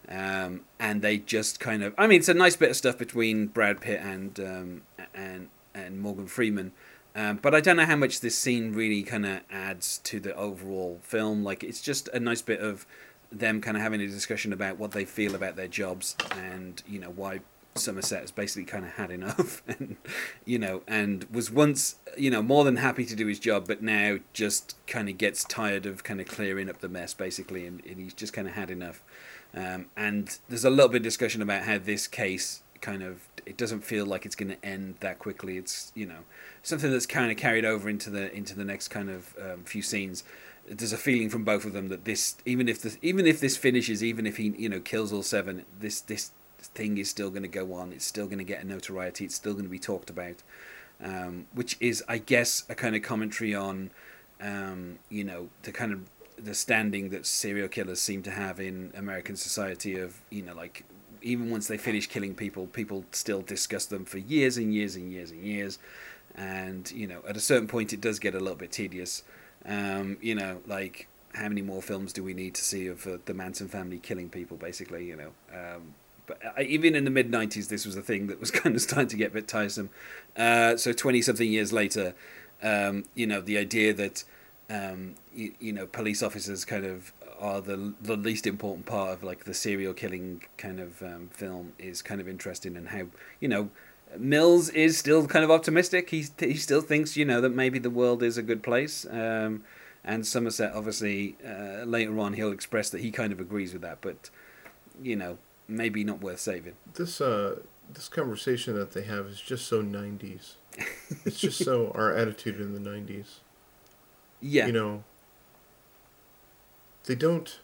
Um, 0.08 0.62
and 0.78 1.02
they 1.02 1.18
just 1.18 1.58
kind 1.58 1.82
of, 1.82 1.94
I 1.98 2.06
mean, 2.06 2.20
it's 2.20 2.28
a 2.28 2.34
nice 2.34 2.56
bit 2.56 2.70
of 2.70 2.76
stuff 2.76 2.96
between 2.96 3.46
Brad 3.46 3.80
Pitt 3.80 4.00
and 4.00 4.38
um, 4.38 4.82
and 5.14 5.48
and 5.74 6.00
Morgan 6.00 6.26
Freeman. 6.26 6.72
Um, 7.16 7.38
but 7.40 7.54
I 7.54 7.60
don't 7.60 7.78
know 7.78 7.86
how 7.86 7.96
much 7.96 8.20
this 8.20 8.36
scene 8.36 8.72
really 8.72 9.02
kind 9.02 9.24
of 9.24 9.40
adds 9.50 9.98
to 10.04 10.20
the 10.20 10.34
overall 10.36 11.00
film. 11.02 11.42
Like, 11.42 11.64
it's 11.64 11.80
just 11.80 12.08
a 12.08 12.20
nice 12.20 12.42
bit 12.42 12.60
of 12.60 12.86
them 13.30 13.60
kind 13.60 13.76
of 13.76 13.82
having 13.82 14.00
a 14.00 14.06
discussion 14.06 14.52
about 14.52 14.78
what 14.78 14.92
they 14.92 15.04
feel 15.04 15.34
about 15.34 15.56
their 15.56 15.68
jobs 15.68 16.16
and, 16.32 16.82
you 16.88 16.98
know, 16.98 17.10
why 17.10 17.40
Somerset 17.74 18.22
has 18.22 18.30
basically 18.30 18.64
kind 18.64 18.84
of 18.84 18.92
had 18.92 19.10
enough 19.10 19.62
and, 19.68 19.96
you 20.44 20.58
know, 20.58 20.82
and 20.86 21.24
was 21.30 21.50
once, 21.50 21.96
you 22.16 22.30
know, 22.30 22.42
more 22.42 22.64
than 22.64 22.76
happy 22.76 23.04
to 23.04 23.16
do 23.16 23.26
his 23.26 23.38
job, 23.38 23.66
but 23.66 23.82
now 23.82 24.18
just 24.32 24.76
kind 24.86 25.08
of 25.08 25.18
gets 25.18 25.44
tired 25.44 25.86
of 25.86 26.04
kind 26.04 26.20
of 26.20 26.26
clearing 26.26 26.68
up 26.70 26.80
the 26.80 26.88
mess, 26.88 27.14
basically, 27.14 27.66
and, 27.66 27.84
and 27.84 28.00
he's 28.00 28.14
just 28.14 28.32
kind 28.32 28.48
of 28.48 28.54
had 28.54 28.70
enough. 28.70 29.02
Um, 29.54 29.86
and 29.96 30.38
there's 30.48 30.64
a 30.64 30.70
little 30.70 30.88
bit 30.88 30.98
of 30.98 31.02
discussion 31.02 31.42
about 31.42 31.62
how 31.62 31.78
this 31.78 32.06
case 32.06 32.62
kind 32.80 33.02
of 33.02 33.28
it 33.46 33.56
doesn't 33.56 33.80
feel 33.80 34.04
like 34.04 34.26
it's 34.26 34.34
going 34.34 34.48
to 34.48 34.64
end 34.64 34.96
that 35.00 35.18
quickly. 35.18 35.56
It's 35.56 35.92
you 35.94 36.06
know 36.06 36.24
something 36.62 36.90
that's 36.90 37.06
kind 37.06 37.30
of 37.30 37.36
carried 37.36 37.64
over 37.64 37.88
into 37.88 38.10
the 38.10 38.34
into 38.34 38.54
the 38.54 38.64
next 38.64 38.88
kind 38.88 39.08
of 39.08 39.34
um, 39.40 39.64
few 39.64 39.82
scenes. 39.82 40.24
There's 40.68 40.92
a 40.92 40.98
feeling 40.98 41.30
from 41.30 41.44
both 41.44 41.64
of 41.64 41.72
them 41.72 41.88
that 41.88 42.04
this 42.04 42.36
even 42.44 42.68
if 42.68 42.82
this 42.82 42.98
even 43.02 43.26
if 43.26 43.40
this 43.40 43.56
finishes, 43.56 44.02
even 44.02 44.26
if 44.26 44.36
he 44.36 44.54
you 44.58 44.68
know 44.68 44.80
kills 44.80 45.12
all 45.12 45.22
seven, 45.22 45.64
this 45.78 46.00
this 46.00 46.32
thing 46.58 46.98
is 46.98 47.08
still 47.08 47.30
going 47.30 47.42
to 47.42 47.48
go 47.48 47.72
on. 47.72 47.92
It's 47.92 48.04
still 48.04 48.26
going 48.26 48.38
to 48.38 48.44
get 48.44 48.62
a 48.62 48.66
notoriety. 48.66 49.24
It's 49.24 49.34
still 49.34 49.52
going 49.52 49.64
to 49.64 49.70
be 49.70 49.78
talked 49.78 50.10
about, 50.10 50.42
um, 51.02 51.46
which 51.54 51.76
is 51.80 52.02
I 52.08 52.18
guess 52.18 52.64
a 52.68 52.74
kind 52.74 52.96
of 52.96 53.02
commentary 53.02 53.54
on 53.54 53.90
um, 54.40 54.98
you 55.08 55.24
know 55.24 55.48
the 55.62 55.72
kind 55.72 55.92
of 55.92 56.00
the 56.36 56.54
standing 56.54 57.10
that 57.10 57.24
serial 57.24 57.68
killers 57.68 58.00
seem 58.00 58.22
to 58.22 58.30
have 58.30 58.60
in 58.60 58.92
American 58.94 59.36
society 59.36 59.98
of 59.98 60.20
you 60.30 60.42
know 60.42 60.54
like 60.54 60.84
even 61.22 61.50
once 61.50 61.66
they 61.66 61.78
finish 61.78 62.06
killing 62.06 62.34
people, 62.34 62.66
people 62.66 63.04
still 63.10 63.42
discuss 63.42 63.86
them 63.86 64.04
for 64.04 64.18
years 64.18 64.56
and 64.56 64.72
years 64.72 64.94
and 64.96 65.10
years 65.10 65.30
and 65.30 65.42
years, 65.42 65.78
and 66.34 66.90
you 66.92 67.06
know 67.06 67.22
at 67.28 67.36
a 67.36 67.40
certain 67.40 67.68
point 67.68 67.92
it 67.92 68.00
does 68.00 68.18
get 68.18 68.34
a 68.34 68.40
little 68.40 68.56
bit 68.56 68.72
tedious. 68.72 69.22
Um, 69.66 70.18
you 70.20 70.34
know 70.34 70.60
like 70.66 71.08
how 71.36 71.48
many 71.48 71.62
more 71.62 71.82
films 71.82 72.12
do 72.12 72.24
we 72.24 72.34
need 72.34 72.54
to 72.54 72.62
see 72.62 72.86
of 72.86 73.06
uh, 73.06 73.18
the 73.26 73.34
Manson 73.34 73.68
family 73.68 73.98
killing 73.98 74.30
people? 74.30 74.56
Basically, 74.56 75.04
you 75.04 75.16
know. 75.16 75.32
Um, 75.52 75.94
but 76.26 76.40
I, 76.56 76.62
even 76.62 76.94
in 76.94 77.04
the 77.04 77.10
mid 77.10 77.30
'90s, 77.30 77.68
this 77.68 77.86
was 77.86 77.96
a 77.96 78.02
thing 78.02 78.26
that 78.28 78.40
was 78.40 78.50
kind 78.62 78.74
of 78.74 78.82
starting 78.82 79.08
to 79.08 79.16
get 79.16 79.30
a 79.30 79.34
bit 79.34 79.48
tiresome. 79.48 79.90
Uh, 80.36 80.76
so 80.76 80.92
twenty 80.92 81.22
something 81.22 81.50
years 81.50 81.72
later, 81.72 82.14
um, 82.62 83.04
you 83.14 83.26
know, 83.26 83.40
the 83.40 83.58
idea 83.58 83.92
that 83.92 84.24
um, 84.70 85.14
you, 85.34 85.52
you 85.60 85.72
know 85.72 85.86
police 85.86 86.22
officers 86.22 86.64
kind 86.64 86.84
of 86.84 87.12
are 87.38 87.60
the 87.60 87.94
the 88.00 88.16
least 88.16 88.46
important 88.46 88.86
part 88.86 89.12
of 89.12 89.22
like 89.22 89.44
the 89.44 89.54
serial 89.54 89.92
killing 89.92 90.42
kind 90.56 90.80
of 90.80 91.02
um, 91.02 91.28
film 91.32 91.72
is 91.78 92.02
kind 92.02 92.20
of 92.20 92.28
interesting 92.28 92.76
and 92.76 92.88
how 92.88 93.06
you 93.40 93.48
know 93.48 93.70
Mills 94.16 94.68
is 94.70 94.96
still 94.98 95.26
kind 95.26 95.44
of 95.44 95.50
optimistic. 95.50 96.10
He 96.10 96.26
he 96.38 96.56
still 96.56 96.80
thinks 96.80 97.16
you 97.16 97.24
know 97.24 97.40
that 97.40 97.50
maybe 97.54 97.78
the 97.78 97.90
world 97.90 98.22
is 98.22 98.38
a 98.38 98.42
good 98.42 98.62
place. 98.62 99.06
Um, 99.10 99.64
and 100.04 100.26
Somerset 100.26 100.72
obviously 100.74 101.36
uh, 101.44 101.84
later 101.84 102.18
on 102.20 102.34
he'll 102.34 102.52
express 102.52 102.90
that 102.90 103.00
he 103.00 103.10
kind 103.10 103.32
of 103.32 103.40
agrees 103.40 103.72
with 103.72 103.82
that, 103.82 103.98
but 104.00 104.30
you 105.02 105.16
know 105.16 105.38
maybe 105.68 106.04
not 106.04 106.20
worth 106.20 106.40
saving. 106.40 106.74
This 106.94 107.20
uh, 107.20 107.60
this 107.92 108.08
conversation 108.08 108.74
that 108.74 108.92
they 108.92 109.02
have 109.02 109.26
is 109.26 109.40
just 109.40 109.66
so 109.66 109.82
'90s. 109.82 110.54
It's 111.24 111.38
just 111.38 111.64
so 111.64 111.92
our 111.94 112.14
attitude 112.14 112.60
in 112.60 112.74
the 112.74 112.90
'90s. 112.90 113.38
Yeah, 114.40 114.66
You 114.66 114.72
know, 114.72 115.04
they 117.06 117.14
don't 117.14 117.58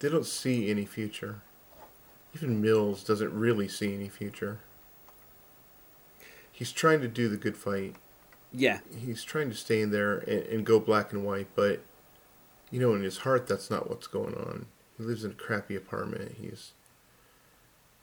they 0.00 0.08
don't 0.08 0.26
see 0.26 0.70
any 0.70 0.84
future. 0.84 1.40
Even 2.34 2.60
Mills 2.60 3.04
doesn't 3.04 3.32
really 3.32 3.68
see 3.68 3.94
any 3.94 4.08
future. 4.08 4.60
He's 6.58 6.72
trying 6.72 7.00
to 7.02 7.08
do 7.08 7.28
the 7.28 7.36
good 7.36 7.56
fight. 7.56 7.94
yeah, 8.52 8.80
He's 8.98 9.22
trying 9.22 9.48
to 9.48 9.54
stay 9.54 9.80
in 9.80 9.92
there 9.92 10.18
and, 10.18 10.42
and 10.46 10.66
go 10.66 10.80
black 10.80 11.12
and 11.12 11.24
white, 11.24 11.46
but 11.54 11.82
you 12.72 12.80
know, 12.80 12.96
in 12.96 13.02
his 13.04 13.18
heart, 13.18 13.46
that's 13.46 13.70
not 13.70 13.88
what's 13.88 14.08
going 14.08 14.34
on. 14.34 14.66
He 14.96 15.04
lives 15.04 15.22
in 15.22 15.30
a 15.30 15.34
crappy 15.34 15.76
apartment. 15.76 16.34
He's, 16.40 16.72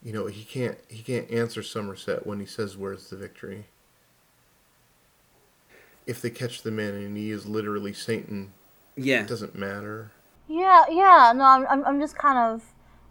you 0.02 0.14
know, 0.14 0.28
he 0.28 0.46
can't 0.46 0.78
he 0.88 1.04
can't 1.04 1.30
answer 1.30 1.62
Somerset 1.62 2.26
when 2.26 2.40
he 2.40 2.46
says, 2.46 2.78
"Where's 2.78 3.10
the 3.10 3.18
victory?" 3.18 3.66
If 6.08 6.22
they 6.22 6.30
catch 6.30 6.62
the 6.62 6.72
man 6.72 6.94
and 6.94 7.18
he 7.18 7.32
is 7.32 7.46
literally 7.46 7.92
Satan, 7.92 8.54
yeah. 8.96 9.24
it 9.24 9.28
doesn't 9.28 9.56
matter. 9.56 10.12
Yeah, 10.48 10.86
yeah. 10.90 11.34
No, 11.36 11.44
I'm, 11.44 11.68
I'm, 11.68 11.84
I'm 11.84 12.00
just 12.00 12.18
kind 12.18 12.38
of 12.38 12.64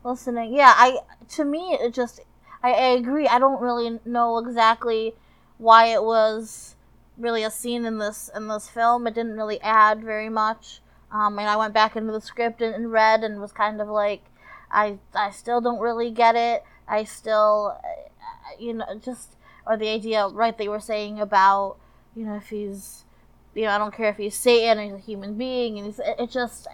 listening. 0.04 0.54
Yeah, 0.54 0.72
I 0.74 1.00
to 1.32 1.44
me 1.44 1.74
it 1.74 1.92
just 1.92 2.20
I, 2.62 2.70
I 2.70 2.86
agree. 2.92 3.28
I 3.28 3.38
don't 3.38 3.60
really 3.60 4.00
know 4.06 4.38
exactly 4.38 5.12
why 5.58 5.86
it 5.86 6.02
was 6.02 6.74
really 7.16 7.42
a 7.42 7.50
scene 7.50 7.84
in 7.84 7.98
this 7.98 8.30
in 8.34 8.48
this 8.48 8.68
film. 8.68 9.06
It 9.06 9.14
didn't 9.14 9.36
really 9.36 9.60
add 9.60 10.02
very 10.02 10.28
much. 10.28 10.80
Um, 11.12 11.38
and 11.38 11.48
I 11.48 11.56
went 11.56 11.74
back 11.74 11.94
into 11.94 12.12
the 12.12 12.20
script 12.20 12.60
and, 12.60 12.74
and 12.74 12.90
read 12.90 13.22
and 13.22 13.40
was 13.40 13.52
kind 13.52 13.80
of 13.80 13.88
like, 13.88 14.24
I 14.70 14.98
I 15.14 15.30
still 15.30 15.60
don't 15.60 15.78
really 15.78 16.10
get 16.10 16.34
it. 16.34 16.64
I 16.88 17.04
still, 17.04 17.78
uh, 17.84 18.54
you 18.58 18.74
know, 18.74 18.86
just 19.02 19.36
or 19.66 19.76
the 19.76 19.88
idea 19.88 20.28
right 20.28 20.56
they 20.58 20.68
were 20.68 20.80
saying 20.80 21.20
about 21.20 21.76
you 22.14 22.24
know 22.24 22.36
if 22.36 22.48
he's 22.50 23.04
you 23.54 23.62
know 23.62 23.70
I 23.70 23.78
don't 23.78 23.94
care 23.94 24.10
if 24.10 24.16
he's 24.16 24.34
Satan 24.34 24.78
or 24.78 24.82
he's 24.84 24.92
a 24.94 24.98
human 24.98 25.34
being 25.34 25.78
and 25.78 25.86
he's, 25.86 25.98
it, 25.98 26.16
it 26.18 26.30
just 26.30 26.66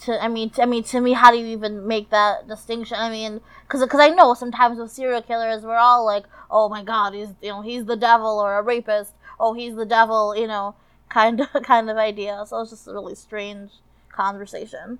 to 0.00 0.22
I 0.22 0.28
mean 0.28 0.50
to, 0.50 0.62
I 0.62 0.66
mean 0.66 0.82
to 0.84 1.00
me 1.00 1.12
how 1.12 1.30
do 1.30 1.38
you 1.38 1.46
even 1.46 1.86
make 1.86 2.10
that 2.10 2.48
distinction 2.48 2.96
I 2.98 3.10
mean 3.10 3.40
because 3.62 3.80
because 3.82 4.00
I 4.00 4.08
know 4.08 4.34
sometimes 4.34 4.78
with 4.78 4.90
serial 4.90 5.22
killers 5.22 5.62
we're 5.62 5.76
all 5.76 6.04
like 6.04 6.24
oh 6.50 6.68
my 6.68 6.82
god 6.82 7.14
he's 7.14 7.30
you 7.42 7.50
know 7.50 7.62
he's 7.62 7.84
the 7.84 7.96
devil 7.96 8.38
or 8.38 8.58
a 8.58 8.62
rapist 8.62 9.14
oh 9.38 9.54
he's 9.54 9.74
the 9.76 9.86
devil 9.86 10.36
you 10.36 10.46
know 10.46 10.74
kind 11.08 11.40
of 11.40 11.48
kind 11.64 11.88
of 11.90 11.96
idea 11.96 12.44
so 12.46 12.60
it's 12.60 12.70
just 12.70 12.88
a 12.88 12.92
really 12.92 13.14
strange 13.14 13.70
conversation 14.10 14.98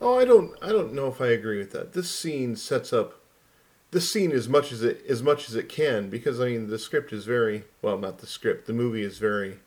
Oh, 0.00 0.18
I 0.18 0.24
don't 0.24 0.56
I 0.62 0.70
don't 0.70 0.94
know 0.94 1.08
if 1.08 1.20
I 1.20 1.28
agree 1.28 1.58
with 1.58 1.72
that. 1.72 1.92
This 1.92 2.10
scene 2.10 2.56
sets 2.56 2.92
up 2.92 3.20
this 3.90 4.10
scene 4.10 4.32
as 4.32 4.48
much 4.48 4.72
as 4.72 4.82
it 4.82 5.04
as 5.08 5.22
much 5.22 5.48
as 5.48 5.54
it 5.54 5.68
can 5.68 6.08
because 6.08 6.40
I 6.40 6.46
mean 6.46 6.68
the 6.68 6.78
script 6.78 7.12
is 7.12 7.26
very 7.26 7.64
well 7.82 7.98
not 7.98 8.18
the 8.18 8.26
script 8.26 8.66
the 8.66 8.72
movie 8.72 9.02
is 9.02 9.18
very 9.18 9.58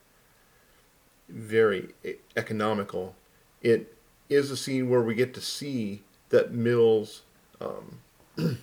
very 1.30 1.94
economical. 2.36 3.16
It 3.62 3.96
is 4.30 4.52
a 4.52 4.58
scene 4.58 4.90
where 4.90 5.02
we 5.02 5.16
get 5.16 5.34
to 5.34 5.42
see 5.42 6.02
that 6.30 6.54
Mills 6.54 7.22
um, 7.62 8.00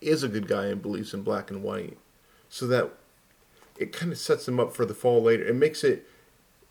is 0.00 0.22
a 0.22 0.28
good 0.28 0.46
guy 0.46 0.66
and 0.66 0.82
believes 0.82 1.14
in 1.14 1.22
black 1.22 1.50
and 1.50 1.62
white, 1.62 1.98
so 2.48 2.66
that 2.66 2.92
it 3.78 3.92
kind 3.92 4.12
of 4.12 4.18
sets 4.18 4.46
him 4.46 4.60
up 4.60 4.74
for 4.74 4.84
the 4.84 4.94
fall 4.94 5.22
later. 5.22 5.44
It 5.44 5.56
makes 5.56 5.82
it 5.82 6.08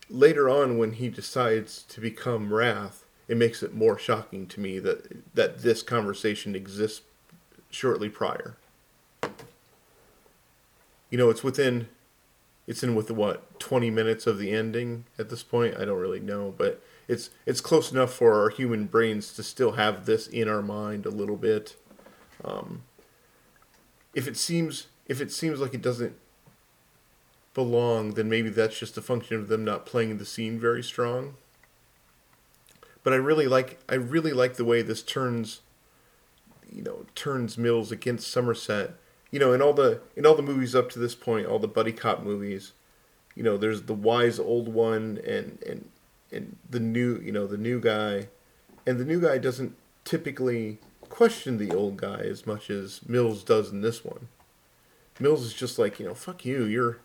later 0.10 0.50
on 0.50 0.78
when 0.78 0.94
he 0.94 1.10
decides 1.10 1.84
to 1.84 2.00
become 2.00 2.54
Wrath. 2.54 3.06
It 3.28 3.38
makes 3.38 3.64
it 3.64 3.74
more 3.74 3.98
shocking 3.98 4.48
to 4.48 4.60
me 4.60 4.80
that 4.80 5.36
that 5.36 5.62
this 5.62 5.82
conversation 5.82 6.56
exists 6.56 7.02
shortly 7.70 8.10
prior. 8.10 8.58
You 11.10 11.18
know, 11.18 11.30
it's 11.30 11.44
within 11.44 11.88
it's 12.68 12.84
in 12.84 12.96
with 12.96 13.12
what 13.12 13.60
20 13.60 13.90
minutes 13.90 14.28
of 14.28 14.38
the 14.38 14.52
ending 14.52 15.06
at 15.20 15.30
this 15.30 15.44
point 15.44 15.76
i 15.78 15.86
don't 15.86 16.00
really 16.00 16.20
know 16.20 16.54
but 16.58 16.82
it's 17.08 17.30
it's 17.46 17.62
close 17.62 17.92
enough 17.92 18.14
for 18.14 18.34
our 18.42 18.50
human 18.50 18.86
brains 18.86 19.34
to 19.34 19.44
still 19.44 19.74
have 19.74 20.06
this 20.06 20.28
in 20.28 20.48
our 20.48 20.62
mind 20.62 21.06
a 21.06 21.10
little 21.10 21.38
bit. 21.38 21.76
Um, 22.44 22.84
if 24.14 24.28
it 24.28 24.38
seems 24.38 24.88
if 25.08 25.22
it 25.22 25.32
seems 25.32 25.60
like 25.60 25.74
it 25.74 25.82
doesn't 25.82 26.16
belong 27.54 28.16
then 28.16 28.28
maybe 28.28 28.50
that's 28.50 28.80
just 28.80 28.98
a 28.98 29.02
function 29.02 29.38
of 29.38 29.48
them 29.48 29.64
not 29.64 29.86
playing 29.86 30.18
the 30.18 30.26
scene 30.26 30.60
very 30.60 30.84
strong. 30.84 31.36
But 33.04 33.14
i 33.14 33.18
really 33.18 33.48
like 33.48 33.80
i 33.90 33.96
really 33.96 34.32
like 34.32 34.56
the 34.56 34.66
way 34.66 34.82
this 34.82 35.04
turns 35.04 35.62
you 36.74 36.82
know 36.82 37.06
turns 37.16 37.58
mills 37.58 37.92
against 37.92 38.32
somerset. 38.32 38.96
You 39.32 39.40
know, 39.40 39.54
in 39.54 39.62
all 39.62 39.74
the 39.74 40.02
in 40.16 40.26
all 40.26 40.36
the 40.36 40.42
movies 40.42 40.76
up 40.76 40.90
to 40.92 41.00
this 41.00 41.16
point, 41.16 41.48
all 41.48 41.60
the 41.60 41.68
buddy 41.68 41.92
cop 41.92 42.24
movies, 42.24 42.74
you 43.36 43.44
know, 43.44 43.58
there's 43.58 43.84
the 43.84 43.94
wise 43.94 44.40
old 44.40 44.68
one 44.68 45.20
and 45.26 45.62
and 45.68 45.90
and 46.34 46.58
the 46.70 46.80
new, 46.80 47.20
you 47.20 47.32
know, 47.32 47.48
the 47.48 47.58
new 47.58 47.80
guy, 47.80 48.28
and 48.86 49.00
the 49.00 49.06
new 49.06 49.22
guy 49.22 49.38
doesn't 49.38 49.76
typically 50.04 50.80
question 51.10 51.58
the 51.58 51.72
old 51.72 51.98
guy 51.98 52.20
as 52.22 52.46
much 52.48 52.70
as 52.70 53.02
Mills 53.08 53.44
does 53.44 53.72
in 53.72 53.82
this 53.82 54.04
one. 54.04 54.28
Mills 55.20 55.44
is 55.44 55.54
just 55.54 55.78
like, 55.78 56.00
you 56.00 56.08
know, 56.08 56.14
fuck 56.16 56.44
you, 56.46 56.64
you're 56.66 56.98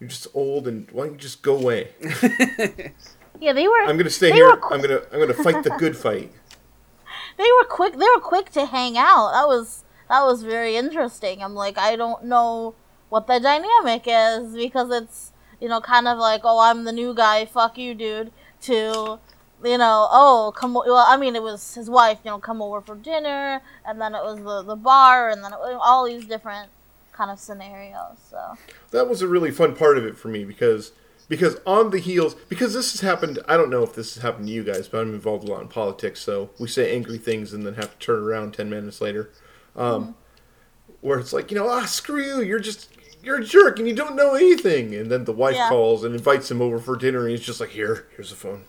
you're 0.00 0.08
just 0.08 0.26
old, 0.34 0.66
and 0.66 0.90
why 0.90 1.04
don't 1.04 1.14
you 1.14 1.18
just 1.18 1.42
go 1.42 1.56
away? 1.56 1.90
yeah 3.40 3.52
they 3.52 3.68
were 3.68 3.80
I'm 3.82 3.96
gonna 3.96 4.10
stay 4.10 4.32
here. 4.32 4.56
qu- 4.56 4.74
I'm 4.74 4.80
gonna 4.80 5.02
I'm 5.12 5.20
gonna 5.20 5.34
fight 5.34 5.62
the 5.62 5.70
good 5.78 5.96
fight. 5.96 6.32
they 7.36 7.50
were 7.58 7.64
quick 7.68 7.92
they 7.92 8.06
were 8.14 8.20
quick 8.20 8.50
to 8.50 8.66
hang 8.66 8.96
out 8.96 9.32
that 9.32 9.46
was 9.46 9.84
that 10.08 10.22
was 10.24 10.42
very 10.42 10.76
interesting 10.76 11.42
i'm 11.42 11.54
like 11.54 11.76
i 11.76 11.96
don't 11.96 12.24
know 12.24 12.74
what 13.08 13.26
the 13.26 13.38
dynamic 13.38 14.04
is 14.06 14.54
because 14.54 14.90
it's 14.90 15.32
you 15.60 15.68
know 15.68 15.80
kind 15.80 16.08
of 16.08 16.18
like 16.18 16.40
oh 16.44 16.60
i'm 16.60 16.84
the 16.84 16.92
new 16.92 17.14
guy 17.14 17.44
fuck 17.44 17.76
you 17.76 17.94
dude 17.94 18.32
to 18.62 19.18
you 19.64 19.78
know 19.78 20.08
oh 20.10 20.52
come 20.56 20.74
well 20.74 21.04
i 21.08 21.16
mean 21.16 21.34
it 21.34 21.42
was 21.42 21.74
his 21.74 21.88
wife 21.88 22.18
you 22.24 22.30
know 22.30 22.38
come 22.38 22.60
over 22.60 22.80
for 22.80 22.94
dinner 22.94 23.60
and 23.86 24.00
then 24.00 24.14
it 24.14 24.22
was 24.22 24.36
the, 24.38 24.62
the 24.62 24.76
bar 24.76 25.30
and 25.30 25.42
then 25.42 25.52
it 25.52 25.58
all 25.80 26.06
these 26.06 26.26
different 26.26 26.70
kind 27.12 27.30
of 27.30 27.38
scenarios 27.38 28.18
so. 28.30 28.56
That 28.90 29.08
was 29.08 29.22
a 29.22 29.28
really 29.28 29.50
fun 29.50 29.74
part 29.74 29.96
of 29.96 30.04
it 30.04 30.16
for 30.16 30.28
me 30.28 30.44
because 30.44 30.92
because 31.28 31.56
on 31.66 31.90
the 31.90 31.98
heels 31.98 32.34
because 32.34 32.74
this 32.74 32.92
has 32.92 33.00
happened 33.00 33.38
i 33.48 33.56
don't 33.56 33.70
know 33.70 33.82
if 33.82 33.94
this 33.94 34.14
has 34.14 34.22
happened 34.22 34.46
to 34.46 34.52
you 34.52 34.62
guys 34.62 34.86
but 34.88 35.00
i'm 35.00 35.14
involved 35.14 35.48
a 35.48 35.50
lot 35.50 35.62
in 35.62 35.68
politics 35.68 36.20
so 36.20 36.50
we 36.58 36.68
say 36.68 36.94
angry 36.94 37.18
things 37.18 37.52
and 37.54 37.66
then 37.66 37.74
have 37.74 37.98
to 37.98 38.06
turn 38.06 38.22
around 38.22 38.52
10 38.54 38.68
minutes 38.68 39.00
later. 39.00 39.30
Um, 39.74 40.14
where 41.00 41.18
it's 41.18 41.32
like 41.32 41.50
you 41.50 41.56
know 41.56 41.68
ah 41.68 41.84
screw 41.84 42.22
you 42.22 42.42
you're 42.42 42.58
just 42.58 42.95
you're 43.26 43.40
a 43.40 43.44
jerk 43.44 43.78
and 43.78 43.86
you 43.88 43.94
don't 43.94 44.16
know 44.16 44.34
anything 44.34 44.94
and 44.94 45.10
then 45.10 45.24
the 45.24 45.32
wife 45.32 45.54
Yeah. 45.56 45.68
calls 45.68 46.04
and 46.04 46.14
invites 46.14 46.50
him 46.50 46.62
over 46.62 46.78
for 46.78 46.96
dinner 46.96 47.22
and 47.22 47.30
he's 47.30 47.44
just 47.44 47.60
like 47.60 47.70
here 47.70 48.06
here's 48.16 48.30
the 48.30 48.36
phone 48.36 48.64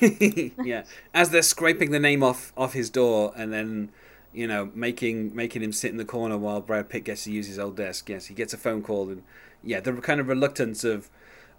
yeah, 0.64 0.82
as 1.14 1.30
they're 1.30 1.42
scraping 1.42 1.90
the 1.92 2.00
name 2.00 2.22
off 2.22 2.52
off 2.56 2.72
his 2.72 2.90
door, 2.90 3.32
and 3.36 3.52
then 3.52 3.90
you 4.32 4.46
know 4.46 4.70
making 4.74 5.34
making 5.34 5.62
him 5.62 5.72
sit 5.72 5.90
in 5.90 5.96
the 5.96 6.04
corner 6.04 6.36
while 6.36 6.60
Brad 6.60 6.88
Pitt 6.88 7.04
gets 7.04 7.24
to 7.24 7.30
use 7.32 7.46
his 7.46 7.58
old 7.58 7.76
desk. 7.76 8.08
Yes, 8.08 8.26
he 8.26 8.34
gets 8.34 8.52
a 8.52 8.56
phone 8.58 8.82
call, 8.82 9.08
and 9.08 9.22
yeah, 9.62 9.78
the 9.80 9.92
kind 9.94 10.20
of 10.20 10.28
reluctance 10.28 10.82
of. 10.84 11.08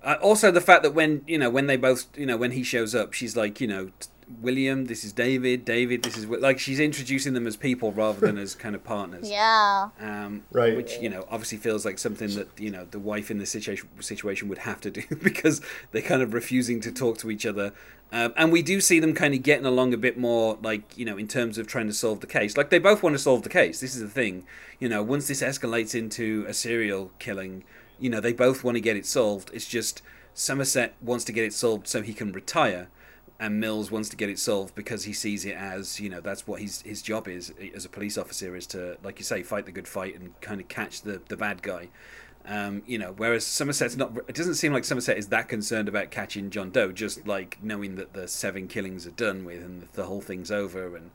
Uh, 0.04 0.16
also, 0.22 0.52
the 0.52 0.60
fact 0.62 0.82
that 0.84 0.94
when 0.94 1.22
you 1.28 1.38
know 1.38 1.50
when 1.50 1.68
they 1.68 1.78
both 1.78 2.06
you 2.18 2.26
know 2.26 2.36
when 2.36 2.52
he 2.52 2.64
shows 2.64 2.94
up, 2.96 3.14
she's 3.14 3.38
like 3.38 3.62
you 3.62 3.68
know 3.68 3.86
t- 4.00 4.08
William, 4.42 4.86
this 4.86 5.04
is 5.04 5.12
David, 5.12 5.66
David, 5.66 6.04
this 6.04 6.18
is 6.18 6.24
Wi-" 6.26 6.42
like 6.42 6.60
she's 6.60 6.80
introducing 6.80 7.34
them 7.34 7.48
as 7.48 7.56
people 7.58 7.92
rather 7.92 8.20
than 8.20 8.38
as 8.38 8.56
kind 8.56 8.76
of 8.76 8.84
partners. 8.84 9.30
yeah 9.30 9.90
Um, 10.00 10.44
Right. 10.52 10.76
Which 10.76 10.98
you 11.00 11.10
know 11.10 11.26
obviously 11.30 11.58
feels 11.58 11.86
like 11.86 12.00
something 12.00 12.30
that 12.36 12.48
you 12.60 12.72
know 12.72 12.88
the 12.90 13.00
wife 13.00 13.32
in 13.32 13.38
this 13.40 13.50
situation 13.50 13.90
situation 14.00 14.48
would 14.50 14.60
have 14.60 14.80
to 14.82 14.92
do 14.92 15.04
because 15.24 15.62
they're 15.92 16.02
kind 16.02 16.22
of 16.22 16.34
refusing 16.34 16.80
to 16.82 16.92
talk 16.92 17.18
to 17.20 17.32
each 17.32 17.46
other, 17.46 17.74
um, 18.12 18.34
and 18.36 18.52
we 18.52 18.62
do 18.62 18.82
see 18.82 19.00
them 19.00 19.14
kind 19.14 19.34
of 19.34 19.44
getting 19.44 19.66
along 19.66 19.94
a 19.94 19.98
bit 19.98 20.18
more, 20.18 20.58
like 20.62 20.98
you 20.98 21.06
know, 21.06 21.18
in 21.18 21.28
terms 21.28 21.58
of 21.58 21.68
trying 21.68 21.88
to 21.88 21.94
solve 21.94 22.20
the 22.20 22.28
case. 22.28 22.58
Like 22.58 22.70
they 22.70 22.80
both 22.80 23.02
want 23.04 23.16
to 23.16 23.20
solve 23.20 23.44
the 23.44 23.50
case. 23.50 23.80
This 23.80 23.96
is 23.96 24.02
the 24.02 24.10
thing, 24.10 24.46
you 24.80 24.90
know. 24.90 25.02
Once 25.02 25.28
this 25.28 25.42
escalates 25.42 25.96
into 25.96 26.46
a 26.48 26.54
serial 26.54 27.12
killing, 27.20 27.64
you 28.00 28.10
know, 28.10 28.20
they 28.20 28.34
both 28.34 28.64
want 28.64 28.76
to 28.76 28.82
get 28.82 28.98
it 28.98 29.06
solved. 29.06 29.52
It's 29.54 29.68
just 29.68 30.02
Somerset 30.34 30.94
wants 31.02 31.24
to 31.26 31.32
get 31.32 31.46
it 31.46 31.54
solved 31.54 31.88
so 31.88 32.02
he 32.02 32.14
can 32.14 32.32
retire 32.32 32.88
and 33.42 33.60
Mills 33.60 33.90
wants 33.90 34.08
to 34.10 34.16
get 34.16 34.30
it 34.30 34.38
solved 34.38 34.76
because 34.76 35.06
he 35.06 35.14
sees 35.14 35.46
it 35.46 35.56
as 35.56 36.00
you 36.00 36.10
know 36.10 36.22
that's 36.22 36.46
what 36.48 36.62
his 36.62 36.84
his 36.84 37.02
job 37.02 37.28
is 37.28 37.52
as 37.76 37.84
a 37.84 37.90
police 37.90 38.18
officer 38.18 38.56
is 38.56 38.68
to 38.68 38.98
like 39.04 39.18
you 39.18 39.26
say 39.26 39.42
fight 39.42 39.66
the 39.66 39.72
good 39.72 39.88
fight 39.88 40.18
and 40.18 40.40
kind 40.42 40.62
of 40.62 40.68
catch 40.70 41.02
the 41.02 41.22
the 41.28 41.36
bad 41.36 41.62
guy. 41.62 41.90
Um, 42.44 42.82
you 42.88 42.98
know, 42.98 43.14
whereas 43.18 43.46
Somerset's 43.46 43.96
not. 43.96 44.18
It 44.28 44.34
doesn't 44.34 44.56
seem 44.56 44.74
like 44.74 44.84
Somerset 44.84 45.18
is 45.18 45.28
that 45.28 45.48
concerned 45.48 45.88
about 45.88 46.10
catching 46.10 46.50
John 46.50 46.72
Doe, 46.72 46.92
just 46.92 47.28
like 47.28 47.60
knowing 47.62 47.96
that 47.96 48.14
the 48.14 48.28
seven 48.28 48.68
killings 48.68 49.06
are 49.06 49.12
done 49.12 49.46
with 49.46 49.64
and 49.64 49.88
the 49.94 50.06
whole 50.06 50.22
thing's 50.22 50.50
over, 50.50 50.96
and 50.96 51.12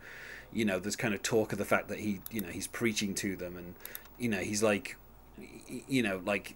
you 0.52 0.64
know, 0.64 0.78
there's 0.78 0.94
kind 0.94 1.14
of 1.14 1.22
talk 1.22 1.50
of 1.50 1.58
the 1.58 1.64
fact 1.64 1.88
that 1.88 1.98
he, 1.98 2.20
you 2.30 2.40
know, 2.40 2.48
he's 2.48 2.68
preaching 2.68 3.12
to 3.16 3.34
them, 3.34 3.56
and 3.56 3.74
you 4.18 4.28
know, 4.28 4.38
he's 4.38 4.62
like, 4.62 4.96
you 5.88 6.00
know, 6.00 6.20
like 6.24 6.54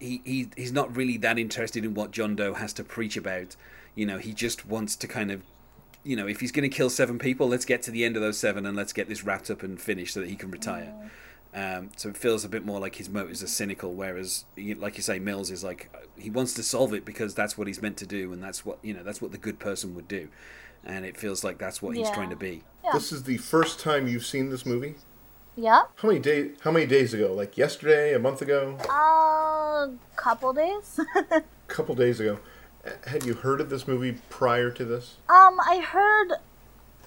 he, 0.00 0.20
he 0.24 0.48
he's 0.56 0.72
not 0.72 0.96
really 0.96 1.16
that 1.18 1.38
interested 1.38 1.84
in 1.84 1.94
what 1.94 2.10
John 2.10 2.36
Doe 2.36 2.54
has 2.54 2.72
to 2.74 2.84
preach 2.84 3.16
about. 3.16 3.56
You 3.94 4.06
know, 4.06 4.18
he 4.18 4.32
just 4.32 4.66
wants 4.66 4.96
to 4.96 5.08
kind 5.08 5.30
of, 5.30 5.42
you 6.04 6.16
know, 6.16 6.26
if 6.26 6.40
he's 6.40 6.52
going 6.52 6.68
to 6.68 6.74
kill 6.74 6.90
seven 6.90 7.18
people, 7.18 7.48
let's 7.48 7.64
get 7.64 7.82
to 7.82 7.90
the 7.90 8.04
end 8.04 8.16
of 8.16 8.22
those 8.22 8.38
seven 8.38 8.64
and 8.64 8.76
let's 8.76 8.92
get 8.92 9.08
this 9.08 9.24
wrapped 9.24 9.50
up 9.50 9.62
and 9.62 9.80
finished 9.80 10.14
so 10.14 10.20
that 10.20 10.28
he 10.28 10.36
can 10.36 10.50
retire. 10.50 10.94
Um, 11.54 11.90
so 11.96 12.08
it 12.10 12.16
feels 12.16 12.44
a 12.44 12.48
bit 12.48 12.64
more 12.64 12.78
like 12.78 12.96
his 12.96 13.08
motives 13.08 13.42
are 13.42 13.48
cynical, 13.48 13.94
whereas, 13.94 14.44
like 14.56 14.96
you 14.96 15.02
say, 15.02 15.18
Mills 15.18 15.50
is 15.50 15.64
like 15.64 15.90
he 16.16 16.30
wants 16.30 16.54
to 16.54 16.62
solve 16.62 16.92
it 16.92 17.04
because 17.04 17.34
that's 17.34 17.56
what 17.56 17.66
he's 17.66 17.80
meant 17.80 17.96
to 17.98 18.06
do, 18.06 18.32
and 18.32 18.42
that's 18.42 18.64
what 18.64 18.78
you 18.82 18.94
know, 18.94 19.02
that's 19.02 19.22
what 19.22 19.32
the 19.32 19.38
good 19.38 19.58
person 19.58 19.94
would 19.94 20.06
do, 20.06 20.28
and 20.84 21.04
it 21.04 21.16
feels 21.16 21.42
like 21.42 21.58
that's 21.58 21.80
what 21.80 21.96
he's 21.96 22.10
trying 22.10 22.30
to 22.30 22.36
be. 22.36 22.62
Yeah. 22.84 22.90
this 22.92 23.12
is 23.12 23.24
the 23.24 23.38
first 23.38 23.80
time 23.80 24.06
you've 24.06 24.26
seen 24.26 24.50
this 24.50 24.64
movie 24.64 24.94
yeah 25.58 25.82
how 25.96 26.08
many 26.08 26.20
days 26.20 26.56
how 26.62 26.70
many 26.70 26.86
days 26.86 27.12
ago 27.12 27.32
like 27.32 27.58
yesterday 27.58 28.14
a 28.14 28.18
month 28.18 28.40
ago 28.40 28.78
a 28.88 29.90
couple 30.16 30.52
days 30.52 31.00
a 31.32 31.42
couple 31.68 31.94
days 31.94 32.20
ago 32.20 32.38
Uh, 32.86 32.90
had 33.10 33.24
you 33.26 33.34
heard 33.34 33.60
of 33.60 33.68
this 33.70 33.88
movie 33.88 34.14
prior 34.30 34.70
to 34.70 34.84
this 34.84 35.16
Um, 35.28 35.58
I 35.60 35.80
heard. 35.80 36.38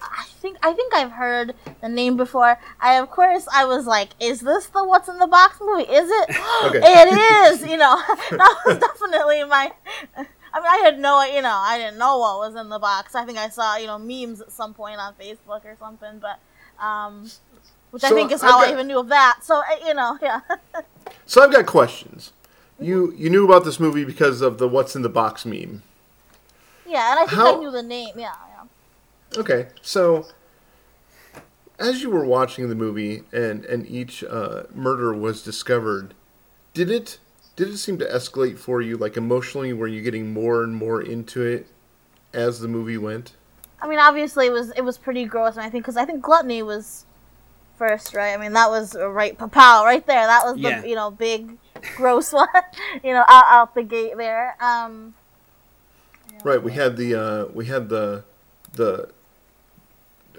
I 0.02 0.24
think 0.40 0.58
I 0.62 0.72
think 0.74 0.92
I've 0.92 1.12
heard 1.12 1.54
the 1.80 1.88
name 1.88 2.16
before. 2.16 2.58
I 2.80 2.94
of 3.02 3.08
course 3.08 3.46
I 3.54 3.64
was 3.64 3.86
like, 3.86 4.10
"Is 4.20 4.40
this 4.40 4.66
the 4.66 4.84
What's 4.84 5.08
in 5.08 5.18
the 5.18 5.28
Box 5.28 5.58
movie? 5.60 5.84
Is 5.84 6.10
it? 6.10 6.26
Okay. 6.66 6.80
It 6.82 7.08
is." 7.18 7.62
You 7.72 7.78
know, 7.78 7.96
that 8.42 8.56
was 8.66 8.78
definitely 8.78 9.44
my. 9.44 9.72
I 10.54 10.58
mean, 10.60 10.66
I 10.76 10.78
had 10.84 10.98
no, 10.98 11.22
you 11.22 11.40
know, 11.40 11.54
I 11.54 11.78
didn't 11.78 11.98
know 11.98 12.18
what 12.18 12.38
was 12.44 12.54
in 12.60 12.68
the 12.68 12.78
box. 12.78 13.14
I 13.14 13.24
think 13.24 13.38
I 13.38 13.48
saw, 13.48 13.76
you 13.76 13.86
know, 13.86 13.98
memes 13.98 14.40
at 14.42 14.52
some 14.52 14.74
point 14.74 14.98
on 15.00 15.14
Facebook 15.14 15.64
or 15.64 15.76
something, 15.78 16.20
but, 16.20 16.38
um, 16.84 17.30
which 17.92 18.02
I 18.02 18.10
think 18.10 18.32
is 18.32 18.42
I've 18.42 18.50
how 18.50 18.64
I 18.64 18.72
even 18.72 18.86
knew 18.88 18.98
of 18.98 19.08
that. 19.08 19.38
So, 19.42 19.62
you 19.86 19.94
know, 19.94 20.18
yeah, 20.20 20.40
So 21.26 21.42
I've 21.42 21.52
got 21.52 21.66
questions. 21.66 22.32
You 22.80 23.12
you 23.16 23.30
knew 23.30 23.44
about 23.44 23.64
this 23.64 23.78
movie 23.78 24.04
because 24.04 24.40
of 24.40 24.58
the 24.58 24.66
"What's 24.68 24.96
in 24.96 25.02
the 25.02 25.08
Box" 25.08 25.44
meme. 25.46 25.82
yeah, 26.86 27.12
and 27.12 27.20
I 27.20 27.26
think 27.26 27.30
How- 27.40 27.56
I 27.56 27.60
knew 27.60 27.70
the 27.70 27.82
name. 27.82 28.18
Yeah, 28.18 28.32
yeah. 28.48 29.40
Okay, 29.40 29.68
so 29.82 30.26
as 31.78 32.02
you 32.02 32.10
were 32.10 32.24
watching 32.24 32.68
the 32.68 32.74
movie 32.74 33.22
and 33.32 33.64
and 33.66 33.86
each 33.86 34.24
uh, 34.24 34.64
murder 34.74 35.14
was 35.14 35.42
discovered, 35.42 36.14
did 36.74 36.90
it 36.90 37.18
did 37.56 37.68
it 37.68 37.76
seem 37.78 37.98
to 37.98 38.06
escalate 38.06 38.58
for 38.58 38.80
you 38.80 38.96
like 38.96 39.16
emotionally? 39.16 39.72
Were 39.72 39.86
you 39.86 40.02
getting 40.02 40.32
more 40.32 40.64
and 40.64 40.74
more 40.74 41.00
into 41.00 41.42
it 41.42 41.66
as 42.32 42.60
the 42.60 42.68
movie 42.68 42.98
went? 42.98 43.32
I 43.80 43.86
mean, 43.88 43.98
obviously 43.98 44.46
it 44.46 44.52
was 44.52 44.70
it 44.72 44.82
was 44.82 44.98
pretty 44.98 45.24
gross, 45.24 45.56
and 45.56 45.64
I 45.64 45.70
think 45.70 45.84
because 45.84 45.96
I 45.96 46.04
think 46.04 46.20
gluttony 46.22 46.62
was 46.62 47.04
first, 47.82 48.14
right? 48.14 48.32
I 48.32 48.36
mean, 48.36 48.52
that 48.52 48.70
was 48.70 48.94
right, 48.94 49.36
pow, 49.36 49.84
right 49.84 50.06
there. 50.06 50.26
That 50.26 50.44
was 50.44 50.54
the 50.54 50.60
Yeah. 50.70 50.84
you 50.84 50.94
know 50.94 51.10
big 51.10 51.56
gross 51.96 52.32
one, 52.32 52.46
you 53.04 53.12
know, 53.12 53.24
out, 53.28 53.46
out 53.56 53.74
the 53.74 53.82
gate 53.82 54.16
there. 54.16 54.56
Um, 54.60 55.14
Right. 56.44 56.60
We 56.62 56.72
had 56.72 56.96
the 56.96 57.14
uh, 57.14 57.44
we 57.54 57.66
had 57.66 57.88
the 57.88 58.24
the 58.72 59.10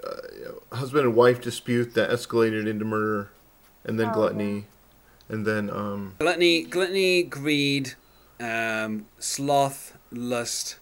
uh, 0.04 0.76
husband 0.76 1.06
and 1.06 1.14
wife 1.16 1.40
dispute 1.40 1.94
that 1.94 2.10
escalated 2.10 2.66
into 2.66 2.84
murder, 2.84 3.30
and 3.84 3.98
then 3.98 4.08
Oh, 4.10 4.12
gluttony, 4.12 4.66
and 5.30 5.46
then 5.46 5.70
um, 5.70 6.14
Gluttony, 6.18 6.62
gluttony, 6.64 7.22
greed, 7.22 7.94
um, 8.38 9.06
sloth, 9.18 9.96
lust, 10.12 10.76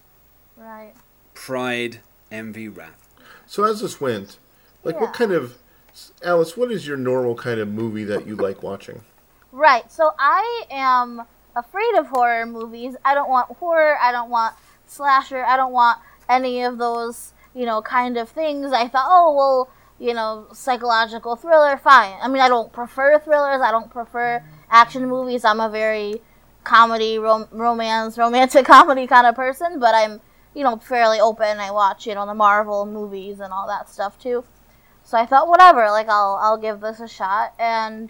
right. 0.57 0.93
pride, 1.33 1.99
envy, 2.31 2.67
wrath. 2.67 3.07
so 3.47 3.63
as 3.63 3.79
this 3.79 4.01
went, 4.01 4.37
like 4.83 4.99
what 4.99 5.13
kind 5.13 5.31
of 5.31 5.57
Alice? 6.23 6.57
What 6.57 6.71
is 6.71 6.87
your 6.87 6.97
normal 6.97 7.35
kind 7.35 7.59
of 7.59 7.67
movie 7.67 8.03
that 8.05 8.27
you 8.27 8.35
like 8.35 8.63
watching? 8.63 9.01
Right. 9.51 9.91
So 9.91 10.11
I 10.17 10.63
am 10.71 11.23
afraid 11.55 11.95
of 11.97 12.07
horror 12.07 12.45
movies. 12.45 12.95
I 13.05 13.13
don't 13.13 13.29
want 13.29 13.55
horror. 13.57 13.97
I 14.01 14.11
don't 14.11 14.29
want 14.29 14.55
slasher. 14.87 15.43
I 15.43 15.57
don't 15.57 15.73
want 15.73 15.99
any 16.29 16.63
of 16.63 16.77
those, 16.77 17.33
you 17.53 17.65
know, 17.65 17.81
kind 17.81 18.17
of 18.17 18.29
things. 18.29 18.71
I 18.71 18.87
thought, 18.87 19.07
oh, 19.07 19.33
well, 19.35 19.69
you 19.99 20.13
know, 20.13 20.47
psychological 20.53 21.35
thriller, 21.35 21.77
fine. 21.77 22.17
I 22.21 22.27
mean, 22.27 22.41
I 22.41 22.49
don't 22.49 22.73
prefer 22.73 23.19
thrillers. 23.19 23.61
I 23.61 23.71
don't 23.71 23.91
prefer 23.91 24.43
action 24.69 25.07
movies. 25.07 25.45
I'm 25.45 25.59
a 25.59 25.69
very 25.69 26.21
comedy, 26.63 27.19
rom- 27.19 27.47
romance, 27.51 28.17
romantic 28.17 28.65
comedy 28.75 29.07
kind 29.07 29.27
of 29.27 29.35
person, 29.35 29.79
but 29.79 29.93
I'm, 29.93 30.19
you 30.55 30.63
know, 30.63 30.77
fairly 30.77 31.19
open. 31.19 31.59
I 31.59 31.71
watch, 31.71 32.07
you 32.07 32.15
know, 32.15 32.25
the 32.25 32.33
Marvel 32.33 32.85
movies 32.85 33.39
and 33.39 33.53
all 33.53 33.67
that 33.67 33.89
stuff 33.89 34.19
too. 34.19 34.43
So 35.03 35.17
I 35.17 35.25
thought, 35.25 35.47
whatever, 35.47 35.89
like 35.91 36.07
I'll 36.09 36.39
I'll 36.41 36.57
give 36.57 36.79
this 36.79 36.99
a 36.99 37.07
shot, 37.07 37.53
and 37.59 38.09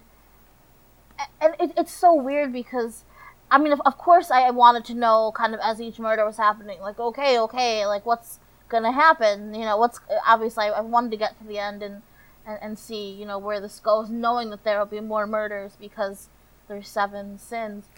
and 1.41 1.56
it, 1.60 1.72
it's 1.78 1.94
so 1.94 2.14
weird 2.14 2.54
because 2.54 3.04
I 3.52 3.58
mean, 3.58 3.72
of, 3.72 3.82
of 3.86 3.98
course, 3.98 4.32
I 4.32 4.50
wanted 4.52 4.86
to 4.86 4.94
know 4.96 5.32
kind 5.36 5.54
of 5.54 5.60
as 5.64 5.80
each 5.82 6.00
murder 6.00 6.26
was 6.26 6.38
happening, 6.38 6.80
like, 6.82 7.00
okay, 7.00 7.38
okay, 7.39 7.86
like 7.86 8.06
what's 8.06 8.39
gonna 8.70 8.91
happen? 8.91 9.54
You 9.54 9.66
know, 9.66 9.78
what's 9.78 10.00
obviously 10.26 10.66
I, 10.66 10.70
I 10.70 10.82
wanted 10.82 11.12
to 11.12 11.18
get 11.18 11.38
to 11.39 11.44
the 11.48 11.60
end 11.60 11.84
and, 11.84 12.02
and 12.46 12.60
and 12.62 12.80
see 12.80 13.12
you 13.12 13.26
know 13.26 13.38
where 13.38 13.60
this 13.60 13.80
goes, 13.80 14.10
knowing 14.10 14.50
that 14.52 14.64
there 14.64 14.80
will 14.80 14.86
be 14.86 15.00
more 15.00 15.28
murders 15.28 15.78
because 15.80 16.30
there's 16.68 16.88
seven 16.88 17.38
sins. 17.38 17.86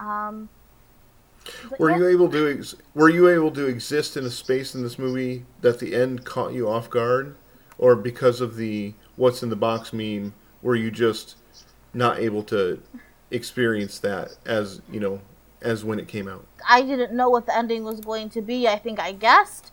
Um, 0.00 0.48
Were 1.78 1.90
yeah. 1.90 1.96
you 1.98 2.08
able 2.08 2.28
to 2.30 2.50
ex- 2.56 2.74
were 2.94 3.08
you 3.08 3.28
able 3.28 3.50
to 3.52 3.66
exist 3.66 4.16
in 4.16 4.24
a 4.24 4.30
space 4.30 4.74
in 4.74 4.82
this 4.82 4.98
movie 4.98 5.44
that 5.60 5.80
the 5.80 5.94
end 5.94 6.24
caught 6.24 6.52
you 6.52 6.68
off 6.68 6.88
guard, 6.88 7.34
or 7.78 7.96
because 7.96 8.40
of 8.40 8.56
the 8.56 8.92
"what's 9.16 9.42
in 9.42 9.48
the 9.50 9.56
box" 9.56 9.92
meme, 9.92 10.34
were 10.62 10.76
you 10.76 10.90
just 10.90 11.36
not 11.94 12.18
able 12.18 12.42
to 12.44 12.80
experience 13.30 13.98
that 14.00 14.30
as 14.46 14.80
you 14.90 15.00
know 15.00 15.20
as 15.62 15.84
when 15.84 15.98
it 15.98 16.08
came 16.08 16.28
out? 16.28 16.46
I 16.68 16.82
didn't 16.82 17.12
know 17.12 17.28
what 17.30 17.46
the 17.46 17.56
ending 17.56 17.84
was 17.84 18.00
going 18.00 18.28
to 18.30 18.42
be. 18.42 18.68
I 18.68 18.76
think 18.76 19.00
I 19.00 19.12
guessed 19.12 19.72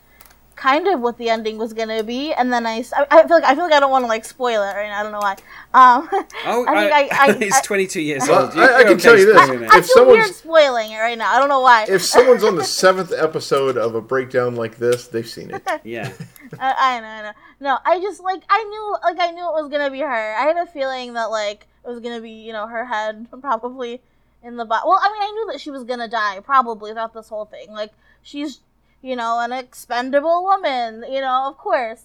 kind 0.56 0.88
of 0.88 1.00
what 1.00 1.18
the 1.18 1.28
ending 1.28 1.58
was 1.58 1.74
going 1.74 1.88
to 1.90 2.02
be, 2.02 2.32
and 2.32 2.50
then 2.50 2.64
I, 2.64 2.78
s- 2.78 2.90
I- 2.96 3.06
I 3.10 3.26
feel 3.26 3.36
like 3.36 3.44
I 3.44 3.54
feel 3.54 3.64
like 3.64 3.74
I 3.74 3.80
don't 3.80 3.90
want 3.90 4.04
to 4.04 4.08
like 4.08 4.24
spoil 4.24 4.62
it 4.62 4.72
right 4.74 4.88
now. 4.88 5.00
I 5.00 5.02
don't 5.02 5.12
know 5.12 5.18
why. 5.20 5.32
Um, 5.74 6.08
Oh, 6.46 6.64
I 6.66 6.88
think 6.88 7.12
I, 7.12 7.28
I, 7.28 7.32
he's 7.38 7.54
I, 7.54 7.60
22 7.60 8.00
years 8.00 8.22
Well, 8.26 8.44
old. 8.46 8.52
I- 8.56 8.64
I 8.64 8.78
You're 8.80 8.88
can 8.88 8.98
tell 8.98 9.18
you 9.18 9.26
this. 9.26 9.36
spoiling 9.42 9.64
it. 9.64 9.70
I 9.70 9.78
If 9.78 9.84
feel 9.86 9.94
someone's- 9.96 10.24
weird 10.24 10.34
spoiling 10.34 10.92
it 10.92 10.98
right 10.98 11.18
now. 11.18 11.30
I 11.34 11.38
don't 11.38 11.50
know 11.50 11.60
why. 11.60 11.84
If 11.88 12.02
someone's 12.02 12.42
on 12.42 12.56
the 12.56 12.64
seventh 12.64 13.12
episode 13.12 13.76
of 13.76 13.94
a 13.96 14.00
breakdown 14.00 14.56
like 14.56 14.78
this, 14.78 15.08
they've 15.08 15.28
seen 15.28 15.50
it. 15.50 15.62
yeah. 15.84 16.10
I, 16.58 16.96
I 16.96 17.00
know, 17.00 17.06
I 17.06 17.22
know. 17.22 17.32
No, 17.60 17.78
I 17.84 18.00
just 18.00 18.22
like 18.22 18.42
I 18.48 18.64
knew, 18.64 18.96
like 19.02 19.18
I 19.20 19.30
knew 19.32 19.42
it 19.42 19.62
was 19.62 19.68
gonna 19.70 19.90
be 19.90 20.00
her. 20.00 20.34
I 20.34 20.42
had 20.42 20.56
a 20.56 20.66
feeling 20.66 21.14
that 21.14 21.26
like 21.26 21.66
it 21.84 21.88
was 21.88 22.00
gonna 22.00 22.20
be, 22.20 22.30
you 22.30 22.52
know, 22.52 22.66
her 22.66 22.84
head 22.84 23.28
probably 23.40 24.00
in 24.42 24.56
the 24.56 24.64
bo 24.64 24.76
Well, 24.84 25.00
I 25.02 25.12
mean, 25.12 25.22
I 25.22 25.30
knew 25.32 25.52
that 25.52 25.60
she 25.60 25.70
was 25.70 25.84
gonna 25.84 26.08
die 26.08 26.40
probably 26.40 26.92
throughout 26.92 27.14
this 27.14 27.28
whole 27.28 27.46
thing. 27.46 27.70
Like 27.70 27.92
she's, 28.22 28.60
you 29.02 29.16
know, 29.16 29.40
an 29.40 29.52
expendable 29.52 30.44
woman. 30.44 31.04
You 31.10 31.20
know, 31.20 31.48
of 31.48 31.58
course. 31.58 32.04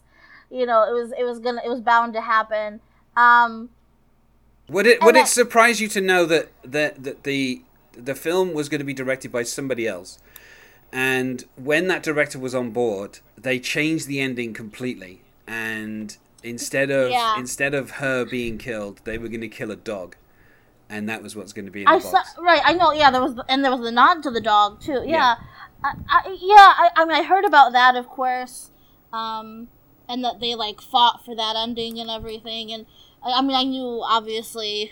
You 0.50 0.66
know, 0.66 0.84
it 0.84 0.94
was 0.94 1.14
it 1.18 1.24
was 1.24 1.40
gonna 1.40 1.62
it 1.64 1.70
was 1.70 1.82
bound 1.82 2.14
to 2.14 2.22
happen. 2.22 2.82
Um, 3.16 3.70
Would 4.70 4.86
it 4.86 5.02
would 5.02 5.16
it 5.16 5.28
surprise 5.28 5.80
you 5.80 5.88
to 5.90 6.02
know 6.02 6.26
that 6.26 6.50
that 6.64 7.04
that 7.04 7.24
the 7.24 7.62
the 7.94 8.16
film 8.16 8.54
was 8.54 8.70
going 8.70 8.80
to 8.80 8.86
be 8.86 8.94
directed 8.94 9.32
by 9.32 9.44
somebody 9.44 9.88
else, 9.88 10.20
and 10.92 11.44
when 11.56 11.88
that 11.88 12.04
director 12.04 12.40
was 12.40 12.54
on 12.54 12.72
board, 12.72 13.20
they 13.38 13.60
changed 13.60 14.08
the 14.08 14.20
ending 14.20 14.54
completely, 14.54 15.22
and 15.48 16.18
instead 16.44 16.90
of 16.92 17.12
Yeah. 17.12 17.38
instead 17.38 17.74
of 17.74 17.92
her 17.92 18.26
being 18.26 18.58
killed, 18.58 19.02
they 19.04 19.18
were 19.18 19.28
going 19.28 19.42
to 19.42 19.48
kill 19.50 19.72
a 19.72 19.76
dog, 19.76 20.16
and 20.90 21.08
that 21.10 21.22
was 21.24 21.36
what's 21.36 21.54
going 21.54 21.66
to 21.66 21.72
be 21.72 21.82
in 21.82 21.86
the 21.86 21.92
I 21.92 22.00
box. 22.00 22.34
saw 22.36 22.42
right. 22.42 22.62
I 22.64 22.74
know. 22.74 22.92
Yeah, 22.92 23.12
there 23.12 23.22
was, 23.22 23.40
and 23.48 23.64
there 23.64 23.72
was 23.72 23.82
the 23.82 23.92
nod 23.92 24.24
to 24.24 24.32
the 24.32 24.42
dog 24.42 24.82
too. 24.82 25.04
Yeah, 25.06 25.36
I, 25.84 25.94
I, 26.10 26.38
yeah. 26.40 26.56
I, 26.84 26.90
I 26.98 27.06
mean, 27.06 27.16
I 27.16 27.24
heard 27.24 27.46
about 27.46 27.72
that, 27.74 27.96
of 27.96 28.08
course, 28.08 28.72
um, 29.14 29.70
and 30.10 30.24
that 30.24 30.40
they 30.40 30.56
like 30.56 30.82
fought 30.82 31.24
for 31.24 31.36
that 31.36 31.56
ending 31.56 32.00
and 32.00 32.10
everything. 32.10 32.72
And 32.72 32.86
I, 33.24 33.40
I 33.40 33.42
mean, 33.42 33.56
I 33.56 33.64
knew 33.64 34.02
obviously 34.04 34.92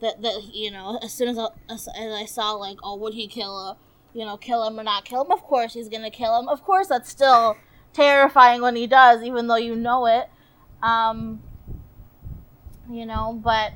that 0.00 0.22
that 0.22 0.42
you 0.52 0.70
know 0.70 0.98
as 1.02 1.12
soon 1.12 1.28
as 1.28 1.38
I, 1.38 1.48
as, 1.68 1.88
as 1.88 2.12
I 2.12 2.24
saw 2.26 2.52
like, 2.52 2.78
oh, 2.82 2.96
would 2.96 3.14
he 3.14 3.26
kill 3.26 3.56
a, 3.58 3.76
you 4.14 4.24
know, 4.24 4.36
kill 4.36 4.66
him 4.66 4.80
or 4.80 4.82
not 4.82 5.04
kill 5.04 5.24
him? 5.24 5.30
Of 5.30 5.42
course 5.42 5.74
he's 5.74 5.88
gonna 5.88 6.10
kill 6.10 6.38
him. 6.38 6.48
Of 6.48 6.62
course 6.62 6.86
that's 6.86 7.10
still 7.10 7.56
terrifying 7.92 8.62
when 8.62 8.76
he 8.76 8.86
does, 8.86 9.22
even 9.22 9.48
though 9.48 9.56
you 9.56 9.76
know 9.76 10.06
it. 10.06 10.28
Um, 10.82 11.42
you 12.90 13.04
know, 13.04 13.38
but. 13.42 13.72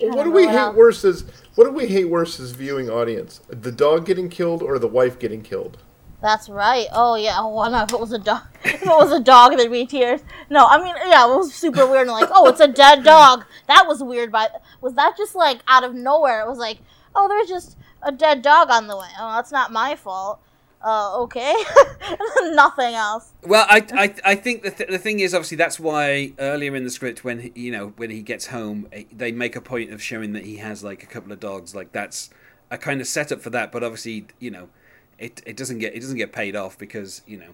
Well, 0.00 0.10
what 0.10 0.24
don't 0.24 0.32
we 0.32 0.46
what 0.46 0.54
hate 0.54 0.58
else. 0.58 0.76
worse 0.76 1.04
is 1.04 1.24
what 1.54 1.64
do 1.64 1.72
we 1.72 1.86
hate 1.88 2.06
worse 2.06 2.40
is 2.40 2.52
viewing 2.52 2.88
audience? 2.88 3.40
The 3.48 3.72
dog 3.72 4.06
getting 4.06 4.30
killed 4.30 4.62
or 4.62 4.78
the 4.78 4.88
wife 4.88 5.18
getting 5.18 5.42
killed? 5.42 5.76
That's 6.22 6.48
right. 6.48 6.86
Oh 6.92 7.16
yeah. 7.16 7.36
Oh, 7.38 7.54
well, 7.54 7.70
no, 7.70 7.82
if 7.82 7.92
it 7.92 8.00
was 8.00 8.12
a 8.12 8.18
dog, 8.18 8.42
if 8.64 8.82
it 8.82 8.86
was 8.86 9.12
a 9.12 9.20
dog, 9.20 9.56
there'd 9.56 9.70
be 9.70 9.86
tears. 9.86 10.22
No, 10.48 10.66
I 10.66 10.78
mean, 10.78 10.94
yeah, 11.06 11.24
it 11.24 11.36
was 11.36 11.54
super 11.54 11.86
weird. 11.86 12.08
And 12.08 12.12
like, 12.12 12.30
oh, 12.32 12.46
it's 12.48 12.60
a 12.60 12.68
dead 12.68 13.04
dog. 13.04 13.44
That 13.68 13.86
was 13.86 14.02
weird. 14.02 14.30
But 14.32 14.62
was 14.80 14.94
that 14.94 15.16
just 15.16 15.34
like 15.34 15.60
out 15.68 15.84
of 15.84 15.94
nowhere? 15.94 16.40
It 16.40 16.48
was 16.48 16.58
like, 16.58 16.78
oh, 17.14 17.28
there's 17.28 17.48
just 17.48 17.76
a 18.02 18.12
dead 18.12 18.42
dog 18.42 18.70
on 18.70 18.86
the 18.86 18.96
way. 18.96 19.08
Oh, 19.18 19.34
that's 19.34 19.52
not 19.52 19.72
my 19.72 19.96
fault. 19.96 20.40
Uh, 20.82 21.18
okay. 21.20 21.54
Nothing 22.42 22.94
else. 22.94 23.32
Well, 23.42 23.66
I, 23.68 23.84
I, 23.92 24.14
I 24.24 24.34
think 24.34 24.62
the, 24.62 24.70
th- 24.70 24.88
the 24.88 24.98
thing 24.98 25.20
is 25.20 25.34
obviously 25.34 25.58
that's 25.58 25.78
why 25.78 26.32
earlier 26.38 26.74
in 26.74 26.84
the 26.84 26.90
script 26.90 27.22
when 27.22 27.40
he, 27.40 27.52
you 27.54 27.70
know 27.70 27.92
when 27.96 28.08
he 28.10 28.22
gets 28.22 28.46
home 28.46 28.88
eh, 28.92 29.04
they 29.12 29.30
make 29.30 29.56
a 29.56 29.60
point 29.60 29.92
of 29.92 30.02
showing 30.02 30.32
that 30.32 30.44
he 30.46 30.56
has 30.56 30.82
like 30.82 31.02
a 31.02 31.06
couple 31.06 31.32
of 31.32 31.40
dogs 31.40 31.74
like 31.74 31.92
that's 31.92 32.30
a 32.70 32.78
kind 32.78 33.02
of 33.02 33.06
setup 33.06 33.42
for 33.42 33.50
that 33.50 33.70
but 33.70 33.84
obviously 33.84 34.26
you 34.38 34.50
know 34.50 34.70
it, 35.18 35.42
it 35.44 35.54
doesn't 35.54 35.80
get 35.80 35.94
it 35.94 36.00
doesn't 36.00 36.16
get 36.16 36.32
paid 36.32 36.56
off 36.56 36.78
because 36.78 37.20
you 37.26 37.36
know 37.36 37.50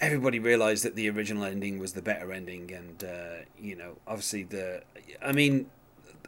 everybody 0.00 0.38
realized 0.38 0.82
that 0.82 0.96
the 0.96 1.10
original 1.10 1.44
ending 1.44 1.78
was 1.78 1.92
the 1.92 2.02
better 2.02 2.32
ending 2.32 2.72
and 2.72 3.04
uh, 3.04 3.44
you 3.58 3.76
know 3.76 3.96
obviously 4.06 4.44
the 4.44 4.82
I 5.22 5.32
mean 5.32 5.66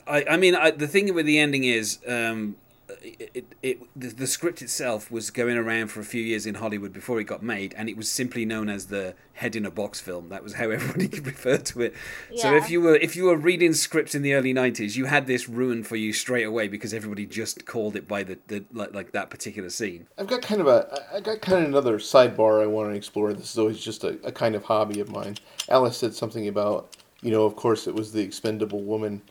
I, 0.07 0.25
I 0.31 0.37
mean 0.37 0.55
I, 0.55 0.73
the 0.73 0.89
thing 0.89 1.13
with 1.15 1.25
the 1.25 1.39
ending 1.39 1.65
is 1.65 2.01
um, 2.07 2.57
it, 3.01 3.31
it, 3.35 3.47
it 3.63 3.81
the, 3.95 4.09
the 4.09 4.27
script 4.27 4.63
itself 4.63 5.11
was 5.11 5.31
going 5.31 5.57
around 5.57 5.89
for 5.89 6.01
a 6.01 6.05
few 6.05 6.23
years 6.23 6.47
in 6.47 6.57
Hollywood 6.57 6.93
before 6.93 7.21
it 7.21 7.25
got 7.25 7.43
made, 7.43 7.75
and 7.77 7.89
it 7.89 7.97
was 7.97 8.11
simply 8.11 8.45
known 8.45 8.69
as 8.69 8.87
the 8.87 9.15
head 9.35 9.57
in 9.57 9.65
a 9.65 9.71
box 9.71 10.01
film. 10.01 10.29
That 10.29 10.43
was 10.43 10.55
how 10.55 10.71
everybody 10.71 11.09
could 11.09 11.27
refer 11.27 11.59
to 11.59 11.81
it. 11.83 11.95
So 12.37 12.55
if 12.57 12.71
you 12.71 12.81
were 12.81 12.97
if 12.97 13.17
you 13.17 13.25
were 13.25 13.37
reading 13.37 13.73
scripts 13.75 14.15
in 14.15 14.23
the 14.23 14.35
early 14.35 14.53
'90s, 14.53 14.97
you 14.97 15.07
had 15.07 15.27
this 15.27 15.49
ruined 15.49 15.87
for 15.87 15.97
you 15.97 16.13
straight 16.13 16.45
away 16.47 16.69
because 16.69 16.93
everybody 16.93 17.27
just 17.27 17.65
called 17.67 17.97
it 17.97 18.07
by 18.07 18.23
the, 18.23 18.39
the 18.49 18.65
like, 18.73 18.95
like 18.95 19.13
that 19.13 19.31
particular 19.31 19.71
scene. 19.71 20.07
I've 20.19 20.27
got 20.27 20.43
kind 20.43 20.61
of 20.61 20.67
a 20.67 20.89
I- 21.13 21.17
I 21.17 21.21
got 21.21 21.41
kind 21.41 21.63
of 21.63 21.69
another 21.69 21.99
sidebar 21.99 22.63
I 22.63 22.67
want 22.67 22.91
to 22.91 22.97
explore. 22.97 23.33
This 23.33 23.51
is 23.53 23.59
always 23.59 23.79
just 23.79 24.03
a, 24.05 24.19
a 24.25 24.33
kind 24.33 24.55
of 24.55 24.65
hobby 24.65 25.01
of 25.01 25.11
mine. 25.11 25.37
Alice 25.69 25.97
said 25.97 26.15
something 26.15 26.49
about 26.49 26.97
you 27.23 27.31
know, 27.31 27.45
of 27.45 27.55
course, 27.55 27.87
it 27.87 27.95
was 27.95 28.13
the 28.13 28.21
expendable 28.21 28.83
woman. 28.83 29.23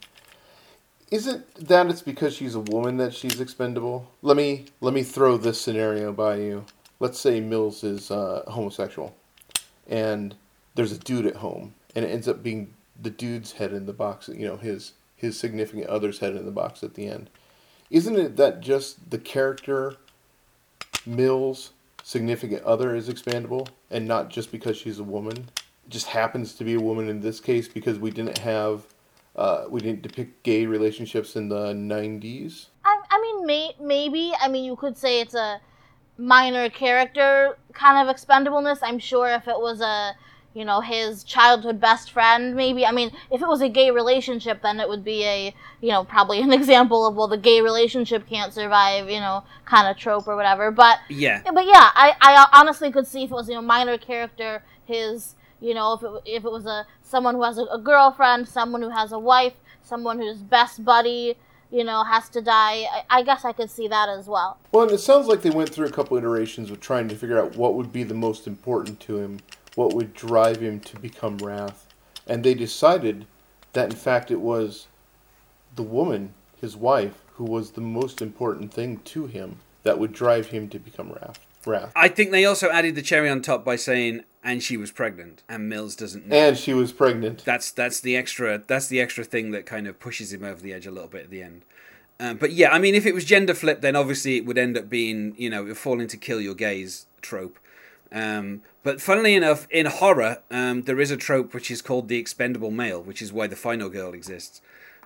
Isn't 1.11 1.53
that 1.55 1.87
it's 1.87 2.01
because 2.01 2.33
she's 2.33 2.55
a 2.55 2.61
woman 2.61 2.95
that 2.97 3.13
she's 3.13 3.41
expendable? 3.41 4.09
Let 4.21 4.37
me 4.37 4.65
let 4.79 4.93
me 4.93 5.03
throw 5.03 5.35
this 5.35 5.59
scenario 5.59 6.13
by 6.13 6.37
you. 6.37 6.65
Let's 7.01 7.19
say 7.19 7.41
Mills 7.41 7.83
is 7.83 8.09
uh, 8.09 8.43
homosexual, 8.47 9.13
and 9.87 10.35
there's 10.75 10.93
a 10.93 10.97
dude 10.97 11.25
at 11.25 11.35
home, 11.37 11.75
and 11.95 12.05
it 12.05 12.09
ends 12.09 12.29
up 12.29 12.41
being 12.41 12.73
the 12.99 13.09
dude's 13.09 13.53
head 13.53 13.73
in 13.73 13.87
the 13.87 13.93
box. 13.93 14.29
You 14.29 14.47
know, 14.47 14.55
his 14.55 14.93
his 15.17 15.37
significant 15.37 15.87
other's 15.87 16.19
head 16.19 16.35
in 16.35 16.45
the 16.45 16.51
box 16.51 16.81
at 16.81 16.93
the 16.93 17.07
end. 17.07 17.29
Isn't 17.89 18.17
it 18.17 18.37
that 18.37 18.61
just 18.61 19.11
the 19.11 19.19
character 19.19 19.97
Mills' 21.05 21.71
significant 22.03 22.63
other 22.63 22.95
is 22.95 23.09
expandable, 23.09 23.67
and 23.89 24.07
not 24.07 24.29
just 24.29 24.49
because 24.49 24.77
she's 24.77 24.99
a 24.99 25.03
woman? 25.03 25.49
It 25.85 25.89
just 25.89 26.07
happens 26.07 26.53
to 26.55 26.63
be 26.63 26.75
a 26.75 26.79
woman 26.79 27.09
in 27.09 27.19
this 27.19 27.41
case 27.41 27.67
because 27.67 27.99
we 27.99 28.11
didn't 28.11 28.37
have, 28.37 28.85
uh, 29.35 29.65
we 29.69 29.79
didn't 29.79 30.01
depict 30.01 30.43
gay 30.43 30.65
relationships 30.65 31.35
in 31.35 31.49
the 31.49 31.73
'90s. 31.73 32.67
I, 32.83 33.01
I 33.09 33.21
mean, 33.21 33.45
may, 33.45 33.75
maybe. 33.79 34.33
I 34.39 34.47
mean, 34.47 34.63
you 34.63 34.75
could 34.75 34.97
say 34.97 35.21
it's 35.21 35.35
a 35.35 35.61
minor 36.17 36.69
character 36.69 37.57
kind 37.73 38.07
of 38.07 38.13
expendableness. 38.15 38.79
I'm 38.81 38.99
sure 38.99 39.29
if 39.29 39.47
it 39.47 39.59
was 39.59 39.81
a 39.81 40.15
you 40.53 40.65
know 40.65 40.81
his 40.81 41.23
childhood 41.23 41.79
best 41.79 42.11
friend 42.11 42.55
maybe 42.55 42.85
i 42.85 42.91
mean 42.91 43.11
if 43.31 43.41
it 43.41 43.47
was 43.47 43.61
a 43.61 43.69
gay 43.69 43.89
relationship 43.89 44.61
then 44.61 44.79
it 44.79 44.89
would 44.89 45.03
be 45.03 45.23
a 45.23 45.55
you 45.79 45.89
know 45.89 46.03
probably 46.03 46.41
an 46.41 46.51
example 46.59 47.07
of 47.07 47.15
well 47.15 47.27
the 47.27 47.37
gay 47.37 47.61
relationship 47.61 48.27
can't 48.27 48.53
survive 48.53 49.09
you 49.09 49.19
know 49.19 49.43
kind 49.65 49.87
of 49.87 49.95
trope 49.97 50.27
or 50.27 50.35
whatever 50.35 50.69
but 50.71 50.99
Yeah. 51.09 51.41
but 51.53 51.65
yeah 51.65 51.89
i 51.95 52.13
i 52.19 52.47
honestly 52.53 52.91
could 52.91 53.07
see 53.07 53.23
if 53.23 53.31
it 53.31 53.33
was 53.33 53.47
you 53.47 53.55
know 53.55 53.61
minor 53.61 53.97
character 53.97 54.63
his 54.85 55.35
you 55.61 55.73
know 55.73 55.93
if 55.93 56.03
it, 56.03 56.11
if 56.25 56.45
it 56.45 56.51
was 56.51 56.65
a 56.65 56.85
someone 57.03 57.35
who 57.35 57.43
has 57.43 57.57
a, 57.57 57.63
a 57.63 57.79
girlfriend 57.79 58.47
someone 58.47 58.81
who 58.81 58.89
has 58.89 59.11
a 59.11 59.19
wife 59.19 59.53
someone 59.81 60.17
whose 60.19 60.39
best 60.39 60.83
buddy 60.83 61.35
you 61.71 61.83
know 61.83 62.03
has 62.03 62.27
to 62.29 62.41
die 62.41 62.83
I, 62.91 63.03
I 63.09 63.23
guess 63.23 63.45
i 63.45 63.53
could 63.53 63.69
see 63.69 63.87
that 63.87 64.09
as 64.09 64.27
well 64.27 64.57
Well, 64.71 64.83
and 64.83 64.91
it 64.91 64.97
sounds 64.99 65.27
like 65.27 65.41
they 65.41 65.49
went 65.49 65.69
through 65.69 65.87
a 65.87 65.91
couple 65.91 66.17
iterations 66.17 66.69
of 66.71 66.79
trying 66.79 67.07
to 67.09 67.15
figure 67.15 67.39
out 67.39 67.55
what 67.55 67.75
would 67.75 67.93
be 67.93 68.03
the 68.03 68.13
most 68.13 68.47
important 68.47 68.99
to 69.01 69.17
him, 69.17 69.39
what 69.75 69.93
would 69.93 70.13
drive 70.13 70.59
him 70.61 70.79
to 70.81 70.99
become 70.99 71.37
Wrath. 71.37 71.87
And 72.27 72.43
they 72.43 72.53
decided 72.53 73.25
that, 73.73 73.89
in 73.89 73.95
fact, 73.95 74.31
it 74.31 74.39
was 74.41 74.87
the 75.75 75.83
woman, 75.83 76.33
his 76.59 76.75
wife, 76.75 77.21
who 77.35 77.45
was 77.45 77.71
the 77.71 77.81
most 77.81 78.21
important 78.21 78.73
thing 78.73 78.97
to 79.05 79.27
him 79.27 79.57
that 79.83 79.97
would 79.99 80.13
drive 80.13 80.47
him 80.47 80.69
to 80.69 80.79
become 80.79 81.11
Wrath. 81.11 81.39
Wrath. 81.65 81.91
I 81.95 82.07
think 82.07 82.31
they 82.31 82.45
also 82.45 82.69
added 82.69 82.95
the 82.95 83.01
cherry 83.01 83.29
on 83.29 83.41
top 83.41 83.63
by 83.63 83.75
saying, 83.75 84.23
and 84.43 84.63
she 84.63 84.77
was 84.77 84.91
pregnant, 84.91 85.43
and 85.47 85.69
Mills 85.69 85.95
doesn't 85.95 86.27
know. 86.27 86.35
And 86.35 86.57
she 86.57 86.73
was 86.73 86.91
pregnant. 86.91 87.43
that's 87.45 87.71
that's 87.71 87.99
the 87.99 88.15
extra 88.15 88.63
that's 88.65 88.87
the 88.87 88.99
extra 88.99 89.23
thing 89.23 89.51
that 89.51 89.65
kind 89.65 89.87
of 89.87 89.99
pushes 89.99 90.33
him 90.33 90.43
over 90.43 90.61
the 90.61 90.73
edge 90.73 90.87
a 90.87 90.91
little 90.91 91.09
bit 91.09 91.25
at 91.25 91.29
the 91.29 91.43
end. 91.43 91.61
Um, 92.19 92.37
but 92.37 92.51
yeah, 92.51 92.71
I 92.71 92.77
mean, 92.79 92.93
if 92.93 93.05
it 93.05 93.15
was 93.15 93.25
gender 93.25 93.53
flip, 93.53 93.81
then 93.81 93.95
obviously 93.95 94.37
it 94.37 94.45
would 94.45 94.57
end 94.57 94.77
up 94.77 94.89
being 94.89 95.33
you 95.37 95.49
know 95.49 95.73
falling 95.73 96.07
to 96.07 96.17
kill 96.17 96.41
your 96.41 96.55
gays 96.55 97.05
trope. 97.21 97.57
Um, 98.11 98.61
but 98.83 98.99
funnily 98.99 99.35
enough, 99.35 99.67
in 99.69 99.85
horror, 99.85 100.39
um, 100.49 100.83
there 100.83 100.99
is 100.99 101.11
a 101.11 101.17
trope 101.17 101.53
which 101.53 101.71
is 101.71 101.81
called 101.81 102.09
the 102.09 102.17
expendable 102.17 102.71
male, 102.71 103.01
which 103.01 103.21
is 103.21 103.31
why 103.31 103.47
the 103.47 103.55
final 103.55 103.89
girl 103.89 104.13
exists. 104.13 104.61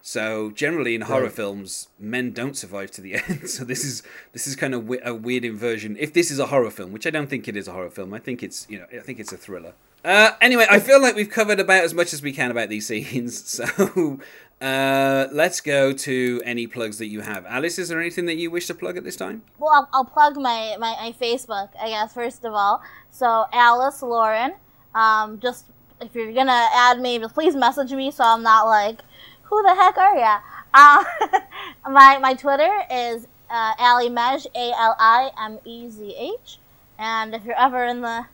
So 0.07 0.51
generally 0.51 0.93
in 0.93 1.01
horror 1.01 1.23
Right. 1.23 1.31
films, 1.31 1.87
men 1.97 2.29
don't 2.31 2.55
survive 2.55 2.91
to 2.91 3.01
the 3.01 3.15
end. 3.27 3.49
So 3.49 3.63
this 3.65 3.83
is 3.83 4.03
this 4.33 4.45
is 4.45 4.55
kind 4.55 4.75
of 4.75 4.87
a 5.03 5.15
weird 5.15 5.43
inversion. 5.43 5.97
If 5.99 6.13
this 6.13 6.29
is 6.29 6.37
a 6.37 6.45
horror 6.45 6.69
film, 6.69 6.91
which 6.91 7.07
I 7.07 7.09
don't 7.09 7.25
think 7.27 7.47
it 7.47 7.57
is 7.57 7.67
a 7.67 7.71
horror 7.71 7.89
film, 7.89 8.13
I 8.13 8.19
think 8.19 8.43
it's 8.43 8.67
you 8.69 8.77
know 8.77 8.85
I 8.95 8.99
think 8.99 9.19
it's 9.19 9.33
a 9.33 9.37
thriller. 9.37 9.73
Uh, 10.03 10.33
anyway, 10.41 10.67
I 10.69 10.79
feel 10.79 11.01
like 11.01 11.15
we've 11.15 11.31
covered 11.31 11.59
about 11.59 11.83
as 11.83 11.95
much 11.95 12.13
as 12.13 12.21
we 12.21 12.31
can 12.33 12.51
about 12.51 12.69
these 12.69 12.85
scenes. 12.91 13.33
So 13.49 14.19
uh, 14.61 15.27
let's 15.31 15.59
go 15.59 15.91
to 15.91 16.39
any 16.45 16.67
plugs 16.67 16.99
that 16.99 17.07
you 17.07 17.21
have. 17.21 17.43
Alice, 17.47 17.79
is 17.79 17.89
there 17.89 17.99
anything 17.99 18.27
that 18.27 18.35
you 18.35 18.51
wish 18.51 18.67
to 18.67 18.75
plug 18.75 18.97
at 18.97 19.03
this 19.03 19.15
time? 19.15 19.41
Well, 19.57 19.71
I'll, 19.73 19.89
I'll 19.91 20.05
plug 20.05 20.35
my, 20.35 20.75
my, 20.79 20.93
my 21.01 21.15
Facebook, 21.19 21.69
I 21.81 21.89
guess, 21.89 22.13
first 22.13 22.45
of 22.45 22.53
all. 22.53 22.83
So, 23.09 23.45
Alice 23.51 24.03
Lauren. 24.03 24.53
Um, 24.93 25.39
just, 25.39 25.65
if 25.99 26.13
you're 26.13 26.31
going 26.31 26.45
to 26.45 26.67
add 26.75 26.99
me, 27.01 27.17
just 27.17 27.33
please 27.33 27.55
message 27.55 27.91
me 27.91 28.11
so 28.11 28.23
I'm 28.23 28.43
not 28.43 28.65
like, 28.67 28.99
who 29.45 29.61
the 29.63 29.75
heck 29.75 29.97
are 29.97 30.17
ya? 30.17 30.39
Um, 30.73 31.05
my, 31.93 32.17
my 32.19 32.33
Twitter 32.33 32.83
is 32.91 33.27
uh, 33.49 33.75
Alimej, 33.75 34.47
A 34.55 34.71
L 34.71 34.95
I 34.99 35.31
M 35.39 35.59
E 35.65 35.89
Z 35.89 36.15
H. 36.17 36.59
And 36.97 37.33
if 37.33 37.43
you're 37.45 37.59
ever 37.59 37.83
in 37.85 38.01
the 38.01 38.25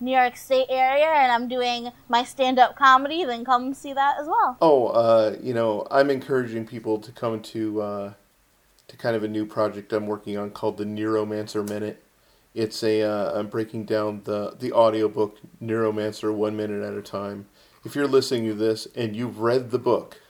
New 0.00 0.16
York 0.16 0.36
State 0.36 0.66
area 0.70 1.06
and 1.06 1.30
I'm 1.30 1.46
doing 1.46 1.92
my 2.08 2.24
stand 2.24 2.58
up 2.58 2.76
comedy, 2.76 3.24
then 3.24 3.44
come 3.44 3.74
see 3.74 3.92
that 3.92 4.16
as 4.18 4.26
well. 4.26 4.56
Oh, 4.60 4.88
uh, 4.88 5.36
you 5.42 5.52
know, 5.52 5.86
I'm 5.90 6.10
encouraging 6.10 6.66
people 6.66 6.98
to 6.98 7.12
come 7.12 7.40
to 7.42 7.82
uh, 7.82 8.12
to 8.88 8.96
kind 8.96 9.14
of 9.14 9.22
a 9.22 9.28
new 9.28 9.46
project 9.46 9.92
I'm 9.92 10.06
working 10.06 10.38
on 10.38 10.50
called 10.50 10.78
the 10.78 10.84
Neuromancer 10.84 11.68
Minute. 11.68 12.02
It's 12.54 12.82
a 12.82 13.02
uh, 13.02 13.38
I'm 13.38 13.48
breaking 13.48 13.84
down 13.84 14.22
the 14.24 14.56
the 14.58 14.72
audiobook 14.72 15.38
Neuromancer 15.62 16.34
one 16.34 16.56
minute 16.56 16.82
at 16.82 16.94
a 16.94 17.02
time. 17.02 17.46
If 17.84 17.94
you're 17.94 18.08
listening 18.08 18.46
to 18.46 18.54
this 18.54 18.88
and 18.94 19.14
you've 19.14 19.40
read 19.40 19.70
the 19.70 19.78
book, 19.78 20.20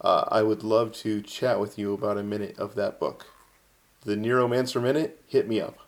uh, 0.00 0.24
I 0.28 0.42
would 0.42 0.62
love 0.62 0.92
to 0.96 1.22
chat 1.22 1.60
with 1.60 1.78
you 1.78 1.92
about 1.94 2.18
a 2.18 2.22
minute 2.22 2.58
of 2.58 2.74
that 2.74 2.98
book. 2.98 3.26
The 4.02 4.16
Neuromancer 4.16 4.82
Minute, 4.82 5.22
hit 5.26 5.46
me 5.46 5.60
up. 5.60 5.78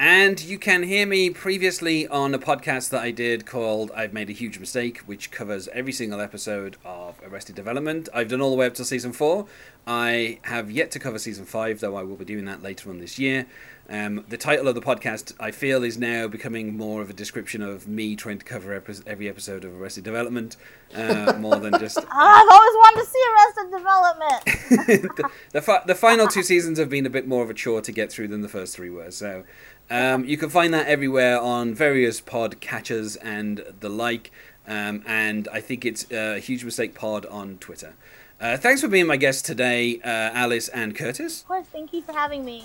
And 0.00 0.40
you 0.40 0.60
can 0.60 0.84
hear 0.84 1.06
me 1.06 1.28
previously 1.30 2.06
on 2.06 2.32
a 2.32 2.38
podcast 2.38 2.90
that 2.90 3.02
I 3.02 3.10
did 3.10 3.46
called 3.46 3.90
I've 3.96 4.12
Made 4.12 4.30
a 4.30 4.32
Huge 4.32 4.60
Mistake, 4.60 4.98
which 5.06 5.32
covers 5.32 5.66
every 5.72 5.90
single 5.90 6.20
episode 6.20 6.76
of 6.84 7.20
Arrested 7.26 7.56
Development. 7.56 8.08
I've 8.14 8.28
done 8.28 8.40
all 8.40 8.50
the 8.50 8.56
way 8.56 8.66
up 8.66 8.74
to 8.74 8.84
season 8.84 9.12
four. 9.12 9.46
I 9.88 10.38
have 10.42 10.70
yet 10.70 10.92
to 10.92 11.00
cover 11.00 11.18
season 11.18 11.46
five, 11.46 11.80
though 11.80 11.96
I 11.96 12.04
will 12.04 12.14
be 12.14 12.24
doing 12.24 12.44
that 12.44 12.62
later 12.62 12.90
on 12.90 13.00
this 13.00 13.18
year. 13.18 13.46
Um, 13.90 14.24
the 14.28 14.36
title 14.36 14.68
of 14.68 14.74
the 14.74 14.82
podcast, 14.82 15.32
I 15.40 15.50
feel, 15.50 15.82
is 15.82 15.96
now 15.96 16.28
becoming 16.28 16.76
more 16.76 17.00
of 17.00 17.08
a 17.08 17.14
description 17.14 17.62
of 17.62 17.88
me 17.88 18.16
trying 18.16 18.38
to 18.38 18.44
cover 18.44 18.74
every 19.06 19.28
episode 19.28 19.64
of 19.64 19.80
Arrested 19.80 20.04
Development, 20.04 20.56
uh, 20.94 21.34
more 21.38 21.56
than 21.56 21.78
just 21.78 21.98
I've 22.10 22.48
always 22.50 22.74
wanted 22.74 23.00
to 23.00 23.06
see 23.06 23.24
Arrested 23.32 23.78
Development. 23.78 25.16
the, 25.16 25.30
the, 25.52 25.62
fi- 25.62 25.82
the 25.86 25.94
final 25.94 26.26
two 26.28 26.42
seasons 26.42 26.78
have 26.78 26.90
been 26.90 27.06
a 27.06 27.10
bit 27.10 27.26
more 27.26 27.42
of 27.42 27.48
a 27.48 27.54
chore 27.54 27.80
to 27.80 27.92
get 27.92 28.12
through 28.12 28.28
than 28.28 28.42
the 28.42 28.48
first 28.48 28.76
three 28.76 28.90
were. 28.90 29.10
So 29.10 29.44
um, 29.88 30.26
you 30.26 30.36
can 30.36 30.50
find 30.50 30.74
that 30.74 30.86
everywhere 30.86 31.40
on 31.40 31.74
various 31.74 32.20
pod 32.20 32.60
catchers 32.60 33.16
and 33.16 33.64
the 33.80 33.88
like. 33.88 34.30
Um, 34.66 35.02
and 35.06 35.48
I 35.50 35.62
think 35.62 35.86
it's 35.86 36.04
uh, 36.12 36.34
a 36.36 36.40
huge 36.40 36.62
mistake 36.62 36.94
pod 36.94 37.24
on 37.26 37.56
Twitter. 37.56 37.94
Uh, 38.38 38.56
thanks 38.58 38.82
for 38.82 38.88
being 38.88 39.06
my 39.06 39.16
guest 39.16 39.46
today, 39.46 39.98
uh, 40.04 40.08
Alice 40.34 40.68
and 40.68 40.94
Curtis. 40.94 41.40
of 41.40 41.48
course, 41.48 41.66
thank 41.72 41.92
you 41.92 42.02
for 42.02 42.12
having 42.12 42.44
me. 42.44 42.64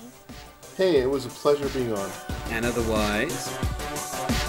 Hey, 0.76 0.96
it 0.96 1.08
was 1.08 1.24
a 1.24 1.28
pleasure 1.28 1.68
being 1.68 1.92
on. 1.92 2.10
And 2.50 2.66
otherwise. 2.66 4.43